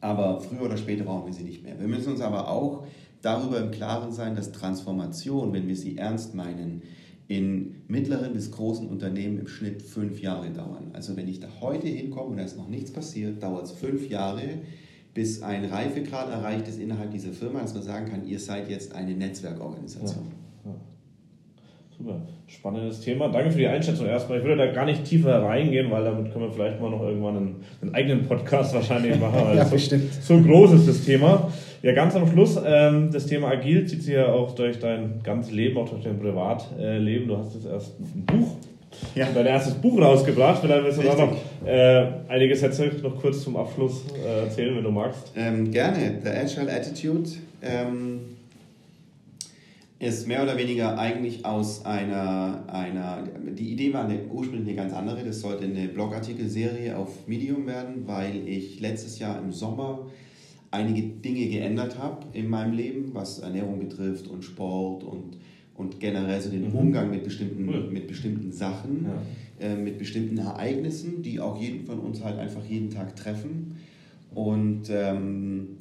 Aber 0.00 0.40
früher 0.40 0.62
oder 0.62 0.76
später 0.76 1.04
brauchen 1.04 1.26
wir 1.26 1.32
sie 1.32 1.44
nicht 1.44 1.62
mehr. 1.62 1.78
Wir 1.78 1.88
müssen 1.88 2.12
uns 2.12 2.20
aber 2.20 2.48
auch 2.48 2.84
darüber 3.22 3.60
im 3.60 3.70
Klaren 3.70 4.12
sein, 4.12 4.34
dass 4.34 4.52
Transformation, 4.52 5.52
wenn 5.52 5.68
wir 5.68 5.76
sie 5.76 5.98
ernst 5.98 6.34
meinen, 6.34 6.82
in 7.28 7.82
mittleren 7.86 8.32
bis 8.32 8.50
großen 8.50 8.88
Unternehmen 8.88 9.38
im 9.38 9.46
Schnitt 9.46 9.82
fünf 9.82 10.20
Jahre 10.20 10.50
dauern. 10.50 10.90
Also 10.94 11.16
wenn 11.16 11.28
ich 11.28 11.38
da 11.38 11.46
heute 11.60 11.86
hinkomme 11.86 12.30
und 12.30 12.36
da 12.38 12.42
ist 12.42 12.56
noch 12.56 12.68
nichts 12.68 12.92
passiert, 12.92 13.40
dauert 13.40 13.66
es 13.66 13.72
fünf 13.72 14.08
Jahre, 14.08 14.42
bis 15.14 15.42
ein 15.42 15.64
Reifegrad 15.64 16.28
erreicht 16.28 16.66
ist 16.66 16.80
innerhalb 16.80 17.12
dieser 17.12 17.32
Firma, 17.32 17.60
dass 17.60 17.74
man 17.74 17.84
sagen 17.84 18.06
kann, 18.10 18.26
ihr 18.26 18.40
seid 18.40 18.68
jetzt 18.68 18.94
eine 18.94 19.14
Netzwerkorganisation. 19.14 20.26
Ja. 20.26 20.39
Super, 22.02 22.22
spannendes 22.46 23.00
Thema. 23.02 23.28
Danke 23.28 23.50
für 23.50 23.58
die 23.58 23.66
Einschätzung 23.66 24.06
erstmal. 24.06 24.38
Ich 24.38 24.44
würde 24.44 24.56
da 24.56 24.72
gar 24.72 24.86
nicht 24.86 25.04
tiefer 25.04 25.42
reingehen, 25.42 25.90
weil 25.90 26.02
damit 26.02 26.32
können 26.32 26.46
wir 26.46 26.50
vielleicht 26.50 26.80
mal 26.80 26.88
noch 26.88 27.02
irgendwann 27.02 27.36
einen, 27.36 27.56
einen 27.82 27.94
eigenen 27.94 28.26
Podcast 28.26 28.74
wahrscheinlich 28.74 29.20
machen. 29.20 29.38
ja, 29.54 29.66
so, 29.66 29.76
so 29.76 30.40
groß 30.40 30.72
ist 30.72 30.88
das 30.88 31.04
Thema. 31.04 31.52
Ja, 31.82 31.92
ganz 31.92 32.16
am 32.16 32.26
Schluss, 32.26 32.58
ähm, 32.64 33.10
das 33.12 33.26
Thema 33.26 33.48
Agil 33.48 33.86
zieht 33.86 34.02
sich 34.02 34.14
ja 34.14 34.32
auch 34.32 34.54
durch 34.54 34.78
dein 34.78 35.20
ganzes 35.22 35.52
Leben, 35.52 35.76
auch 35.76 35.90
durch 35.90 36.02
dein 36.02 36.18
Privatleben. 36.18 37.28
Du 37.28 37.36
hast 37.36 37.54
jetzt 37.54 37.66
erst 37.66 38.00
ein 38.00 38.24
Buch, 38.24 38.56
ja. 39.14 39.28
dein 39.34 39.44
erstes 39.44 39.74
Buch 39.74 40.00
rausgebracht. 40.00 40.62
Vielleicht 40.62 40.84
willst 40.84 40.98
du 40.98 41.02
da 41.02 41.14
noch 41.16 41.36
äh, 41.66 42.06
einige 42.28 42.56
Sätze 42.56 42.90
noch 43.02 43.20
kurz 43.20 43.42
zum 43.42 43.56
Abschluss 43.56 44.06
äh, 44.24 44.44
erzählen, 44.44 44.74
wenn 44.74 44.84
du 44.84 44.90
magst. 44.90 45.32
Ähm, 45.36 45.70
gerne. 45.70 46.18
The 46.22 46.30
Agile 46.30 46.72
Attitude 46.72 47.28
ähm, 47.60 48.20
ist 50.00 50.26
mehr 50.26 50.42
oder 50.42 50.56
weniger 50.56 50.98
eigentlich 50.98 51.44
aus 51.44 51.84
einer, 51.84 52.64
einer 52.68 53.22
die 53.52 53.72
Idee 53.72 53.92
war 53.92 54.06
eine, 54.06 54.24
ursprünglich 54.30 54.68
eine 54.68 54.76
ganz 54.76 54.94
andere. 54.94 55.22
Das 55.24 55.40
sollte 55.40 55.64
eine 55.64 55.88
Blogartikelserie 55.88 56.96
auf 56.96 57.28
Medium 57.28 57.66
werden, 57.66 58.06
weil 58.06 58.48
ich 58.48 58.80
letztes 58.80 59.18
Jahr 59.18 59.38
im 59.38 59.52
Sommer 59.52 60.06
einige 60.70 61.02
Dinge 61.02 61.46
geändert 61.48 61.98
habe 61.98 62.26
in 62.32 62.48
meinem 62.48 62.72
Leben, 62.72 63.10
was 63.12 63.40
Ernährung 63.40 63.78
betrifft 63.78 64.26
und 64.26 64.42
Sport 64.42 65.04
und, 65.04 65.36
und 65.74 66.00
generell 66.00 66.40
so 66.40 66.48
den 66.48 66.70
mhm. 66.70 66.76
Umgang 66.76 67.10
mit 67.10 67.22
bestimmten, 67.22 67.68
cool. 67.68 67.90
mit 67.92 68.08
bestimmten 68.08 68.52
Sachen, 68.52 69.04
ja. 69.60 69.66
äh, 69.66 69.76
mit 69.76 69.98
bestimmten 69.98 70.38
Ereignissen, 70.38 71.22
die 71.22 71.40
auch 71.40 71.60
jeden 71.60 71.84
von 71.84 71.98
uns 71.98 72.24
halt 72.24 72.38
einfach 72.38 72.64
jeden 72.66 72.88
Tag 72.88 73.16
treffen. 73.16 73.76
Und 74.34 74.84
ähm, 74.90 75.79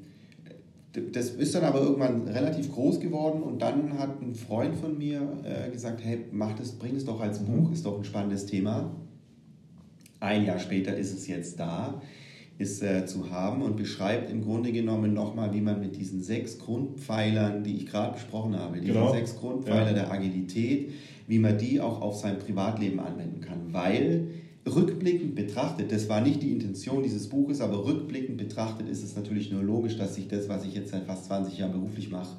das 0.94 1.30
ist 1.32 1.54
dann 1.54 1.64
aber 1.64 1.82
irgendwann 1.82 2.28
relativ 2.28 2.72
groß 2.72 3.00
geworden 3.00 3.44
und 3.44 3.62
dann 3.62 4.00
hat 4.00 4.22
ein 4.22 4.34
Freund 4.34 4.76
von 4.76 4.98
mir 4.98 5.22
äh, 5.44 5.70
gesagt, 5.70 6.04
hey, 6.04 6.26
mach 6.32 6.54
das, 6.54 6.72
bring 6.72 6.96
es 6.96 7.06
doch 7.06 7.20
als 7.22 7.40
Buch, 7.40 7.68
mhm. 7.68 7.74
ist 7.74 7.86
doch 7.86 7.98
ein 7.98 8.04
spannendes 8.04 8.46
Thema. 8.46 8.96
Ein 10.20 10.46
Jahr 10.46 10.60
später 10.60 10.96
ist 10.96 11.14
es 11.14 11.28
jetzt 11.28 11.60
da 11.60 12.02
ist 12.60 12.84
äh, 12.84 13.06
zu 13.06 13.32
haben 13.32 13.62
und 13.62 13.78
beschreibt 13.78 14.30
im 14.30 14.44
Grunde 14.44 14.74
genommen 14.74 15.14
nochmal, 15.14 15.54
wie 15.54 15.62
man 15.62 15.80
mit 15.80 15.96
diesen 15.96 16.22
sechs 16.22 16.60
Grundpfeilern, 16.60 17.64
die 17.64 17.78
ich 17.78 17.86
gerade 17.88 18.14
besprochen 18.14 18.60
habe, 18.60 18.82
diese 18.82 18.94
genau. 18.94 19.14
sechs 19.14 19.38
Grundpfeiler 19.38 19.88
ja. 19.88 19.94
der 19.94 20.12
Agilität, 20.12 20.92
wie 21.28 21.40
man 21.40 21.58
die 21.58 21.80
auch 21.80 22.02
auf 22.02 22.18
sein 22.18 22.38
Privatleben 22.38 23.00
anwenden 23.00 23.40
kann. 23.40 23.72
Weil 23.72 24.28
rückblickend 24.66 25.36
betrachtet, 25.36 25.92
das 25.92 26.10
war 26.10 26.22
nicht 26.22 26.42
die 26.42 26.52
Intention 26.52 27.04
dieses 27.04 27.28
Buches, 27.28 27.62
aber 27.62 27.86
rückblickend 27.86 28.38
betrachtet 28.38 28.88
ist 28.90 29.04
es 29.04 29.16
natürlich 29.16 29.52
nur 29.52 29.64
logisch, 29.64 29.98
dass 29.98 30.16
sich 30.16 30.28
das, 30.28 30.50
was 30.50 30.66
ich 30.66 30.76
jetzt 30.76 30.92
seit 30.92 31.04
fast 31.04 31.26
20 31.26 31.58
Jahren 31.58 31.72
beruflich 31.72 32.10
mache, 32.10 32.36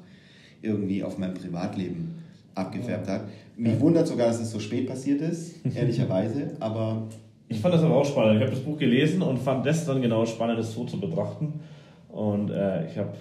irgendwie 0.61 1.03
auf 1.03 1.17
mein 1.17 1.33
Privatleben 1.33 2.15
abgefärbt 2.55 3.07
hat. 3.07 3.25
Mich 3.57 3.79
wundert 3.79 4.07
sogar, 4.07 4.27
dass 4.27 4.39
es 4.39 4.51
so 4.51 4.59
spät 4.59 4.87
passiert 4.87 5.21
ist, 5.21 5.55
ehrlicherweise, 5.75 6.51
aber 6.59 7.07
ich 7.51 7.59
fand 7.59 7.73
das 7.73 7.83
aber 7.83 7.95
auch 7.95 8.05
spannend. 8.05 8.37
Ich 8.37 8.41
habe 8.41 8.51
das 8.51 8.63
Buch 8.63 8.77
gelesen 8.77 9.21
und 9.21 9.37
fand 9.37 9.65
das 9.65 9.85
dann 9.85 10.01
genau 10.01 10.25
spannend, 10.25 10.57
das 10.57 10.73
so 10.73 10.85
zu 10.85 10.99
betrachten. 10.99 11.59
Und 12.07 12.49
äh, 12.49 12.87
ich 12.87 12.97
habe 12.97 13.13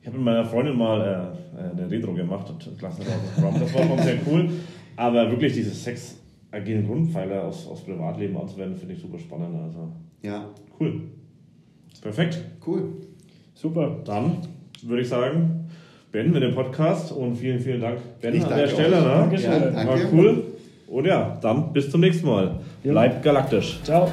ich 0.00 0.06
hab 0.06 0.14
mit 0.14 0.22
meiner 0.22 0.44
Freundin 0.46 0.76
mal 0.78 1.34
äh, 1.56 1.78
eine 1.78 1.90
Retro 1.90 2.14
gemacht 2.14 2.48
und 2.48 2.78
Klassenraum 2.78 3.60
Das 3.60 3.74
war 3.74 3.82
schon 3.84 3.98
sehr 3.98 4.16
cool. 4.26 4.48
Aber 4.96 5.30
wirklich 5.30 5.52
diese 5.52 5.70
sechs 5.70 6.16
agilen 6.50 6.86
Grundpfeiler 6.86 7.44
aus, 7.44 7.66
aus 7.68 7.84
Privatleben 7.84 8.36
anzuwenden, 8.36 8.76
finde 8.76 8.94
ich 8.94 9.00
super 9.00 9.18
spannend. 9.18 9.56
Also, 9.62 9.88
ja. 10.22 10.46
Cool. 10.78 11.02
Perfekt. 12.00 12.42
Cool. 12.66 12.84
Super. 13.54 13.96
Dann 14.04 14.38
würde 14.82 15.02
ich 15.02 15.08
sagen, 15.08 15.68
beenden 16.12 16.34
wir 16.34 16.40
den 16.40 16.54
Podcast 16.54 17.12
und 17.12 17.36
vielen, 17.36 17.60
vielen 17.60 17.80
Dank, 17.80 17.98
Ben, 18.20 18.42
an 18.42 18.56
der 18.56 18.68
Stelle. 18.68 19.00
Ne? 19.02 19.36
Ja, 19.36 19.58
danke. 19.58 19.86
War 19.88 20.12
cool. 20.12 20.44
Und 20.86 21.04
ja, 21.04 21.36
dann 21.40 21.72
bis 21.72 21.90
zum 21.90 22.00
nächsten 22.00 22.26
Mal. 22.26 22.60
Bleibt 22.82 23.22
galaktisch. 23.22 23.80
Ciao. 23.82 24.08